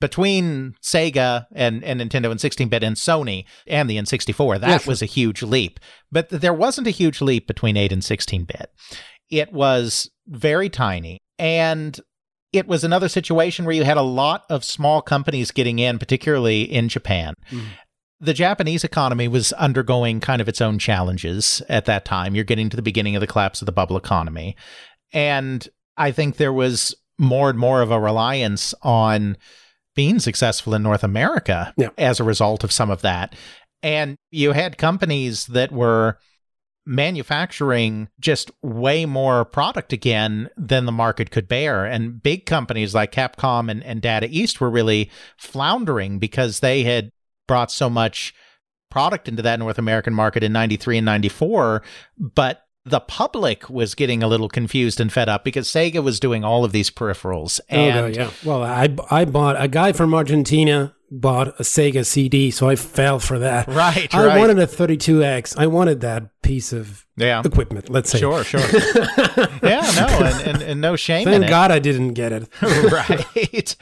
Between 0.00 0.74
Sega 0.80 1.46
and, 1.52 1.82
and 1.82 2.00
Nintendo 2.00 2.30
and 2.30 2.40
16 2.40 2.68
bit 2.68 2.84
and 2.84 2.94
Sony 2.94 3.44
and 3.66 3.90
the 3.90 3.96
N64, 3.96 4.60
that 4.60 4.68
Yeah, 4.70 4.78
sure. 4.78 4.90
was 4.92 5.02
a 5.02 5.06
huge 5.06 5.42
leap. 5.42 5.80
But 6.12 6.28
there 6.30 6.54
wasn't 6.54 6.86
a 6.86 6.90
huge 6.92 7.20
leap 7.20 7.48
between 7.48 7.76
8 7.76 7.90
and 7.90 8.04
16 8.04 8.44
bit. 8.44 8.70
It 9.28 9.52
was 9.52 10.08
very 10.28 10.68
tiny. 10.70 11.18
And 11.36 11.98
it 12.52 12.68
was 12.68 12.84
another 12.84 13.08
situation 13.08 13.64
where 13.64 13.74
you 13.74 13.82
had 13.82 13.96
a 13.96 14.02
lot 14.02 14.44
of 14.48 14.64
small 14.64 15.02
companies 15.02 15.50
getting 15.50 15.80
in, 15.80 15.98
particularly 15.98 16.62
in 16.62 16.88
Japan. 16.88 17.34
Mhm. 17.50 17.64
The 18.20 18.34
Japanese 18.34 18.84
economy 18.84 19.26
was 19.26 19.52
undergoing 19.54 20.20
kind 20.20 20.40
of 20.40 20.48
its 20.48 20.60
own 20.60 20.78
challenges 20.78 21.60
at 21.68 21.86
that 21.86 22.04
time. 22.04 22.36
You're 22.36 22.44
getting 22.44 22.70
to 22.70 22.76
the 22.76 22.82
beginning 22.82 23.16
of 23.16 23.20
the 23.20 23.26
collapse 23.26 23.60
of 23.62 23.66
the 23.66 23.72
bubble 23.72 23.96
economy. 23.96 24.54
And 25.12 25.68
I 26.00 26.12
think 26.12 26.36
there 26.36 26.52
was 26.52 26.94
more 27.18 27.50
and 27.50 27.58
more 27.58 27.82
of 27.82 27.90
a 27.90 28.00
reliance 28.00 28.74
on 28.82 29.36
being 29.94 30.18
successful 30.18 30.74
in 30.74 30.82
North 30.82 31.04
America 31.04 31.74
Yeah. 31.76 31.90
as 31.98 32.18
a 32.20 32.24
result 32.24 32.64
of 32.64 32.72
some 32.72 32.90
of 32.90 33.02
that. 33.02 33.34
And 33.82 34.16
you 34.30 34.52
had 34.52 34.78
companies 34.78 35.46
that 35.46 35.72
were 35.72 36.18
manufacturing 36.86 38.08
just 38.18 38.50
way 38.62 39.06
more 39.06 39.44
product 39.44 39.92
again 39.92 40.48
than 40.56 40.86
the 40.86 40.92
market 40.92 41.30
could 41.30 41.48
bear. 41.48 41.84
And 41.84 42.22
big 42.22 42.46
companies 42.46 42.94
like 42.94 43.12
Capcom 43.12 43.70
and, 43.70 43.82
and 43.84 44.00
Data 44.00 44.26
East 44.30 44.60
were 44.60 44.70
really 44.70 45.10
floundering 45.38 46.18
because 46.18 46.60
they 46.60 46.82
had 46.82 47.10
brought 47.46 47.70
so 47.70 47.88
much 47.90 48.34
product 48.90 49.28
into 49.28 49.42
that 49.42 49.58
North 49.58 49.78
American 49.78 50.14
market 50.14 50.42
in 50.42 50.52
93 50.52 50.98
and 50.98 51.04
94. 51.04 51.82
But 52.18 52.62
the 52.84 53.00
public 53.00 53.68
was 53.68 53.94
getting 53.94 54.22
a 54.22 54.28
little 54.28 54.48
confused 54.48 55.00
and 55.00 55.12
fed 55.12 55.28
up 55.28 55.44
because 55.44 55.68
Sega 55.68 56.02
was 56.02 56.18
doing 56.18 56.44
all 56.44 56.64
of 56.64 56.72
these 56.72 56.90
peripherals. 56.90 57.60
Oh, 57.70 57.76
And 57.76 58.16
yeah. 58.16 58.30
Well, 58.44 58.62
I, 58.62 58.94
I 59.10 59.24
bought 59.24 59.62
a 59.62 59.68
guy 59.68 59.92
from 59.92 60.14
Argentina 60.14 60.94
bought 61.10 61.48
a 61.48 61.62
Sega 61.62 62.06
CD, 62.06 62.50
so 62.50 62.68
I 62.68 62.76
fell 62.76 63.18
for 63.18 63.38
that. 63.40 63.66
right, 63.68 64.12
I 64.14 64.26
right. 64.26 64.38
wanted 64.38 64.58
a 64.58 64.66
32X. 64.66 65.58
I 65.58 65.66
wanted 65.66 66.00
that 66.02 66.30
piece 66.42 66.72
of 66.72 67.04
yeah. 67.16 67.42
equipment, 67.44 67.90
let's 67.90 68.10
say. 68.10 68.18
Sure, 68.18 68.44
sure. 68.44 68.60
yeah, 69.62 69.90
no, 69.96 70.20
and, 70.24 70.48
and, 70.48 70.62
and 70.62 70.80
no 70.80 70.96
shame 70.96 71.26
in 71.26 71.32
Thank 71.34 71.44
it. 71.46 71.50
God 71.50 71.70
I 71.70 71.80
didn't 71.80 72.14
get 72.14 72.32
it. 72.32 72.48
right. 72.62 73.76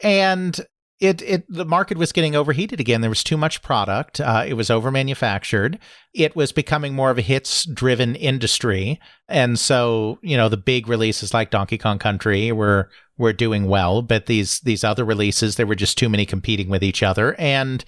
And 0.00 0.66
it 1.02 1.20
it 1.22 1.44
the 1.48 1.64
market 1.64 1.98
was 1.98 2.12
getting 2.12 2.36
overheated 2.36 2.78
again. 2.78 3.00
There 3.00 3.10
was 3.10 3.24
too 3.24 3.36
much 3.36 3.60
product. 3.60 4.20
Uh, 4.20 4.44
it 4.46 4.54
was 4.54 4.70
over 4.70 4.92
manufactured. 4.92 5.80
It 6.14 6.36
was 6.36 6.52
becoming 6.52 6.94
more 6.94 7.10
of 7.10 7.18
a 7.18 7.22
hits 7.22 7.64
driven 7.64 8.14
industry, 8.14 9.00
and 9.28 9.58
so 9.58 10.20
you 10.22 10.36
know 10.36 10.48
the 10.48 10.56
big 10.56 10.86
releases 10.86 11.34
like 11.34 11.50
Donkey 11.50 11.76
Kong 11.76 11.98
Country 11.98 12.52
were 12.52 12.88
were 13.18 13.32
doing 13.32 13.66
well, 13.66 14.00
but 14.00 14.26
these 14.26 14.60
these 14.60 14.84
other 14.84 15.04
releases 15.04 15.56
there 15.56 15.66
were 15.66 15.74
just 15.74 15.98
too 15.98 16.08
many 16.08 16.24
competing 16.24 16.68
with 16.68 16.84
each 16.84 17.02
other 17.02 17.34
and 17.34 17.84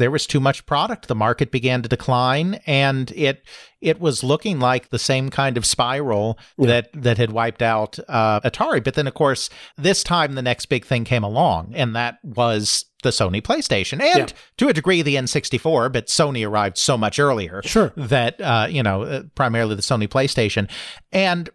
there 0.00 0.10
was 0.10 0.26
too 0.26 0.40
much 0.40 0.64
product. 0.64 1.08
The 1.08 1.14
market 1.14 1.52
began 1.52 1.82
to 1.82 1.88
decline, 1.88 2.60
and 2.66 3.12
it 3.12 3.44
it 3.82 4.00
was 4.00 4.24
looking 4.24 4.58
like 4.58 4.88
the 4.88 4.98
same 4.98 5.28
kind 5.28 5.58
of 5.58 5.66
spiral 5.66 6.38
yeah. 6.56 6.66
that 6.66 6.90
that 6.94 7.18
had 7.18 7.32
wiped 7.32 7.60
out 7.60 7.98
uh, 8.08 8.40
Atari. 8.40 8.82
But 8.82 8.94
then, 8.94 9.06
of 9.06 9.12
course, 9.12 9.50
this 9.76 10.02
time 10.02 10.32
the 10.32 10.42
next 10.42 10.66
big 10.66 10.86
thing 10.86 11.04
came 11.04 11.22
along, 11.22 11.74
and 11.74 11.94
that 11.94 12.18
was 12.24 12.86
the 13.02 13.10
Sony 13.10 13.42
PlayStation, 13.42 14.00
and 14.00 14.30
yeah. 14.30 14.36
to 14.56 14.68
a 14.68 14.72
degree 14.72 15.02
the 15.02 15.16
N64. 15.16 15.92
But 15.92 16.06
Sony 16.06 16.48
arrived 16.48 16.78
so 16.78 16.96
much 16.96 17.18
earlier, 17.18 17.60
sure, 17.62 17.92
that 17.96 18.40
uh, 18.40 18.68
you 18.70 18.82
know 18.82 19.02
uh, 19.02 19.22
primarily 19.34 19.74
the 19.74 19.82
Sony 19.82 20.08
PlayStation, 20.08 20.68
and 21.12 21.50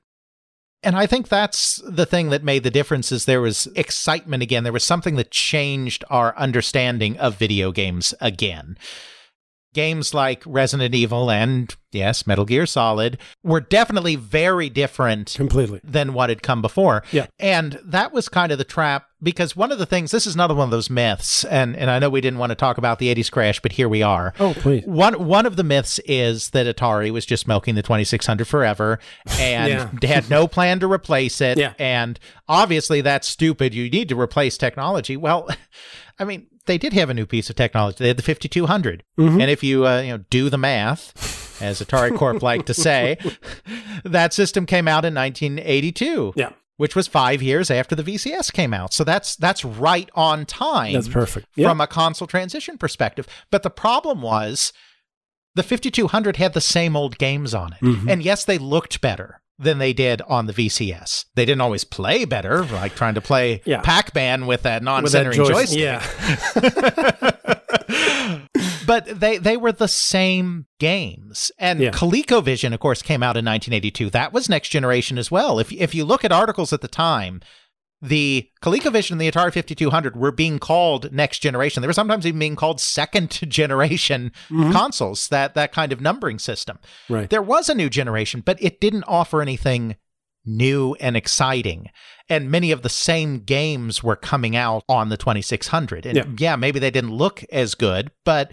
and 0.85 0.95
I 0.95 1.07
think 1.07 1.27
that's 1.27 1.81
the 1.85 2.05
thing 2.05 2.29
that 2.29 2.43
made 2.43 2.63
the 2.63 2.71
difference 2.71 3.11
is 3.11 3.25
there 3.25 3.41
was 3.41 3.67
excitement 3.75 4.43
again. 4.43 4.63
There 4.63 4.71
was 4.71 4.83
something 4.83 5.15
that 5.15 5.31
changed 5.31 6.05
our 6.09 6.37
understanding 6.37 7.17
of 7.17 7.37
video 7.37 7.71
games 7.71 8.13
again 8.21 8.77
games 9.75 10.13
like 10.13 10.41
Resident 10.47 10.95
Evil 10.95 11.29
and, 11.29 11.75
yes, 11.91 12.25
Metal 12.25 12.45
Gear 12.45 12.65
Solid 12.65 13.19
were 13.43 13.59
definitely 13.59 14.15
very 14.15 14.69
different 14.69 15.33
completely 15.35 15.81
than 15.83 16.13
what 16.13 16.29
had 16.29 16.41
come 16.41 16.63
before. 16.63 17.03
Yeah. 17.11 17.27
And 17.37 17.77
that 17.85 18.11
was 18.11 18.27
kind 18.27 18.51
of 18.51 18.57
the 18.57 18.63
trap 18.63 19.07
because 19.25 19.55
one 19.55 19.71
of 19.71 19.79
the 19.79 19.85
things, 19.85 20.11
this 20.11 20.27
is 20.27 20.35
another 20.35 20.53
one 20.53 20.65
of 20.65 20.71
those 20.71 20.89
myths, 20.89 21.43
and, 21.43 21.75
and 21.75 21.89
I 21.89 21.99
know 21.99 22.09
we 22.09 22.21
didn't 22.21 22.39
want 22.39 22.51
to 22.51 22.55
talk 22.55 22.77
about 22.77 22.99
the 22.99 23.13
80s 23.13 23.31
crash, 23.31 23.59
but 23.59 23.73
here 23.73 23.89
we 23.89 24.03
are. 24.03 24.33
Oh, 24.39 24.53
please. 24.53 24.85
One, 24.85 25.25
one 25.25 25.45
of 25.45 25.55
the 25.55 25.63
myths 25.63 25.99
is 26.05 26.51
that 26.51 26.73
Atari 26.73 27.11
was 27.11 27.25
just 27.25 27.47
milking 27.47 27.73
the 27.73 27.81
2600 27.81 28.45
forever 28.45 28.99
and 29.39 29.99
yeah. 30.01 30.07
had 30.07 30.29
no 30.29 30.47
plan 30.47 30.79
to 30.79 30.89
replace 30.89 31.41
it. 31.41 31.57
Yeah. 31.57 31.73
And 31.79 32.19
obviously 32.47 33.01
that's 33.01 33.27
stupid. 33.27 33.73
You 33.73 33.89
need 33.89 34.09
to 34.09 34.19
replace 34.19 34.57
technology. 34.57 35.17
Well, 35.17 35.49
I 36.19 36.23
mean, 36.23 36.47
they 36.65 36.77
did 36.77 36.93
have 36.93 37.09
a 37.09 37.13
new 37.13 37.25
piece 37.25 37.49
of 37.49 37.55
technology. 37.55 37.97
They 37.99 38.09
had 38.09 38.17
the 38.17 38.23
5200. 38.23 39.03
Mm-hmm. 39.17 39.41
And 39.41 39.51
if 39.51 39.63
you 39.63 39.85
uh, 39.85 40.01
you 40.01 40.11
know 40.11 40.23
do 40.29 40.49
the 40.49 40.57
math, 40.57 41.61
as 41.61 41.81
Atari 41.81 42.15
Corp 42.15 42.41
like 42.43 42.65
to 42.67 42.73
say, 42.73 43.17
that 44.03 44.33
system 44.33 44.65
came 44.65 44.87
out 44.87 45.05
in 45.05 45.13
1982. 45.13 46.33
Yeah. 46.35 46.51
Which 46.77 46.95
was 46.95 47.07
five 47.07 47.41
years 47.41 47.71
after 47.71 47.95
the 47.95 48.03
VCS 48.03 48.51
came 48.51 48.73
out, 48.73 48.93
so 48.93 49.05
that's 49.05 49.37
that's 49.37 49.63
right 49.63 50.09
on 50.13 50.45
time. 50.45 50.93
That's 50.93 51.07
perfect 51.07 51.47
yeah. 51.55 51.69
from 51.69 51.79
a 51.79 51.87
console 51.87 52.27
transition 52.27 52.77
perspective. 52.77 53.27
But 53.49 53.63
the 53.63 53.69
problem 53.69 54.21
was, 54.21 54.73
the 55.55 55.63
5200 55.63 56.35
had 56.35 56.53
the 56.53 56.59
same 56.59 56.97
old 56.97 57.17
games 57.17 57.53
on 57.53 57.73
it, 57.73 57.79
mm-hmm. 57.79 58.09
and 58.09 58.21
yes, 58.21 58.43
they 58.43 58.57
looked 58.57 58.99
better 58.99 59.39
than 59.57 59.77
they 59.77 59.93
did 59.93 60.21
on 60.23 60.47
the 60.47 60.53
VCS. 60.53 61.27
They 61.35 61.45
didn't 61.45 61.61
always 61.61 61.85
play 61.85 62.25
better, 62.25 62.65
like 62.65 62.95
trying 62.95 63.15
to 63.15 63.21
play 63.21 63.61
yeah. 63.63 63.79
Pac-Man 63.79 64.45
with 64.45 64.63
that 64.63 64.83
non-centering 64.83 65.37
joystick. 65.37 65.79
Yeah. 65.79 66.05
but 68.85 69.19
they 69.19 69.37
they 69.37 69.57
were 69.57 69.71
the 69.71 69.87
same 69.87 70.65
games. 70.79 71.51
And 71.57 71.79
yeah. 71.79 71.91
ColecoVision, 71.91 72.73
of 72.73 72.79
course, 72.79 73.01
came 73.01 73.23
out 73.23 73.37
in 73.37 73.45
1982. 73.45 74.09
That 74.11 74.33
was 74.33 74.49
next 74.49 74.69
generation 74.69 75.17
as 75.17 75.31
well. 75.31 75.59
If 75.59 75.71
if 75.71 75.95
you 75.95 76.05
look 76.05 76.23
at 76.23 76.31
articles 76.31 76.73
at 76.73 76.81
the 76.81 76.87
time, 76.87 77.41
the 78.01 78.49
ColecoVision 78.61 79.11
and 79.11 79.21
the 79.21 79.31
Atari 79.31 79.53
5200 79.53 80.15
were 80.15 80.31
being 80.31 80.59
called 80.59 81.11
next 81.11 81.39
generation. 81.39 81.81
They 81.81 81.87
were 81.87 81.93
sometimes 81.93 82.25
even 82.25 82.39
being 82.39 82.55
called 82.55 82.79
second 82.79 83.31
generation 83.49 84.31
mm-hmm. 84.49 84.71
consoles, 84.71 85.27
that, 85.29 85.55
that 85.55 85.71
kind 85.71 85.91
of 85.91 86.01
numbering 86.01 86.39
system. 86.39 86.79
Right. 87.09 87.29
There 87.29 87.41
was 87.41 87.69
a 87.69 87.75
new 87.75 87.89
generation, 87.89 88.41
but 88.45 88.61
it 88.61 88.79
didn't 88.79 89.05
offer 89.07 89.41
anything 89.41 89.95
new 90.45 90.95
and 90.99 91.15
exciting. 91.17 91.89
And 92.27 92.49
many 92.49 92.71
of 92.71 92.81
the 92.81 92.89
same 92.89 93.39
games 93.39 94.03
were 94.03 94.15
coming 94.15 94.55
out 94.55 94.83
on 94.89 95.09
the 95.09 95.17
2600. 95.17 96.05
And 96.05 96.15
yeah, 96.15 96.23
yeah 96.37 96.55
maybe 96.55 96.79
they 96.79 96.91
didn't 96.91 97.13
look 97.13 97.43
as 97.51 97.75
good, 97.75 98.11
but 98.23 98.51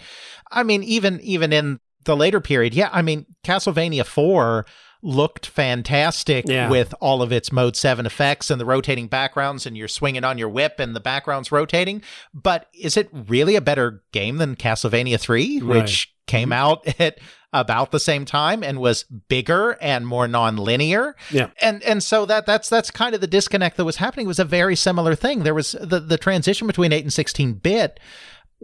I 0.51 0.63
mean, 0.63 0.83
even 0.83 1.21
even 1.21 1.53
in 1.53 1.81
the 2.05 2.17
later 2.17 2.41
period, 2.41 2.75
yeah, 2.75 2.91
I 2.93 3.03
mean, 3.03 3.27
Castlevania 3.45 4.05
4 4.05 4.67
looked 5.03 5.47
fantastic 5.47 6.47
yeah. 6.47 6.71
with 6.71 6.95
all 7.01 7.23
of 7.23 7.33
its 7.33 7.51
mode 7.51 7.75
7 7.75 8.07
effects 8.07 8.51
and 8.51 8.61
the 8.61 8.65
rotating 8.65 9.09
backgrounds 9.09 9.67
and 9.67 9.77
you're 9.77 9.89
swinging 9.89 10.23
on 10.23 10.39
your 10.39 10.49
whip 10.49 10.79
and 10.79 10.95
the 10.95 11.01
background's 11.01 11.51
rotating 11.51 12.01
but 12.33 12.69
is 12.73 12.97
it 12.97 13.09
really 13.13 13.57
a 13.57 13.61
better 13.61 14.05
game 14.13 14.37
than 14.37 14.55
Castlevania 14.55 15.19
3 15.19 15.61
right. 15.61 15.83
which 15.83 16.15
came 16.29 16.51
mm-hmm. 16.51 16.53
out 16.53 16.87
at 17.01 17.19
about 17.53 17.91
the 17.91 18.01
same 18.01 18.25
time 18.25 18.63
and 18.63 18.81
was 18.81 19.05
bigger 19.29 19.77
and 19.81 20.07
more 20.07 20.27
non-linear. 20.27 21.15
Yeah. 21.31 21.51
And 21.61 21.83
and 21.83 22.03
so 22.03 22.25
that 22.27 22.47
that's 22.47 22.69
that's 22.69 22.91
kind 22.91 23.15
of 23.15 23.21
the 23.21 23.27
disconnect 23.27 23.77
that 23.77 23.85
was 23.85 23.97
happening. 23.97 24.27
It 24.27 24.29
was 24.29 24.39
a 24.39 24.45
very 24.45 24.77
similar 24.77 25.15
thing. 25.15 25.43
There 25.43 25.55
was 25.55 25.73
the 25.81 26.01
the 26.01 26.19
transition 26.19 26.67
between 26.67 26.93
8 26.93 27.03
and 27.03 27.13
16 27.13 27.55
bit 27.55 28.01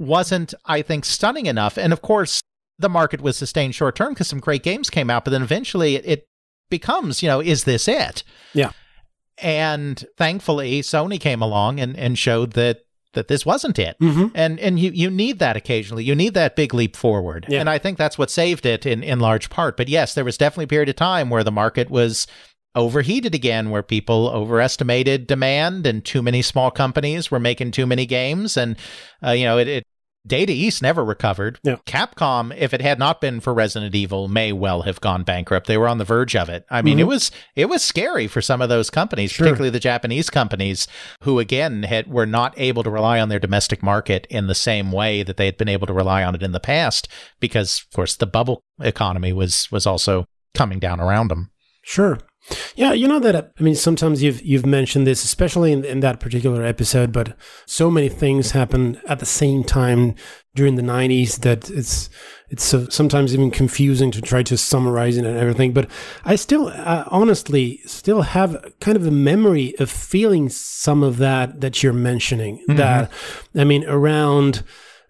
wasn't 0.01 0.55
i 0.65 0.81
think 0.81 1.05
stunning 1.05 1.47
enough. 1.47 1.77
And 1.77 1.93
of 1.93 2.03
course 2.03 2.41
the 2.79 2.89
market 2.89 3.21
was 3.21 3.37
sustained 3.37 3.75
short 3.75 3.97
term 3.97 4.15
because 4.15 4.29
some 4.29 4.41
great 4.41 4.63
games 4.63 4.89
came 4.89 5.11
out, 5.11 5.25
but 5.25 5.33
then 5.33 5.43
eventually 5.43 5.97
it, 5.97 6.07
it 6.07 6.29
becomes, 6.71 7.23
you 7.23 7.29
know, 7.29 7.41
is 7.41 7.65
this 7.65 7.89
it? 7.89 8.23
Yeah. 8.55 8.71
And 9.39 10.05
thankfully, 10.17 10.83
Sony 10.83 11.21
came 11.21 11.43
along 11.43 11.81
and, 11.81 11.97
and 11.97 12.19
showed 12.19 12.53
that 12.53 12.81
that 13.19 13.29
this 13.29 13.45
wasn't 13.45 13.79
it. 13.79 13.99
Mm-hmm. 13.99 14.29
And 14.35 14.61
and 14.61 14.79
you 14.79 14.91
you 14.93 15.11
need 15.11 15.41
that 15.41 15.57
occasionally. 15.57 16.05
You 16.05 16.15
need 16.15 16.35
that 16.35 16.57
big 16.57 16.73
leap 16.73 16.97
forward. 16.97 17.47
Yeah. 17.49 17.61
And 17.61 17.69
I 17.69 17.79
think 17.79 17.99
that's 17.99 18.17
what 18.17 18.31
saved 18.31 18.65
it 18.65 18.87
in 18.87 19.03
in 19.03 19.19
large 19.19 19.51
part. 19.51 19.77
But 19.77 19.89
yes, 19.89 20.15
there 20.15 20.25
was 20.25 20.39
definitely 20.39 20.65
a 20.65 20.69
period 20.69 20.89
of 20.89 20.97
time 20.97 21.29
where 21.29 21.45
the 21.45 21.53
market 21.53 21.91
was 21.91 22.27
overheated 22.75 23.35
again 23.35 23.71
where 23.71 23.83
people 23.83 24.29
overestimated 24.29 25.27
demand 25.27 25.87
and 25.87 26.05
too 26.05 26.23
many 26.23 26.43
small 26.43 26.71
companies 26.71 27.31
were 27.31 27.41
making 27.41 27.73
too 27.73 27.87
many 27.87 28.07
games 28.07 28.57
and 28.57 28.77
uh, 29.27 29.31
you 29.31 29.45
know 29.45 29.59
it, 29.59 29.67
it 29.67 29.87
Data 30.27 30.53
East 30.53 30.83
never 30.83 31.05
recovered. 31.05 31.59
Yeah. 31.63 31.77
Capcom, 31.87 32.55
if 32.57 32.75
it 32.75 32.83
had 32.83 32.99
not 32.99 33.21
been 33.21 33.41
for 33.41 33.55
Resident 33.55 33.95
Evil, 33.95 34.29
may 34.29 34.53
well 34.53 34.83
have 34.83 35.01
gone 35.01 35.23
bankrupt. 35.23 35.67
They 35.67 35.79
were 35.79 35.89
on 35.89 35.99
the 35.99 36.05
verge 36.05 36.37
of 36.37 36.49
it. 36.49 36.65
I 36.71 36.83
mean, 36.83 36.95
mm-hmm. 36.95 37.01
it 37.01 37.07
was 37.07 37.31
it 37.57 37.69
was 37.69 37.83
scary 37.83 38.27
for 38.27 38.43
some 38.43 38.61
of 38.61 38.69
those 38.69 38.91
companies, 38.91 39.31
sure. 39.31 39.47
particularly 39.47 39.71
the 39.71 39.81
Japanese 39.81 40.29
companies, 40.29 40.87
who 41.23 41.39
again 41.39 41.85
had 41.85 42.09
were 42.09 42.27
not 42.27 42.53
able 42.59 42.83
to 42.83 42.91
rely 42.91 43.21
on 43.21 43.29
their 43.29 43.39
domestic 43.39 43.83
market 43.83 44.27
in 44.29 44.47
the 44.47 44.55
same 44.55 44.93
way 44.93 45.23
that 45.23 45.37
they 45.37 45.47
had 45.47 45.57
been 45.57 45.69
able 45.69 45.87
to 45.87 45.95
rely 45.95 46.23
on 46.23 46.35
it 46.35 46.43
in 46.43 46.53
the 46.53 46.61
past, 46.61 47.09
because 47.41 47.81
of 47.81 47.95
course 47.95 48.17
the 48.17 48.27
bubble 48.27 48.63
economy 48.81 49.33
was 49.33 49.71
was 49.73 49.87
also 49.87 50.27
coming 50.55 50.79
down 50.79 51.01
around 51.01 51.29
them. 51.29 51.51
Sure. 51.83 52.19
Yeah, 52.77 52.93
you 52.93 53.09
know 53.09 53.19
that. 53.19 53.35
Uh, 53.35 53.43
I 53.59 53.63
mean, 53.63 53.75
sometimes 53.75 54.23
you've 54.23 54.43
you've 54.43 54.67
mentioned 54.67 55.07
this, 55.07 55.25
especially 55.25 55.73
in, 55.73 55.85
in 55.85 56.01
that 56.01 56.21
particular 56.21 56.65
episode. 56.65 57.13
But 57.13 57.37
so 57.67 57.91
many 57.91 58.09
things 58.09 58.53
happen 58.53 59.01
at 59.07 59.19
the 59.19 59.27
same 59.27 59.65
time 59.65 60.15
during 60.55 60.77
the 60.77 60.83
'90s 60.83 61.41
that 61.41 61.71
it's 61.71 62.09
it's 62.49 62.65
so, 62.65 62.89
sometimes 62.89 63.35
even 63.35 63.51
confusing 63.51 64.11
to 64.13 64.23
try 64.23 64.43
to 64.45 64.57
summarize 64.57 65.17
it 65.17 65.27
and 65.27 65.37
everything. 65.37 65.73
But 65.73 65.91
I 66.25 66.37
still, 66.37 66.69
uh, 66.69 67.05
honestly, 67.09 67.81
still 67.85 68.23
have 68.23 68.73
kind 68.81 68.97
of 68.97 69.07
a 69.07 69.11
memory 69.11 69.75
of 69.79 69.91
feeling 69.91 70.49
some 70.49 71.03
of 71.03 71.19
that 71.19 71.61
that 71.61 71.83
you're 71.83 71.93
mentioning. 71.93 72.59
Mm-hmm. 72.59 72.77
That 72.77 73.11
I 73.55 73.65
mean, 73.65 73.85
around 73.85 74.63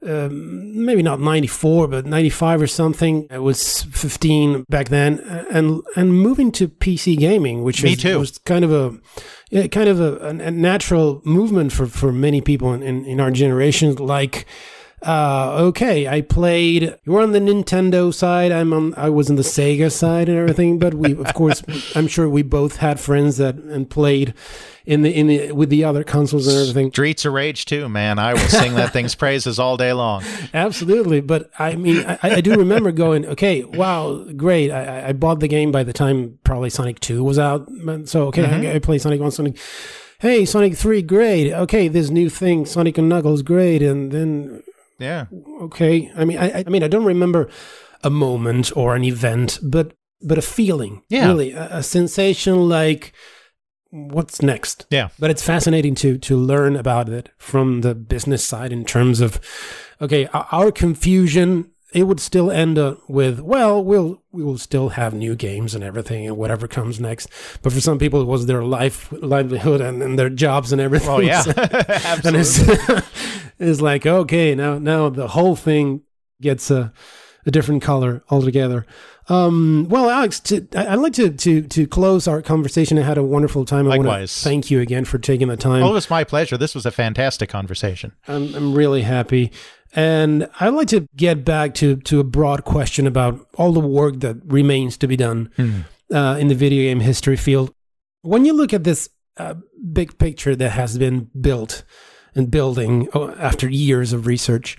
um, 0.06 0.84
maybe 0.84 1.02
not 1.02 1.20
94 1.20 1.88
but 1.88 2.06
95 2.06 2.62
or 2.62 2.66
something 2.66 3.26
i 3.30 3.38
was 3.38 3.82
15 3.82 4.64
back 4.68 4.88
then 4.88 5.18
and 5.50 5.82
and 5.96 6.12
moving 6.12 6.52
to 6.52 6.68
pc 6.68 7.18
gaming 7.18 7.62
which 7.62 7.82
Me 7.82 7.92
is, 7.92 8.02
too. 8.02 8.18
was 8.18 8.38
kind 8.38 8.64
of 8.64 8.72
a 8.72 8.98
yeah, 9.50 9.66
kind 9.66 9.88
of 9.88 9.98
a, 9.98 10.28
a, 10.28 10.50
natural 10.50 11.22
movement 11.24 11.72
for 11.72 11.86
for 11.86 12.12
many 12.12 12.40
people 12.40 12.72
in, 12.74 12.82
in, 12.82 13.04
in 13.06 13.20
our 13.20 13.30
generation 13.30 13.94
like 13.96 14.46
uh, 15.02 15.56
okay, 15.60 16.08
I 16.08 16.22
played. 16.22 16.96
You're 17.04 17.20
on 17.20 17.32
the 17.32 17.38
Nintendo 17.38 18.12
side. 18.12 18.50
I'm 18.50 18.72
on. 18.72 18.94
I 18.96 19.10
was 19.10 19.30
on 19.30 19.36
the 19.36 19.42
Sega 19.42 19.92
side 19.92 20.28
and 20.28 20.36
everything. 20.36 20.78
But 20.78 20.94
we, 20.94 21.14
of 21.14 21.34
course, 21.34 21.62
I'm 21.94 22.08
sure 22.08 22.28
we 22.28 22.42
both 22.42 22.76
had 22.76 22.98
friends 22.98 23.36
that 23.36 23.54
and 23.54 23.88
played 23.88 24.34
in 24.88 25.02
the 25.02 25.14
in 25.14 25.26
the 25.26 25.52
with 25.52 25.68
the 25.68 25.84
other 25.84 26.02
consoles 26.02 26.46
and 26.46 26.56
everything. 26.56 26.90
Streets 26.90 27.26
of 27.26 27.34
Rage 27.34 27.66
too, 27.66 27.90
man. 27.90 28.18
I 28.18 28.32
will 28.32 28.40
sing 28.40 28.74
that 28.76 28.90
thing's 28.90 29.14
praises 29.24 29.58
all 29.58 29.76
day 29.76 29.92
long. 29.92 30.24
Absolutely, 30.54 31.20
but 31.20 31.50
I 31.58 31.76
mean, 31.76 32.06
I, 32.06 32.18
I 32.22 32.40
do 32.40 32.54
remember 32.54 32.90
going, 32.90 33.26
okay, 33.26 33.64
wow, 33.64 34.24
great. 34.34 34.70
I, 34.70 35.08
I, 35.08 35.12
bought 35.12 35.40
the 35.40 35.48
game 35.48 35.70
by 35.70 35.82
the 35.82 35.92
time 35.92 36.38
probably 36.42 36.70
Sonic 36.70 37.00
Two 37.00 37.22
was 37.22 37.38
out, 37.38 37.68
so 38.06 38.28
okay, 38.28 38.44
mm-hmm. 38.44 38.66
I, 38.66 38.76
I 38.76 38.78
played 38.78 39.02
Sonic 39.02 39.20
One, 39.20 39.30
Sonic. 39.30 39.58
Hey, 40.20 40.46
Sonic 40.46 40.74
Three, 40.74 41.02
great. 41.02 41.52
Okay, 41.52 41.88
this 41.88 42.08
new 42.08 42.30
thing, 42.30 42.64
Sonic 42.64 42.96
and 42.96 43.10
Knuckles, 43.10 43.42
great, 43.42 43.82
and 43.82 44.10
then 44.10 44.62
yeah, 44.98 45.26
okay. 45.60 46.10
I 46.16 46.24
mean, 46.24 46.38
I, 46.38 46.64
I 46.66 46.70
mean, 46.70 46.82
I 46.82 46.88
don't 46.88 47.04
remember 47.04 47.50
a 48.02 48.08
moment 48.08 48.74
or 48.74 48.96
an 48.96 49.04
event, 49.04 49.58
but 49.62 49.92
but 50.22 50.38
a 50.38 50.42
feeling, 50.42 51.02
yeah, 51.10 51.26
really, 51.26 51.52
a, 51.52 51.76
a 51.76 51.82
sensation 51.82 52.70
like 52.70 53.12
what's 53.90 54.42
next. 54.42 54.86
Yeah. 54.90 55.08
But 55.18 55.30
it's 55.30 55.42
fascinating 55.42 55.94
to 55.96 56.18
to 56.18 56.36
learn 56.36 56.76
about 56.76 57.08
it 57.08 57.30
from 57.38 57.80
the 57.82 57.94
business 57.94 58.44
side 58.46 58.72
in 58.72 58.84
terms 58.84 59.20
of 59.20 59.40
okay, 60.00 60.26
our 60.32 60.70
confusion 60.72 61.70
it 61.94 62.02
would 62.02 62.20
still 62.20 62.50
end 62.50 62.78
up 62.78 62.98
with 63.08 63.40
well, 63.40 63.82
we'll 63.82 64.22
we 64.30 64.44
will 64.44 64.58
still 64.58 64.90
have 64.90 65.14
new 65.14 65.34
games 65.34 65.74
and 65.74 65.82
everything 65.82 66.26
and 66.26 66.36
whatever 66.36 66.68
comes 66.68 67.00
next. 67.00 67.30
But 67.62 67.72
for 67.72 67.80
some 67.80 67.98
people, 67.98 68.20
it 68.20 68.26
was 68.26 68.44
their 68.44 68.62
life 68.62 69.10
livelihood 69.12 69.80
and, 69.80 70.02
and 70.02 70.18
their 70.18 70.28
jobs 70.28 70.70
and 70.70 70.80
everything. 70.82 71.08
Oh 71.08 71.20
yeah, 71.20 71.40
So- 71.42 71.52
absolutely. 71.56 72.28
and 72.28 72.36
it's, 72.36 73.02
it's 73.58 73.80
like 73.80 74.04
okay, 74.04 74.54
now 74.54 74.78
now 74.78 75.08
the 75.08 75.28
whole 75.28 75.56
thing 75.56 76.02
gets 76.42 76.70
a, 76.70 76.92
a 77.46 77.50
different 77.50 77.82
color 77.82 78.22
altogether. 78.30 78.84
Um, 79.28 79.86
well, 79.90 80.08
Alex, 80.08 80.40
to, 80.40 80.66
I, 80.74 80.92
I'd 80.92 80.96
like 81.00 81.12
to, 81.14 81.30
to 81.30 81.62
to 81.62 81.86
close 81.86 82.26
our 82.26 82.40
conversation. 82.40 82.98
I 82.98 83.02
had 83.02 83.18
a 83.18 83.22
wonderful 83.22 83.64
time. 83.64 83.86
I 83.86 83.96
Likewise. 83.96 84.42
thank 84.42 84.70
you 84.70 84.80
again 84.80 85.04
for 85.04 85.18
taking 85.18 85.48
the 85.48 85.56
time. 85.56 85.82
Oh, 85.82 85.90
it 85.90 85.94
was 85.94 86.08
my 86.08 86.24
pleasure. 86.24 86.56
This 86.56 86.74
was 86.74 86.86
a 86.86 86.90
fantastic 86.90 87.50
conversation. 87.50 88.12
I'm, 88.26 88.54
I'm 88.54 88.74
really 88.74 89.02
happy. 89.02 89.52
And 89.94 90.48
I'd 90.60 90.74
like 90.74 90.88
to 90.88 91.08
get 91.16 91.44
back 91.44 91.74
to, 91.74 91.96
to 91.96 92.20
a 92.20 92.24
broad 92.24 92.64
question 92.64 93.06
about 93.06 93.46
all 93.54 93.72
the 93.72 93.80
work 93.80 94.20
that 94.20 94.36
remains 94.44 94.96
to 94.98 95.06
be 95.06 95.16
done 95.16 95.50
uh, 96.12 96.36
in 96.38 96.48
the 96.48 96.54
video 96.54 96.82
game 96.82 97.00
history 97.00 97.36
field. 97.36 97.72
When 98.22 98.44
you 98.44 98.52
look 98.52 98.74
at 98.74 98.84
this 98.84 99.08
uh, 99.38 99.54
big 99.92 100.18
picture 100.18 100.54
that 100.56 100.70
has 100.70 100.98
been 100.98 101.30
built 101.40 101.84
and 102.34 102.50
building 102.50 103.08
uh, 103.14 103.34
after 103.38 103.68
years 103.68 104.12
of 104.12 104.26
research, 104.26 104.76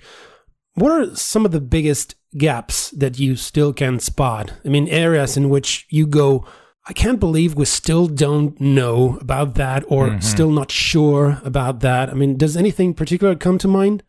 what 0.74 0.92
are 0.92 1.14
some 1.16 1.44
of 1.44 1.52
the 1.52 1.60
biggest 1.60 2.14
gaps 2.36 2.90
that 2.90 3.18
you 3.18 3.36
still 3.36 3.72
can 3.72 3.98
spot? 3.98 4.52
I 4.64 4.68
mean, 4.68 4.88
areas 4.88 5.36
in 5.36 5.48
which 5.48 5.86
you 5.90 6.06
go, 6.06 6.46
I 6.86 6.92
can't 6.92 7.20
believe 7.20 7.54
we 7.54 7.66
still 7.66 8.06
don't 8.06 8.60
know 8.60 9.18
about 9.20 9.54
that 9.54 9.84
or 9.86 10.20
still 10.20 10.50
not 10.50 10.70
sure 10.70 11.40
about 11.44 11.80
that. 11.80 12.08
I 12.08 12.14
mean, 12.14 12.36
does 12.36 12.56
anything 12.56 12.94
particular 12.94 13.36
come 13.36 13.58
to 13.58 13.68
mind? 13.68 14.02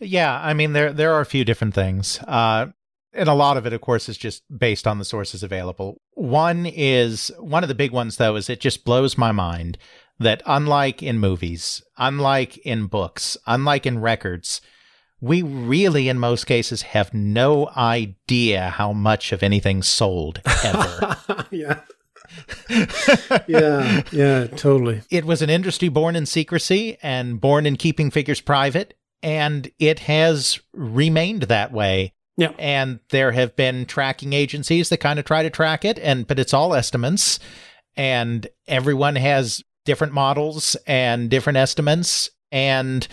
Yeah, 0.00 0.40
I 0.42 0.54
mean 0.54 0.72
there 0.72 0.92
there 0.92 1.12
are 1.12 1.20
a 1.20 1.26
few 1.26 1.44
different 1.44 1.74
things. 1.74 2.20
Uh 2.26 2.66
and 3.12 3.28
a 3.28 3.34
lot 3.34 3.56
of 3.56 3.66
it 3.66 3.72
of 3.72 3.80
course 3.80 4.08
is 4.08 4.16
just 4.16 4.42
based 4.56 4.86
on 4.86 4.98
the 4.98 5.04
sources 5.04 5.42
available. 5.42 6.00
One 6.12 6.66
is 6.66 7.30
one 7.38 7.64
of 7.64 7.68
the 7.68 7.74
big 7.74 7.90
ones 7.90 8.16
though 8.16 8.36
is 8.36 8.48
it 8.48 8.60
just 8.60 8.84
blows 8.84 9.18
my 9.18 9.32
mind 9.32 9.76
that 10.18 10.42
unlike 10.46 11.02
in 11.02 11.18
movies, 11.18 11.82
unlike 11.98 12.56
in 12.58 12.86
books, 12.86 13.36
unlike 13.46 13.86
in 13.86 13.98
records, 13.98 14.60
we 15.24 15.40
really 15.40 16.10
in 16.10 16.18
most 16.18 16.44
cases 16.44 16.82
have 16.82 17.14
no 17.14 17.70
idea 17.70 18.68
how 18.68 18.92
much 18.92 19.32
of 19.32 19.42
anything 19.42 19.82
sold 19.82 20.42
ever. 20.62 21.16
yeah. 21.50 21.80
yeah, 23.46 24.02
yeah, 24.12 24.46
totally. 24.48 25.00
it 25.10 25.24
was 25.24 25.40
an 25.40 25.48
industry 25.48 25.88
born 25.88 26.14
in 26.14 26.26
secrecy 26.26 26.98
and 27.02 27.40
born 27.40 27.64
in 27.64 27.76
keeping 27.76 28.10
figures 28.10 28.42
private, 28.42 28.94
and 29.22 29.70
it 29.78 30.00
has 30.00 30.60
remained 30.74 31.44
that 31.44 31.72
way. 31.72 32.12
Yeah. 32.36 32.52
And 32.58 32.98
there 33.10 33.32
have 33.32 33.56
been 33.56 33.86
tracking 33.86 34.32
agencies 34.32 34.88
that 34.90 34.98
kind 34.98 35.18
of 35.18 35.24
try 35.24 35.42
to 35.42 35.50
track 35.50 35.86
it, 35.86 35.98
and 36.00 36.26
but 36.26 36.38
it's 36.38 36.52
all 36.52 36.74
estimates, 36.74 37.38
and 37.96 38.46
everyone 38.66 39.16
has 39.16 39.62
different 39.86 40.12
models 40.12 40.76
and 40.86 41.30
different 41.30 41.56
estimates, 41.56 42.28
and 42.52 43.08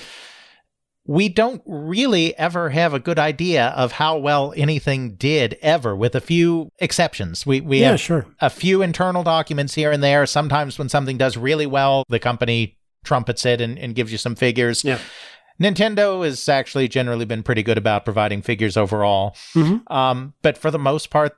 we 1.08 1.30
don't 1.30 1.62
really 1.66 2.38
ever 2.38 2.70
have 2.70 2.94
a 2.94 3.00
good 3.00 3.18
idea 3.18 3.68
of 3.70 3.94
how 3.94 4.18
well 4.18 4.54
anything 4.56 5.16
did 5.16 5.58
ever, 5.62 5.96
with 5.96 6.14
a 6.16 6.22
few 6.22 6.70
exceptions. 6.80 7.46
We 7.46 7.60
we 7.62 7.80
Yeah, 7.80 7.92
have 7.92 8.00
sure. 8.00 8.28
a 8.40 8.50
few 8.50 8.82
internal 8.82 9.24
documents 9.24 9.74
here 9.76 9.92
and 9.92 10.04
there. 10.04 10.26
Sometimes 10.26 10.78
when 10.78 10.90
something 10.90 11.18
does 11.18 11.38
really 11.38 11.66
well, 11.66 12.04
the 12.10 12.20
company 12.20 12.78
trumpets 13.04 13.46
it 13.46 13.62
and, 13.62 13.80
and 13.80 13.96
gives 13.96 14.12
you 14.12 14.18
some 14.20 14.36
figures. 14.36 14.84
Yeah. 14.84 15.00
Nintendo 15.60 16.24
has 16.24 16.48
actually 16.50 16.88
generally 16.88 17.26
been 17.26 17.44
pretty 17.44 17.64
good 17.64 17.78
about 17.78 18.06
providing 18.06 18.42
figures 18.42 18.78
overall. 18.78 19.36
Mhm. 19.56 19.90
Um, 19.92 20.34
but 20.42 20.58
for 20.58 20.72
the 20.72 20.80
most 20.80 21.10
part, 21.10 21.36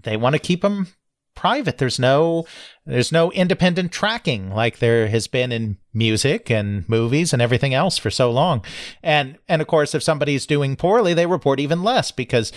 they 0.00 0.16
want 0.16 0.34
to 0.34 0.38
keep 0.38 0.62
them 0.62 0.88
private. 1.34 1.78
There's 1.78 1.98
no 1.98 2.46
there's 2.86 3.12
no 3.12 3.32
independent 3.32 3.90
tracking 3.92 4.50
like 4.50 4.78
there 4.78 5.08
has 5.08 5.26
been 5.26 5.50
in 5.50 5.76
music 5.92 6.50
and 6.50 6.88
movies 6.88 7.32
and 7.32 7.42
everything 7.42 7.74
else 7.74 7.98
for 7.98 8.10
so 8.10 8.30
long. 8.30 8.64
And 9.02 9.38
and 9.48 9.60
of 9.60 9.68
course 9.68 9.94
if 9.94 10.02
somebody's 10.02 10.46
doing 10.46 10.76
poorly, 10.76 11.12
they 11.12 11.26
report 11.26 11.58
even 11.58 11.82
less 11.82 12.10
because 12.12 12.52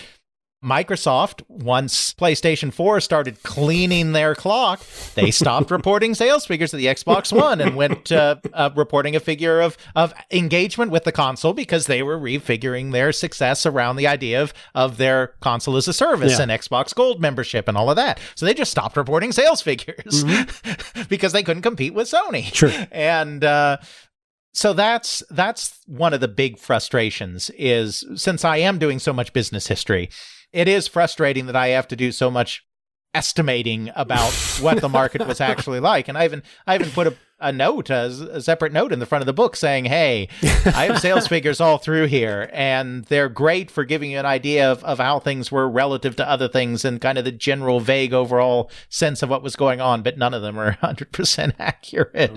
Microsoft, 0.64 1.42
once 1.48 2.12
PlayStation 2.12 2.70
4 2.72 3.00
started 3.00 3.42
cleaning 3.42 4.12
their 4.12 4.34
clock, 4.34 4.82
they 5.14 5.30
stopped 5.30 5.70
reporting 5.70 6.14
sales 6.14 6.44
figures 6.44 6.74
of 6.74 6.78
the 6.78 6.86
Xbox 6.86 7.32
One 7.34 7.62
and 7.62 7.76
went 7.76 8.12
uh, 8.12 8.36
uh, 8.52 8.68
reporting 8.76 9.16
a 9.16 9.20
figure 9.20 9.60
of, 9.60 9.78
of 9.96 10.12
engagement 10.30 10.90
with 10.92 11.04
the 11.04 11.12
console 11.12 11.54
because 11.54 11.86
they 11.86 12.02
were 12.02 12.18
refiguring 12.18 12.92
their 12.92 13.10
success 13.10 13.64
around 13.64 13.96
the 13.96 14.06
idea 14.06 14.42
of, 14.42 14.52
of 14.74 14.98
their 14.98 15.28
console 15.40 15.76
as 15.76 15.88
a 15.88 15.94
service 15.94 16.32
Yeah. 16.36 16.42
and 16.42 16.50
Xbox 16.50 16.94
Gold 16.94 17.22
membership 17.22 17.66
and 17.66 17.76
all 17.78 17.88
of 17.88 17.96
that. 17.96 18.20
So 18.34 18.44
they 18.44 18.52
just 18.52 18.70
stopped 18.70 18.98
reporting 18.98 19.32
sales 19.32 19.62
figures 19.62 20.24
because 21.08 21.32
they 21.32 21.42
couldn't 21.42 21.62
compete 21.62 21.94
with 21.94 22.06
Sony. 22.10 22.52
Sure. 22.54 22.70
And 22.92 23.42
uh, 23.44 23.78
so 24.52 24.74
that's 24.74 25.22
that's 25.30 25.78
one 25.86 26.12
of 26.12 26.20
the 26.20 26.28
big 26.28 26.58
frustrations 26.58 27.50
is 27.56 28.04
since 28.16 28.44
I 28.44 28.58
am 28.58 28.78
doing 28.78 28.98
so 28.98 29.12
much 29.14 29.32
business 29.32 29.66
history, 29.68 30.10
it 30.52 30.68
is 30.68 30.88
frustrating 30.88 31.46
that 31.46 31.56
I 31.56 31.68
have 31.68 31.88
to 31.88 31.96
do 31.96 32.12
so 32.12 32.30
much 32.30 32.64
estimating 33.14 33.90
about 33.96 34.32
what 34.60 34.80
the 34.80 34.88
market 34.88 35.26
was 35.26 35.40
actually 35.40 35.80
like. 35.80 36.08
And 36.08 36.16
I 36.16 36.24
even 36.24 36.42
I 36.66 36.74
even 36.74 36.90
put 36.90 37.06
a, 37.06 37.16
a 37.40 37.52
note, 37.52 37.90
a, 37.90 38.04
a 38.32 38.40
separate 38.40 38.72
note 38.72 38.92
in 38.92 38.98
the 38.98 39.06
front 39.06 39.22
of 39.22 39.26
the 39.26 39.32
book 39.32 39.56
saying, 39.56 39.86
"Hey, 39.86 40.28
I 40.42 40.86
have 40.86 41.00
sales 41.00 41.26
figures 41.26 41.60
all 41.60 41.78
through 41.78 42.06
here, 42.06 42.50
and 42.52 43.04
they're 43.06 43.28
great 43.28 43.70
for 43.70 43.84
giving 43.84 44.10
you 44.10 44.18
an 44.18 44.26
idea 44.26 44.70
of, 44.70 44.84
of 44.84 44.98
how 44.98 45.18
things 45.18 45.50
were 45.50 45.68
relative 45.68 46.16
to 46.16 46.28
other 46.28 46.48
things 46.48 46.84
and 46.84 47.00
kind 47.00 47.18
of 47.18 47.24
the 47.24 47.32
general 47.32 47.80
vague 47.80 48.12
overall 48.12 48.70
sense 48.88 49.22
of 49.22 49.30
what 49.30 49.42
was 49.42 49.56
going 49.56 49.80
on, 49.80 50.02
but 50.02 50.18
none 50.18 50.34
of 50.34 50.42
them 50.42 50.58
are 50.58 50.72
100% 50.82 51.54
accurate." 51.58 52.32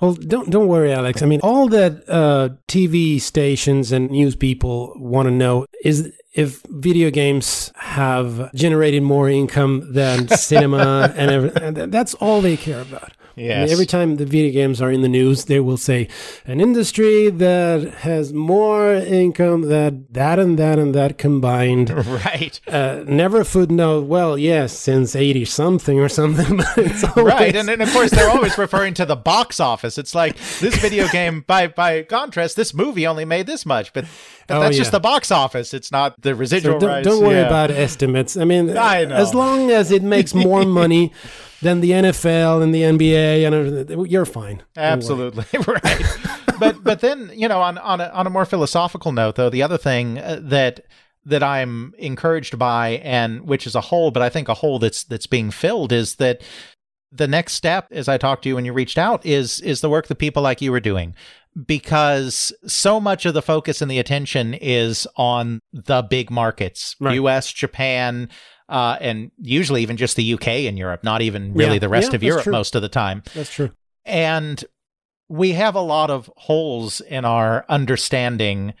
Well, 0.00 0.14
don't 0.14 0.50
don't 0.50 0.68
worry, 0.68 0.92
Alex. 0.92 1.22
I 1.22 1.26
mean, 1.26 1.40
all 1.42 1.68
that 1.68 2.08
uh, 2.08 2.50
TV 2.68 3.20
stations 3.20 3.92
and 3.92 4.10
news 4.10 4.34
people 4.34 4.94
want 4.96 5.26
to 5.26 5.30
know 5.30 5.66
is 5.84 6.12
if 6.32 6.62
video 6.68 7.10
games 7.10 7.72
have 7.76 8.52
generated 8.54 9.02
more 9.02 9.28
income 9.28 9.92
than 9.92 10.28
cinema, 10.36 11.12
and, 11.16 11.30
every, 11.30 11.50
and 11.62 11.92
that's 11.92 12.14
all 12.14 12.40
they 12.40 12.56
care 12.56 12.80
about. 12.80 13.12
I 13.36 13.40
mean, 13.40 13.70
every 13.70 13.86
time 13.86 14.16
the 14.16 14.26
video 14.26 14.52
games 14.52 14.82
are 14.82 14.90
in 14.90 15.00
the 15.02 15.08
news, 15.08 15.44
they 15.46 15.60
will 15.60 15.76
say 15.76 16.08
an 16.44 16.60
industry 16.60 17.30
that 17.30 17.94
has 18.00 18.32
more 18.32 18.92
income 18.94 19.62
than 19.62 20.06
that 20.10 20.38
and 20.38 20.58
that 20.58 20.78
and 20.78 20.94
that 20.94 21.16
combined. 21.18 21.90
right. 22.06 22.60
Uh, 22.68 23.02
never 23.06 23.40
a 23.40 23.44
footnote. 23.44 24.06
Well, 24.06 24.36
yes, 24.36 24.76
since 24.76 25.16
eighty 25.16 25.44
something 25.44 25.98
or 25.98 26.08
something. 26.08 26.56
But 26.74 26.78
it's 26.78 27.04
always, 27.04 27.26
Right, 27.34 27.56
and, 27.56 27.68
and 27.70 27.80
of 27.82 27.90
course 27.92 28.10
they're 28.10 28.28
always 28.30 28.56
referring 28.58 28.94
to 28.94 29.06
the 29.06 29.16
box 29.16 29.60
office. 29.60 29.96
It's 29.98 30.14
like 30.14 30.36
this 30.60 30.76
video 30.76 31.08
game, 31.08 31.42
by 31.46 31.68
by 31.68 32.02
contrast, 32.02 32.56
this 32.56 32.74
movie 32.74 33.06
only 33.06 33.24
made 33.24 33.46
this 33.46 33.64
much, 33.64 33.92
but, 33.92 34.04
but 34.46 34.56
Oh, 34.56 34.60
that's 34.60 34.76
yeah. 34.76 34.80
just 34.80 34.92
the 34.92 35.00
box 35.00 35.30
office. 35.30 35.72
It's 35.72 35.90
not 35.92 36.20
the 36.20 36.30
So 36.30 36.34
residual 36.34 36.78
don't, 36.78 36.88
rights. 36.90 37.08
don't 37.08 37.22
worry 37.22 37.36
Yeah. 37.36 37.46
about 37.46 37.70
estimates. 37.70 38.36
I 38.36 38.44
mean, 38.44 38.76
I 38.76 39.04
as 39.04 39.34
long 39.34 39.70
as 39.70 39.90
it 39.90 40.02
makes 40.02 40.34
more 40.34 40.64
money 40.64 41.12
than 41.62 41.80
the 41.80 41.90
NFL 41.90 42.62
and 42.62 42.74
the 42.74 42.82
NBA, 42.82 43.44
and 43.46 43.54
everything, 43.54 44.06
you're 44.06 44.24
fine. 44.24 44.62
Absolutely 44.76 45.44
right. 45.66 46.04
but 46.58 46.82
but 46.82 47.00
then 47.00 47.30
you 47.34 47.48
know 47.48 47.60
on 47.60 47.78
on 47.78 48.00
a, 48.00 48.08
on 48.08 48.26
a 48.26 48.30
more 48.30 48.44
philosophical 48.46 49.12
note 49.12 49.36
though, 49.36 49.50
the 49.50 49.62
other 49.62 49.78
thing 49.78 50.18
uh, 50.18 50.40
that 50.42 50.80
that 51.24 51.42
I'm 51.42 51.94
encouraged 51.98 52.58
by, 52.58 53.00
and 53.02 53.42
which 53.42 53.66
is 53.66 53.74
a 53.74 53.80
hole, 53.82 54.10
but 54.10 54.22
I 54.22 54.28
think 54.28 54.48
a 54.48 54.54
hole 54.54 54.78
that's 54.78 55.04
that's 55.04 55.26
being 55.26 55.50
filled 55.50 55.92
is 55.92 56.16
that 56.16 56.42
the 57.12 57.28
next 57.28 57.54
step, 57.54 57.88
as 57.90 58.08
I 58.08 58.18
talked 58.18 58.44
to 58.44 58.48
you 58.48 58.54
when 58.54 58.64
you 58.64 58.72
reached 58.72 58.98
out, 58.98 59.24
is 59.26 59.60
is 59.60 59.80
the 59.80 59.90
work 59.90 60.06
that 60.06 60.16
people 60.16 60.42
like 60.42 60.60
you 60.62 60.72
are 60.74 60.80
doing. 60.80 61.14
Because 61.66 62.52
so 62.64 63.00
much 63.00 63.26
of 63.26 63.34
the 63.34 63.42
focus 63.42 63.82
and 63.82 63.90
the 63.90 63.98
attention 63.98 64.54
is 64.54 65.06
on 65.16 65.58
the 65.72 66.00
big 66.02 66.30
markets, 66.30 66.94
Right. 67.00 67.16
U.S., 67.16 67.52
Japan, 67.52 68.28
uh, 68.70 68.96
and 69.00 69.30
usually 69.38 69.82
even 69.82 69.96
just 69.96 70.16
the 70.16 70.22
U.K. 70.24 70.66
and 70.66 70.78
Europe, 70.78 71.04
not 71.04 71.20
even 71.22 71.52
really 71.52 71.74
Yeah. 71.74 71.78
the 71.80 71.88
rest 71.88 72.12
Yeah, 72.12 72.16
of 72.16 72.22
Europe 72.22 72.44
true. 72.44 72.52
most 72.52 72.74
of 72.74 72.82
the 72.82 72.88
time. 72.88 73.22
That's 73.34 73.52
true. 73.52 73.70
And 74.06 74.64
we 75.28 75.52
have 75.52 75.74
a 75.74 75.80
lot 75.80 76.08
of 76.10 76.30
holes 76.36 77.00
in 77.02 77.24
our 77.24 77.64
understanding 77.68 78.72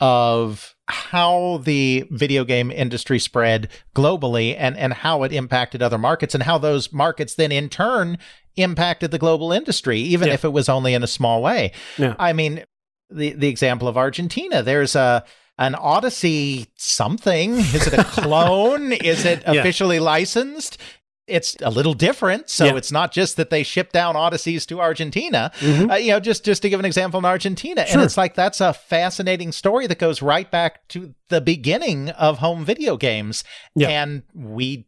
of 0.00 0.76
how 0.86 1.60
the 1.64 2.06
video 2.10 2.44
game 2.44 2.70
industry 2.70 3.18
spread 3.18 3.68
globally 3.96 4.54
and, 4.56 4.76
and 4.76 4.92
how 4.92 5.22
it 5.24 5.32
impacted 5.32 5.82
other 5.82 5.98
markets 5.98 6.34
and 6.34 6.42
how 6.44 6.56
those 6.58 6.92
markets 6.92 7.34
then 7.34 7.50
in 7.50 7.68
turn 7.68 8.16
impacted 8.56 9.10
the 9.10 9.18
global 9.18 9.52
industry, 9.52 9.98
even 10.00 10.28
Yeah. 10.28 10.34
if 10.34 10.44
it 10.44 10.52
was 10.52 10.68
only 10.68 10.94
in 10.94 11.02
a 11.02 11.06
small 11.08 11.42
way. 11.42 11.72
Yeah. 11.96 12.14
I 12.18 12.32
mean, 12.32 12.64
the 13.10 13.32
the 13.32 13.48
example 13.48 13.88
of 13.88 13.96
Argentina, 13.96 14.62
there's 14.62 14.94
a 14.94 15.24
an 15.58 15.74
Odyssey 15.74 16.66
something. 16.76 17.54
Is 17.58 17.86
it 17.86 17.94
a 17.94 18.04
clone? 18.22 18.92
Is 18.92 19.24
it 19.24 19.42
Yeah. 19.46 19.54
officially 19.60 19.98
licensed? 20.00 20.78
it's 21.26 21.56
a 21.60 21.68
little 21.68 21.92
different. 21.92 22.48
So 22.48 22.64
Yeah. 22.64 22.76
it's 22.76 22.90
not 22.90 23.12
just 23.12 23.36
that 23.36 23.50
they 23.50 23.62
ship 23.62 23.92
down 23.92 24.16
Odysseys 24.16 24.64
to 24.68 24.80
Argentina. 24.80 25.52
Uh, 25.62 25.96
you 25.96 26.12
know, 26.12 26.20
just 26.20 26.42
just 26.42 26.62
to 26.62 26.70
give 26.70 26.80
an 26.80 26.86
example 26.86 27.18
in 27.18 27.26
Argentina, 27.26 27.82
and 27.82 27.90
Mm-hmm. 27.90 28.00
It's 28.00 28.16
like 28.16 28.34
that's 28.34 28.62
a 28.62 28.72
fascinating 28.72 29.52
story 29.52 29.86
that 29.88 29.98
goes 29.98 30.22
right 30.22 30.50
back 30.50 30.88
to 30.88 31.12
the 31.28 31.42
beginning 31.42 32.08
of 32.08 32.38
home 32.38 32.64
video 32.64 32.96
games, 32.96 33.44
Yeah. 33.76 33.88
and 33.88 34.22
we 34.34 34.86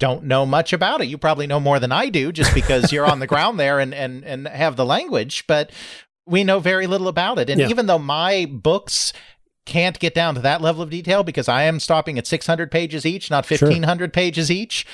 don't 0.00 0.24
know 0.24 0.44
much 0.44 0.72
about 0.72 1.00
it. 1.00 1.06
You 1.06 1.16
probably 1.16 1.46
know 1.46 1.60
more 1.60 1.78
than 1.78 1.92
I 1.92 2.08
do, 2.08 2.32
just 2.32 2.52
because 2.54 2.90
you're 2.92 3.06
on 3.06 3.20
the 3.20 3.26
ground 3.32 3.60
there 3.60 3.78
and 3.78 3.94
and 3.94 4.24
and 4.24 4.48
have 4.48 4.74
the 4.74 4.84
language, 4.84 5.44
but 5.46 5.70
we 6.26 6.42
know 6.42 6.58
very 6.58 6.88
little 6.88 7.06
about 7.06 7.38
it. 7.38 7.48
And 7.48 7.60
Yeah. 7.60 7.68
even 7.68 7.86
though 7.86 8.00
my 8.00 8.46
books 8.50 9.12
can't 9.68 9.98
get 9.98 10.14
down 10.14 10.34
to 10.34 10.40
that 10.40 10.60
level 10.60 10.82
of 10.82 10.90
detail 10.90 11.22
because 11.22 11.48
I 11.48 11.64
am 11.64 11.78
stopping 11.78 12.18
at 12.18 12.26
600 12.26 12.70
pages 12.70 13.06
each, 13.06 13.30
not 13.30 13.48
1500 13.48 14.12
pages 14.12 14.50
each. 14.50 14.86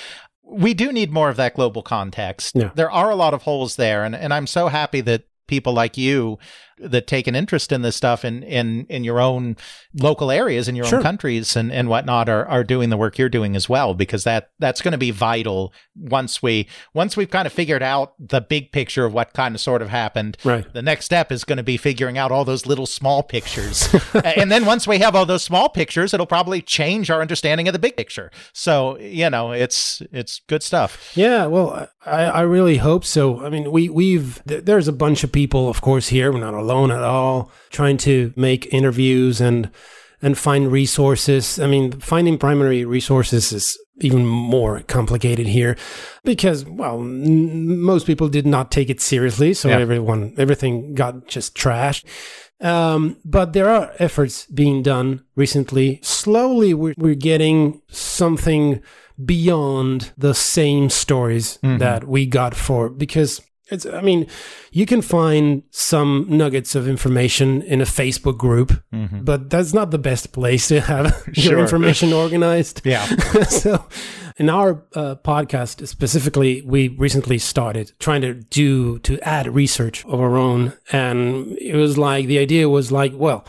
We 0.43 0.75
do 0.75 0.93
need 0.93 1.11
more 1.11 1.31
of 1.31 1.37
that 1.37 1.55
global 1.55 1.83
context. 1.83 2.57
Yeah. 2.57 2.71
There 2.75 2.91
are 2.91 3.09
a 3.09 3.15
lot 3.15 3.33
of 3.33 3.43
holes 3.43 3.77
there, 3.77 4.05
and, 4.05 4.15
and 4.15 4.35
I'm 4.35 4.47
so 4.47 4.69
happy 4.69 5.01
that 5.03 5.25
people 5.47 5.73
like 5.73 5.97
you 5.97 6.39
that 6.79 7.07
take 7.07 7.27
an 7.27 7.35
interest 7.35 7.73
in 7.73 7.83
this 7.83 7.97
stuff 7.97 8.25
in 8.25 8.43
in 8.43 8.87
in 8.89 9.05
your 9.05 9.21
own 9.21 9.57
local 10.01 10.31
areas 10.31 10.69
in 10.69 10.75
your 10.77 10.87
Sure. 10.87 10.99
own 10.99 11.03
countries 11.03 11.57
and 11.57 11.73
and 11.73 11.89
whatnot 11.89 12.29
are 12.29 12.47
are 12.47 12.65
doing 12.65 12.91
the 12.91 12.97
work 12.97 13.19
you're 13.19 13.29
doing 13.29 13.55
as 13.57 13.69
well 13.69 13.95
because 13.95 14.25
that 14.25 14.51
that's 14.59 14.81
going 14.83 14.93
to 14.93 14.99
be 14.99 15.11
vital 15.11 15.73
once 15.97 16.43
we 16.43 16.69
once 16.95 17.17
we've 17.17 17.31
kind 17.31 17.47
of 17.47 17.53
figured 17.53 17.83
out 17.83 18.15
the 18.19 18.41
big 18.41 18.73
picture 18.73 19.05
of 19.05 19.13
what 19.15 19.33
kind 19.33 19.55
of 19.55 19.61
sort 19.61 19.83
of 19.83 19.89
happened 19.89 20.37
Right. 20.45 20.71
the 20.73 20.83
next 20.83 21.05
step 21.07 21.31
is 21.31 21.45
going 21.45 21.59
to 21.59 21.63
be 21.63 21.77
figuring 21.77 22.19
out 22.19 22.33
all 22.33 22.45
those 22.45 22.67
little 22.67 22.87
small 22.87 23.23
pictures. 23.23 23.89
and 24.25 24.51
then 24.51 24.65
once 24.67 24.87
we 24.87 24.99
have 24.99 25.15
all 25.15 25.27
those 25.27 25.43
small 25.45 25.69
pictures, 25.69 26.13
it'll 26.13 26.27
probably 26.27 26.61
change 26.63 27.11
our 27.11 27.21
understanding 27.21 27.69
of 27.69 27.73
the 27.73 27.79
big 27.79 27.97
picture. 27.97 28.31
So, 28.53 28.99
you 28.99 29.31
know, 29.31 29.53
it's 29.53 30.03
it's 30.13 30.41
good 30.49 30.63
stuff. 30.63 31.13
Yeah, 31.15 31.47
well, 31.47 31.89
I, 32.05 32.25
I 32.25 32.41
really 32.43 32.79
hope 32.79 33.05
so. 33.05 33.45
I 33.45 33.49
mean, 33.49 33.71
we 33.71 33.89
we've 33.89 34.43
th- 34.49 34.65
there's 34.65 34.89
a 34.89 34.93
bunch 34.93 35.25
of 35.25 35.33
people, 35.33 35.69
of 35.69 35.81
course, 35.81 36.09
here. 36.09 36.33
We're 36.33 36.41
not 36.41 36.55
alone 36.65 36.91
at 36.91 37.03
all, 37.03 37.51
trying 37.71 37.99
to 37.99 38.33
make 38.37 38.73
interviews 38.73 39.41
and 39.41 39.71
and 40.23 40.39
find 40.39 40.73
resources. 40.73 41.59
I 41.59 41.67
mean, 41.67 41.93
finding 42.01 42.39
primary 42.39 42.85
resources 42.87 43.53
is 43.53 43.79
even 44.01 44.25
more 44.27 44.81
complicated 44.87 45.47
here 45.47 45.77
because, 46.25 46.65
well, 46.65 46.99
n- 47.01 47.79
most 47.81 48.07
people 48.07 48.29
did 48.31 48.47
not 48.47 48.71
take 48.71 48.89
it 48.91 49.01
seriously, 49.01 49.55
so 49.55 49.69
Yeah. 49.69 49.79
everyone 49.81 50.33
everything 50.39 50.95
got 50.95 51.29
just 51.29 51.55
trashed. 51.55 52.05
Um, 52.61 53.17
but 53.25 53.53
there 53.53 53.69
are 53.69 53.93
efforts 53.99 54.47
being 54.47 54.83
done 54.83 55.21
recently. 55.37 55.99
Slowly, 56.03 56.73
we're, 56.73 56.95
we're 56.97 57.15
getting 57.33 57.83
something 57.91 58.81
beyond 59.23 60.13
the 60.17 60.35
same 60.35 60.89
stories 60.91 61.59
that 61.63 62.05
we 62.09 62.27
got 62.27 62.55
for 62.55 62.89
because 62.89 63.41
it's 63.71 63.87
i 63.87 64.01
mean 64.01 64.27
you 64.73 64.85
can 64.87 65.01
find 65.03 65.63
some 65.71 66.27
nuggets 66.29 66.75
of 66.75 66.87
information 66.89 67.63
in 67.63 67.81
a 67.81 67.85
facebook 67.85 68.37
group 68.39 68.73
but 69.23 69.49
that's 69.51 69.73
not 69.73 69.91
the 69.91 69.99
best 69.99 70.33
place 70.33 70.69
to 70.69 70.81
have 70.81 71.07
your 71.35 71.53
Sure. 71.53 71.59
information 71.59 72.13
organized 72.13 72.83
Yeah. 72.85 73.05
so 73.49 73.85
in 74.37 74.51
our 74.51 74.85
uh, 74.95 75.15
podcast 75.25 75.87
specifically 75.87 76.63
we 76.67 76.89
recently 76.89 77.39
started 77.39 77.93
trying 77.99 78.21
to 78.23 78.35
do 78.35 78.99
to 79.01 79.19
add 79.21 79.47
research 79.55 80.05
of 80.07 80.21
our 80.21 80.37
own 80.37 80.73
and 80.93 81.57
it 81.59 81.77
was 81.77 81.97
like 81.97 82.27
the 82.27 82.39
idea 82.39 82.69
was 82.69 82.91
like 82.93 83.13
well 83.15 83.45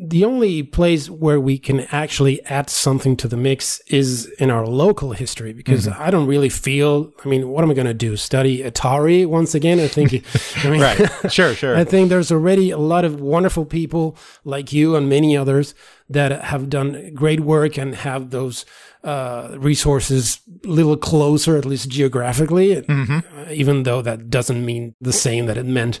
the 0.00 0.24
only 0.24 0.62
place 0.62 1.10
where 1.10 1.40
we 1.40 1.58
can 1.58 1.80
actually 1.90 2.40
add 2.44 2.70
something 2.70 3.16
to 3.16 3.26
the 3.26 3.36
mix 3.36 3.80
is 3.88 4.26
in 4.38 4.48
our 4.48 4.64
local 4.64 5.10
history 5.12 5.52
because 5.52 5.88
I 5.88 6.10
don't 6.10 6.28
really 6.28 6.48
feel. 6.48 7.12
I 7.24 7.28
mean, 7.28 7.48
what 7.48 7.64
am 7.64 7.70
I 7.70 7.74
going 7.74 7.88
to 7.88 7.94
do? 7.94 8.16
Study 8.16 8.62
Atari 8.62 9.26
once 9.26 9.56
again? 9.56 9.80
I 9.80 9.88
think. 9.88 10.12
I 10.64 10.70
mean, 10.70 10.80
Right. 10.80 11.32
Sure, 11.32 11.52
sure. 11.52 11.76
I 11.82 11.82
think 11.82 12.10
there's 12.10 12.30
already 12.30 12.70
a 12.70 12.78
lot 12.78 13.04
of 13.04 13.20
wonderful 13.20 13.64
people 13.64 14.16
like 14.44 14.72
you 14.72 14.94
and 14.94 15.08
many 15.08 15.36
others 15.36 15.74
that 16.08 16.44
have 16.44 16.70
done 16.70 17.12
great 17.12 17.40
work 17.40 17.76
and 17.76 17.96
have 17.96 18.30
those 18.30 18.64
uh, 19.02 19.56
resources 19.58 20.40
a 20.64 20.68
little 20.68 20.96
closer, 20.96 21.56
at 21.56 21.64
least 21.64 21.88
geographically, 21.88 22.76
uh, 22.76 23.50
even 23.50 23.82
though 23.82 24.00
that 24.02 24.30
doesn't 24.30 24.64
mean 24.64 24.94
the 25.00 25.12
same 25.12 25.46
that 25.46 25.56
it 25.56 25.66
meant 25.66 25.98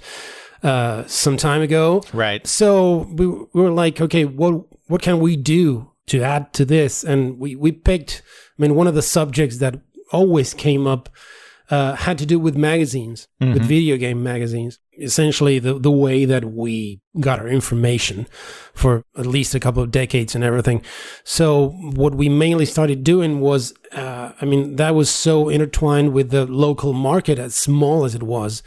uh, 0.62 1.04
some 1.06 1.36
time 1.36 1.62
ago. 1.62 2.02
right. 2.12 2.46
So 2.46 3.08
we, 3.12 3.26
we 3.26 3.62
were 3.62 3.70
like, 3.70 4.00
okay, 4.00 4.24
what 4.24 4.64
what 4.88 5.02
can 5.02 5.20
we 5.20 5.36
do 5.36 5.90
to 6.06 6.22
add 6.22 6.52
to 6.54 6.64
this? 6.64 7.04
And 7.04 7.38
we 7.38 7.54
we 7.56 7.72
picked. 7.72 8.22
I 8.58 8.62
mean, 8.62 8.74
one 8.74 8.86
of 8.86 8.94
the 8.94 9.02
subjects 9.02 9.58
that 9.58 9.80
always 10.10 10.54
came 10.54 10.86
up 10.86 11.08
uh, 11.70 11.94
had 11.94 12.16
to 12.18 12.26
do 12.26 12.38
with 12.38 12.56
magazines, 12.56 13.28
with 13.40 13.62
video 13.62 13.96
game 13.96 14.22
magazines. 14.22 14.78
Essentially, 14.98 15.58
the 15.58 15.78
the 15.78 15.92
way 15.92 16.24
that 16.24 16.44
we 16.46 17.00
got 17.20 17.38
our 17.38 17.48
information 17.48 18.26
for 18.74 19.04
at 19.16 19.26
least 19.26 19.54
a 19.54 19.60
couple 19.60 19.82
of 19.82 19.90
decades 19.90 20.34
and 20.34 20.42
everything. 20.42 20.82
So 21.24 21.68
what 21.94 22.14
we 22.14 22.28
mainly 22.28 22.64
started 22.64 23.04
doing 23.04 23.40
was, 23.40 23.74
uh, 23.92 24.32
I 24.40 24.44
mean, 24.44 24.76
that 24.76 24.94
was 24.94 25.10
so 25.10 25.48
intertwined 25.48 26.12
with 26.12 26.30
the 26.30 26.46
local 26.46 26.92
market, 26.92 27.38
as 27.38 27.54
small 27.54 28.04
as 28.04 28.14
it 28.14 28.22
was, 28.22 28.62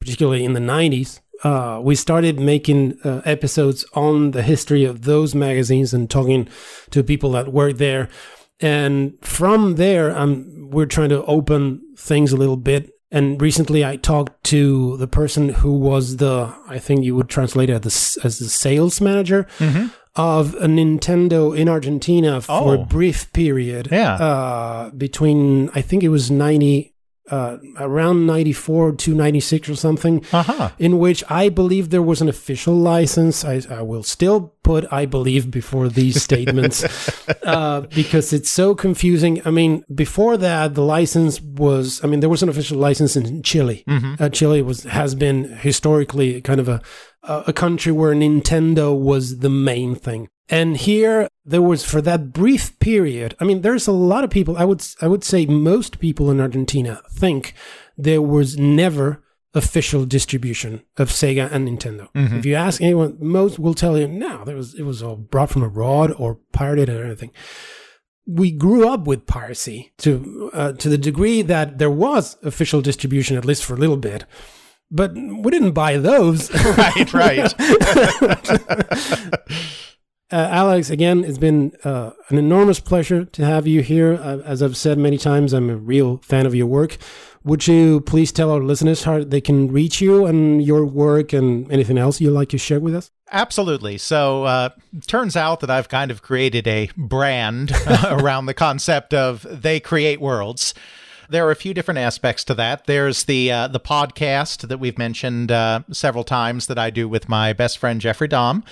particularly 0.00 0.44
in 0.44 0.54
the 0.54 0.60
'90s 0.60 1.20
uh, 1.44 1.80
we 1.82 1.94
started 1.94 2.38
making 2.40 2.98
uh, 3.04 3.20
episodes 3.24 3.84
on 3.94 4.30
the 4.32 4.42
history 4.42 4.84
of 4.84 5.02
those 5.02 5.34
magazines 5.34 5.92
and 5.94 6.08
talking 6.10 6.48
to 6.90 7.02
people 7.02 7.32
that 7.32 7.52
work 7.52 7.76
there. 7.76 8.08
And 8.60 9.14
from 9.20 9.74
there, 9.76 10.16
um, 10.16 10.68
we're 10.70 10.86
trying 10.86 11.10
to 11.10 11.24
open 11.26 11.82
things 11.98 12.32
a 12.32 12.36
little 12.36 12.56
bit. 12.56 12.90
And 13.12 13.40
recently, 13.40 13.84
I 13.84 13.96
talked 13.96 14.42
to 14.44 14.96
the 14.96 15.06
person 15.06 15.50
who 15.50 15.72
was 15.78 16.16
the, 16.16 16.54
I 16.66 16.78
think 16.78 17.04
you 17.04 17.14
would 17.14 17.28
translate 17.28 17.70
it 17.70 17.84
as 17.86 18.14
the, 18.14 18.20
as 18.26 18.38
the 18.38 18.48
sales 18.48 19.00
manager 19.00 19.46
of 20.16 20.54
a 20.54 20.66
Nintendo 20.66 21.56
in 21.56 21.68
Argentina 21.68 22.40
for 22.40 22.74
a 22.74 22.78
Oh. 22.78 22.84
brief 22.84 23.30
period. 23.32 23.88
Yeah. 23.92 24.14
Uh, 24.14 24.90
between, 24.90 25.68
I 25.74 25.82
think 25.82 26.02
it 26.02 26.08
was 26.08 26.30
90, 26.30 26.94
uh, 27.30 27.56
around 27.78 28.26
94 28.26 28.92
to 28.92 29.14
96 29.14 29.68
or 29.68 29.76
something 29.76 30.24
Uh-huh. 30.32 30.70
in 30.78 30.98
which 30.98 31.24
I 31.28 31.48
believe 31.48 31.90
there 31.90 32.02
was 32.02 32.20
an 32.20 32.28
official 32.28 32.74
license. 32.74 33.44
I, 33.44 33.62
I 33.70 33.82
will 33.82 34.02
still 34.02 34.54
put 34.62 34.84
I 34.92 35.06
believe 35.06 35.50
before 35.50 35.88
these 35.88 36.22
statements 36.22 36.84
uh, 37.42 37.80
because 37.94 38.32
it's 38.32 38.50
so 38.50 38.74
confusing. 38.74 39.40
I 39.44 39.50
mean, 39.50 39.84
before 39.94 40.36
that, 40.36 40.74
the 40.74 40.82
license 40.82 41.40
was, 41.40 42.02
I 42.04 42.06
mean, 42.08 42.20
there 42.20 42.28
was 42.30 42.42
an 42.42 42.48
official 42.48 42.78
license 42.78 43.16
in 43.16 43.42
Chile. 43.42 43.84
Uh, 44.20 44.28
Chile 44.28 44.62
was 44.62 44.84
has 44.84 45.14
been 45.14 45.44
historically 45.58 46.40
kind 46.42 46.60
of 46.60 46.68
a 46.68 46.80
a 47.28 47.52
country 47.52 47.90
where 47.90 48.14
Nintendo 48.14 48.96
was 48.96 49.38
the 49.38 49.50
main 49.50 49.96
thing. 49.96 50.28
And 50.48 50.76
here 50.76 51.28
there 51.44 51.62
was 51.62 51.84
for 51.84 52.00
that 52.02 52.32
brief 52.32 52.78
period. 52.78 53.34
I 53.40 53.44
mean, 53.44 53.62
there's 53.62 53.86
a 53.86 53.92
lot 53.92 54.24
of 54.24 54.30
people. 54.30 54.56
I 54.56 54.64
would 54.64 54.84
I 55.00 55.08
would 55.08 55.24
say 55.24 55.46
most 55.46 55.98
people 55.98 56.30
in 56.30 56.40
Argentina 56.40 57.00
think 57.10 57.54
there 57.96 58.22
was 58.22 58.56
never 58.56 59.22
official 59.54 60.04
distribution 60.04 60.82
of 60.98 61.08
Sega 61.08 61.50
and 61.50 61.66
Nintendo. 61.66 62.08
If 62.14 62.44
you 62.44 62.54
ask 62.54 62.82
anyone, 62.82 63.16
most 63.18 63.58
will 63.58 63.74
tell 63.74 63.98
you 63.98 64.06
no, 64.06 64.44
there 64.44 64.56
was 64.56 64.74
it 64.74 64.82
was 64.82 65.02
all 65.02 65.16
brought 65.16 65.50
from 65.50 65.62
abroad 65.62 66.12
or 66.16 66.38
pirated 66.52 66.90
or 66.90 67.04
anything. 67.04 67.32
We 68.26 68.50
grew 68.50 68.88
up 68.88 69.06
with 69.06 69.26
piracy 69.26 69.92
to 69.98 70.50
uh, 70.52 70.72
to 70.74 70.88
the 70.88 70.98
degree 70.98 71.42
that 71.42 71.78
there 71.78 71.90
was 71.90 72.36
official 72.42 72.82
distribution, 72.82 73.36
at 73.36 73.44
least 73.44 73.64
for 73.64 73.74
a 73.74 73.78
little 73.78 73.96
bit, 73.96 74.24
but 74.90 75.14
we 75.14 75.50
didn't 75.50 75.72
buy 75.72 75.96
those. 75.96 76.50
Right, 76.76 77.12
right. 77.14 77.54
Uh, 80.32 80.48
Alex, 80.50 80.90
again, 80.90 81.22
it's 81.22 81.38
been 81.38 81.72
uh, 81.84 82.10
an 82.30 82.38
enormous 82.38 82.80
pleasure 82.80 83.24
to 83.26 83.44
have 83.44 83.66
you 83.68 83.80
here. 83.80 84.14
Uh, 84.14 84.38
as 84.44 84.60
I've 84.60 84.76
said 84.76 84.98
many 84.98 85.18
times, 85.18 85.52
I'm 85.52 85.70
a 85.70 85.76
real 85.76 86.18
fan 86.18 86.46
of 86.46 86.54
your 86.54 86.66
work. 86.66 86.96
Would 87.44 87.68
you 87.68 88.00
please 88.00 88.32
tell 88.32 88.50
our 88.50 88.60
listeners 88.60 89.04
how 89.04 89.22
they 89.22 89.40
can 89.40 89.68
reach 89.68 90.00
you 90.00 90.26
and 90.26 90.60
your 90.60 90.84
work 90.84 91.32
and 91.32 91.70
anything 91.70 91.96
else 91.96 92.20
you'd 92.20 92.32
like 92.32 92.48
to 92.48 92.58
share 92.58 92.80
with 92.80 92.92
us? 92.92 93.12
Absolutely. 93.30 93.98
So, 93.98 94.42
uh, 94.44 94.70
turns 95.06 95.36
out 95.36 95.60
that 95.60 95.70
I've 95.70 95.88
kind 95.88 96.10
of 96.10 96.22
created 96.22 96.66
a 96.66 96.90
brand 96.96 97.70
around 98.06 98.46
the 98.46 98.54
concept 98.54 99.14
of 99.14 99.46
they 99.48 99.78
create 99.78 100.20
worlds. 100.20 100.74
There 101.28 101.46
are 101.46 101.50
a 101.50 101.56
few 101.56 101.74
different 101.74 101.98
aspects 101.98 102.44
to 102.44 102.54
that. 102.54 102.86
There's 102.86 103.24
the 103.24 103.50
uh, 103.50 103.68
the 103.68 103.80
podcast 103.80 104.68
that 104.68 104.78
we've 104.78 104.98
mentioned 104.98 105.50
uh, 105.50 105.80
several 105.90 106.24
times 106.24 106.66
that 106.66 106.78
I 106.78 106.90
do 106.90 107.08
with 107.08 107.28
my 107.28 107.52
best 107.52 107.78
friend 107.78 108.00
Jeffrey 108.00 108.28
Dom, 108.28 108.64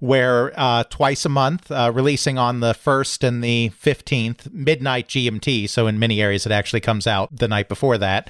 where 0.00 0.52
uh, 0.56 0.84
twice 0.84 1.24
a 1.24 1.28
month, 1.28 1.70
uh, 1.70 1.90
releasing 1.94 2.38
on 2.38 2.60
the 2.60 2.74
first 2.74 3.24
and 3.24 3.42
the 3.42 3.70
fifteenth 3.70 4.52
midnight 4.52 5.08
GMT. 5.08 5.68
So 5.68 5.86
in 5.86 5.98
many 5.98 6.20
areas, 6.20 6.46
it 6.46 6.52
actually 6.52 6.80
comes 6.80 7.06
out 7.06 7.34
the 7.34 7.48
night 7.48 7.68
before 7.68 7.98
that 7.98 8.28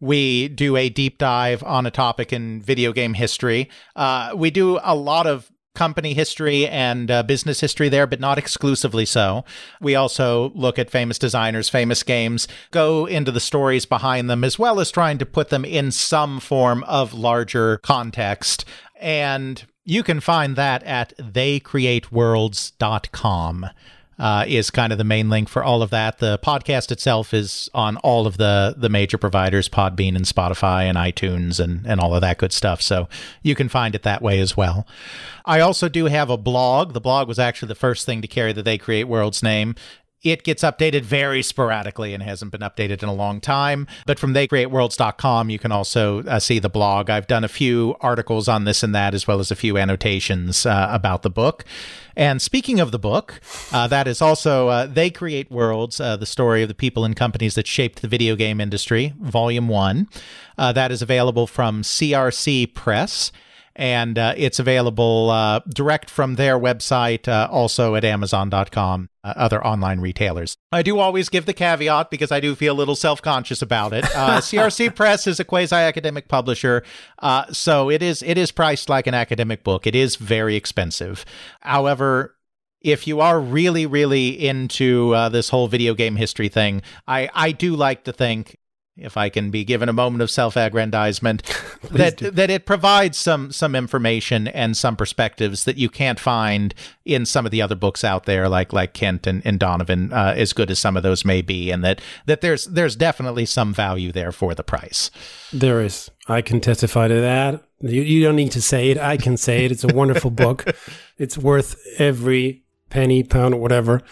we 0.00 0.48
do 0.48 0.76
a 0.76 0.88
deep 0.88 1.16
dive 1.16 1.62
on 1.62 1.86
a 1.86 1.90
topic 1.90 2.32
in 2.32 2.60
video 2.60 2.92
game 2.92 3.14
history. 3.14 3.70
Uh, 3.94 4.32
we 4.34 4.50
do 4.50 4.80
a 4.82 4.96
lot 4.96 5.28
of 5.28 5.51
company 5.74 6.14
history 6.14 6.66
and 6.68 7.10
uh, 7.10 7.22
business 7.22 7.60
history 7.60 7.88
there, 7.88 8.06
but 8.06 8.20
not 8.20 8.36
exclusively 8.38 9.06
so. 9.06 9.44
We 9.80 9.94
also 9.94 10.50
look 10.54 10.78
at 10.78 10.90
famous 10.90 11.18
designers, 11.18 11.68
famous 11.68 12.02
games, 12.02 12.48
go 12.70 13.06
into 13.06 13.32
the 13.32 13.40
stories 13.40 13.86
behind 13.86 14.30
them, 14.30 14.44
as 14.44 14.58
well 14.58 14.80
as 14.80 14.90
trying 14.90 15.18
to 15.18 15.26
put 15.26 15.48
them 15.48 15.64
in 15.64 15.90
some 15.90 16.40
form 16.40 16.84
of 16.84 17.14
larger 17.14 17.78
context. 17.78 18.66
And 19.00 19.64
you 19.84 20.02
can 20.02 20.20
find 20.20 20.56
that 20.56 20.82
at 20.84 21.16
theycreateworlds.com 21.18 23.66
uh, 24.18 24.44
is 24.46 24.70
kind 24.70 24.92
of 24.92 24.98
the 24.98 25.04
main 25.04 25.30
link 25.30 25.48
for 25.48 25.64
all 25.64 25.82
of 25.82 25.90
that. 25.90 26.18
The 26.18 26.38
podcast 26.38 26.92
itself 26.92 27.32
is 27.32 27.70
on 27.74 27.96
all 27.98 28.26
of 28.26 28.36
the 28.36 28.74
the 28.76 28.88
major 28.88 29.18
providers, 29.18 29.68
Podbean 29.68 30.16
and 30.16 30.24
Spotify 30.24 30.84
and 30.84 30.96
iTunes 30.98 31.58
and 31.58 31.86
and 31.86 32.00
all 32.00 32.14
of 32.14 32.20
that 32.20 32.38
good 32.38 32.52
stuff. 32.52 32.82
So 32.82 33.08
you 33.42 33.54
can 33.54 33.68
find 33.68 33.94
it 33.94 34.02
that 34.02 34.22
way 34.22 34.40
as 34.40 34.56
well. 34.56 34.86
I 35.44 35.60
also 35.60 35.88
do 35.88 36.06
have 36.06 36.30
a 36.30 36.36
blog. 36.36 36.92
The 36.92 37.00
blog 37.00 37.26
was 37.28 37.38
actually 37.38 37.68
the 37.68 37.74
first 37.74 38.06
thing 38.06 38.22
to 38.22 38.28
carry 38.28 38.52
the 38.52 38.62
They 38.62 38.78
Create 38.78 39.04
Worlds 39.04 39.42
name. 39.42 39.74
It 40.22 40.44
gets 40.44 40.62
updated 40.62 41.02
very 41.02 41.42
sporadically 41.42 42.14
and 42.14 42.22
hasn't 42.22 42.52
been 42.52 42.60
updated 42.60 43.02
in 43.02 43.08
a 43.08 43.14
long 43.14 43.40
time. 43.40 43.88
But 44.06 44.18
from 44.18 44.34
theycreateworlds.com, 44.34 45.50
you 45.50 45.58
can 45.58 45.72
also 45.72 46.22
uh, 46.24 46.38
see 46.38 46.60
the 46.60 46.68
blog. 46.68 47.10
I've 47.10 47.26
done 47.26 47.42
a 47.42 47.48
few 47.48 47.96
articles 48.00 48.48
on 48.48 48.64
this 48.64 48.82
and 48.82 48.94
that, 48.94 49.14
as 49.14 49.26
well 49.26 49.40
as 49.40 49.50
a 49.50 49.56
few 49.56 49.76
annotations 49.76 50.64
uh, 50.64 50.88
about 50.90 51.22
the 51.22 51.30
book. 51.30 51.64
And 52.14 52.40
speaking 52.40 52.78
of 52.78 52.92
the 52.92 52.98
book, 52.98 53.40
uh, 53.72 53.88
that 53.88 54.06
is 54.06 54.22
also 54.22 54.68
uh, 54.68 54.86
They 54.86 55.10
Create 55.10 55.50
Worlds, 55.50 55.98
uh, 55.98 56.16
the 56.16 56.26
story 56.26 56.62
of 56.62 56.68
the 56.68 56.74
people 56.74 57.04
and 57.04 57.16
companies 57.16 57.54
that 57.56 57.66
shaped 57.66 58.02
the 58.02 58.08
video 58.08 58.36
game 58.36 58.60
industry, 58.60 59.14
Volume 59.18 59.68
1. 59.68 60.08
Uh, 60.56 60.72
that 60.72 60.92
is 60.92 61.02
available 61.02 61.46
from 61.46 61.82
CRC 61.82 62.72
Press 62.74 63.32
and 63.76 64.18
uh, 64.18 64.34
it's 64.36 64.58
available 64.58 65.30
uh, 65.30 65.60
direct 65.68 66.10
from 66.10 66.34
their 66.34 66.58
website, 66.58 67.28
uh, 67.28 67.48
also 67.50 67.94
at 67.94 68.04
Amazon.com, 68.04 69.08
uh, 69.24 69.32
other 69.36 69.64
online 69.64 70.00
retailers. 70.00 70.56
I 70.70 70.82
do 70.82 70.98
always 70.98 71.28
give 71.28 71.46
the 71.46 71.54
caveat 71.54 72.10
because 72.10 72.30
I 72.30 72.40
do 72.40 72.54
feel 72.54 72.74
a 72.74 72.78
little 72.78 72.96
self 72.96 73.22
conscious 73.22 73.62
about 73.62 73.92
it. 73.92 74.04
CRC 74.04 74.88
uh, 74.88 74.90
Press 74.94 75.26
is 75.26 75.40
a 75.40 75.44
quasi 75.44 75.76
academic 75.76 76.28
publisher, 76.28 76.82
uh, 77.20 77.50
so 77.52 77.90
it 77.90 78.02
is 78.02 78.22
it 78.22 78.38
is 78.38 78.52
priced 78.52 78.88
like 78.88 79.06
an 79.06 79.14
academic 79.14 79.64
book. 79.64 79.86
It 79.86 79.94
is 79.94 80.16
very 80.16 80.56
expensive. 80.56 81.24
However, 81.60 82.36
if 82.82 83.06
you 83.06 83.20
are 83.20 83.40
really, 83.40 83.86
really 83.86 84.28
into 84.28 85.14
uh, 85.14 85.28
this 85.28 85.48
whole 85.48 85.68
video 85.68 85.94
game 85.94 86.16
history 86.16 86.48
thing, 86.48 86.82
I, 87.06 87.30
I 87.32 87.52
do 87.52 87.76
like 87.76 88.04
to 88.04 88.12
think 88.12 88.58
if 88.96 89.16
I 89.16 89.30
can 89.30 89.50
be 89.50 89.64
given 89.64 89.88
a 89.88 89.92
moment 89.92 90.20
of 90.20 90.30
self-aggrandizement, 90.30 91.42
that 91.90 92.18
do. 92.18 92.30
that 92.30 92.50
it 92.50 92.66
provides 92.66 93.16
some 93.16 93.50
some 93.50 93.74
information 93.74 94.48
and 94.48 94.76
some 94.76 94.96
perspectives 94.96 95.64
that 95.64 95.78
you 95.78 95.88
can't 95.88 96.20
find 96.20 96.74
in 97.04 97.24
some 97.24 97.46
of 97.46 97.52
the 97.52 97.62
other 97.62 97.74
books 97.74 98.04
out 98.04 98.26
there, 98.26 98.48
like 98.48 98.72
like 98.72 98.92
Kent 98.92 99.26
and, 99.26 99.40
and 99.46 99.58
Donovan, 99.58 100.12
uh, 100.12 100.34
as 100.36 100.52
good 100.52 100.70
as 100.70 100.78
some 100.78 100.96
of 100.96 101.02
those 101.02 101.24
may 101.24 101.40
be, 101.40 101.70
and 101.70 101.82
that 101.82 102.00
that 102.26 102.42
there's 102.42 102.66
there's 102.66 102.94
definitely 102.94 103.46
some 103.46 103.72
value 103.72 104.12
there 104.12 104.32
for 104.32 104.54
the 104.54 104.64
price. 104.64 105.10
There 105.52 105.80
is. 105.80 106.10
I 106.28 106.42
can 106.42 106.60
testify 106.60 107.08
to 107.08 107.20
that. 107.20 107.64
You, 107.80 108.02
you 108.02 108.22
don't 108.22 108.36
need 108.36 108.52
to 108.52 108.62
say 108.62 108.90
it. 108.90 108.98
I 108.98 109.16
can 109.16 109.36
say 109.36 109.64
it. 109.64 109.72
It's 109.72 109.84
a 109.84 109.94
wonderful 109.94 110.30
book. 110.30 110.64
It's 111.18 111.38
worth 111.38 111.76
every 111.98 112.64
penny, 112.90 113.22
pound, 113.22 113.54
or 113.54 113.60
whatever, 113.60 114.02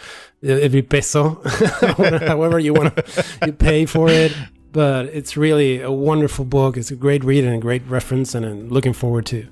every 0.45 0.83
peso, 0.83 1.43
however 1.81 2.61
you 2.61 2.73
want 2.73 2.95
to 2.95 3.25
you 3.47 3.53
pay 3.53 3.85
for 3.85 4.09
it 4.09 4.33
but 4.73 5.07
it's 5.07 5.37
really 5.37 5.81
a 5.81 5.91
wonderful 5.91 6.45
book. 6.45 6.77
It's 6.77 6.91
a 6.91 6.97
great 6.97 7.25
read 7.25 7.45
and 7.45 7.55
a 7.55 7.59
great 7.59 7.83
reference, 7.89 8.35
and 8.35 8.45
I'm 8.45 8.69
looking 8.69 8.93
forward 8.93 9.27
to 9.27 9.47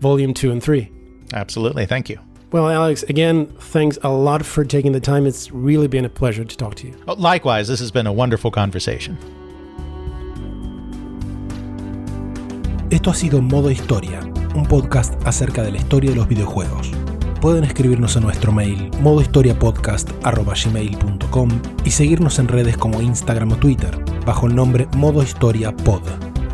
volume 0.00 0.34
two 0.34 0.50
and 0.50 0.62
three. 0.62 0.90
Absolutely. 1.32 1.86
Thank 1.86 2.08
you. 2.08 2.18
Well, 2.52 2.70
Alex, 2.70 3.02
again, 3.04 3.46
thanks 3.58 3.98
a 4.02 4.10
lot 4.10 4.44
for 4.44 4.64
taking 4.64 4.92
the 4.92 5.00
time. 5.00 5.26
It's 5.26 5.50
really 5.50 5.88
been 5.88 6.04
a 6.04 6.08
pleasure 6.08 6.44
to 6.44 6.56
talk 6.56 6.76
to 6.76 6.86
you. 6.86 6.94
Oh, 7.08 7.14
likewise, 7.14 7.66
this 7.66 7.80
has 7.80 7.90
been 7.90 8.06
a 8.06 8.12
wonderful 8.12 8.50
conversation. 8.50 9.18
Esto 12.90 13.10
ha 13.10 13.14
sido 13.14 13.42
Modo 13.42 13.70
Historia, 13.70 14.20
un 14.54 14.66
podcast 14.66 15.14
acerca 15.26 15.64
de 15.64 15.72
la 15.72 15.78
historia 15.78 16.10
de 16.10 16.16
los 16.16 16.28
videojuegos. 16.28 16.92
Pueden 17.40 17.64
escribirnos 17.64 18.16
a 18.16 18.20
nuestro 18.20 18.52
mail 18.52 18.90
modohistoriapodcast.gmail.com 19.00 21.48
y 21.84 21.90
seguirnos 21.90 22.38
en 22.38 22.46
redes 22.48 22.76
como 22.76 23.02
Instagram 23.02 23.52
o 23.52 23.56
Twitter 23.56 23.98
bajo 24.24 24.46
el 24.46 24.54
nombre 24.54 24.86
Modo 24.96 25.22
Historia 25.22 25.76
Pod. 25.76 26.02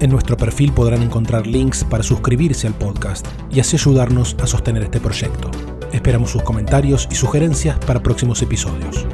En 0.00 0.10
nuestro 0.10 0.36
perfil 0.36 0.72
podrán 0.72 1.02
encontrar 1.02 1.46
links 1.46 1.84
para 1.84 2.02
suscribirse 2.02 2.66
al 2.66 2.74
podcast 2.74 3.26
y 3.50 3.60
así 3.60 3.76
ayudarnos 3.76 4.34
a 4.42 4.46
sostener 4.46 4.82
este 4.82 4.98
proyecto. 4.98 5.50
Esperamos 5.92 6.30
sus 6.30 6.42
comentarios 6.42 7.06
y 7.10 7.14
sugerencias 7.14 7.78
para 7.80 8.02
próximos 8.02 8.40
episodios. 8.42 9.06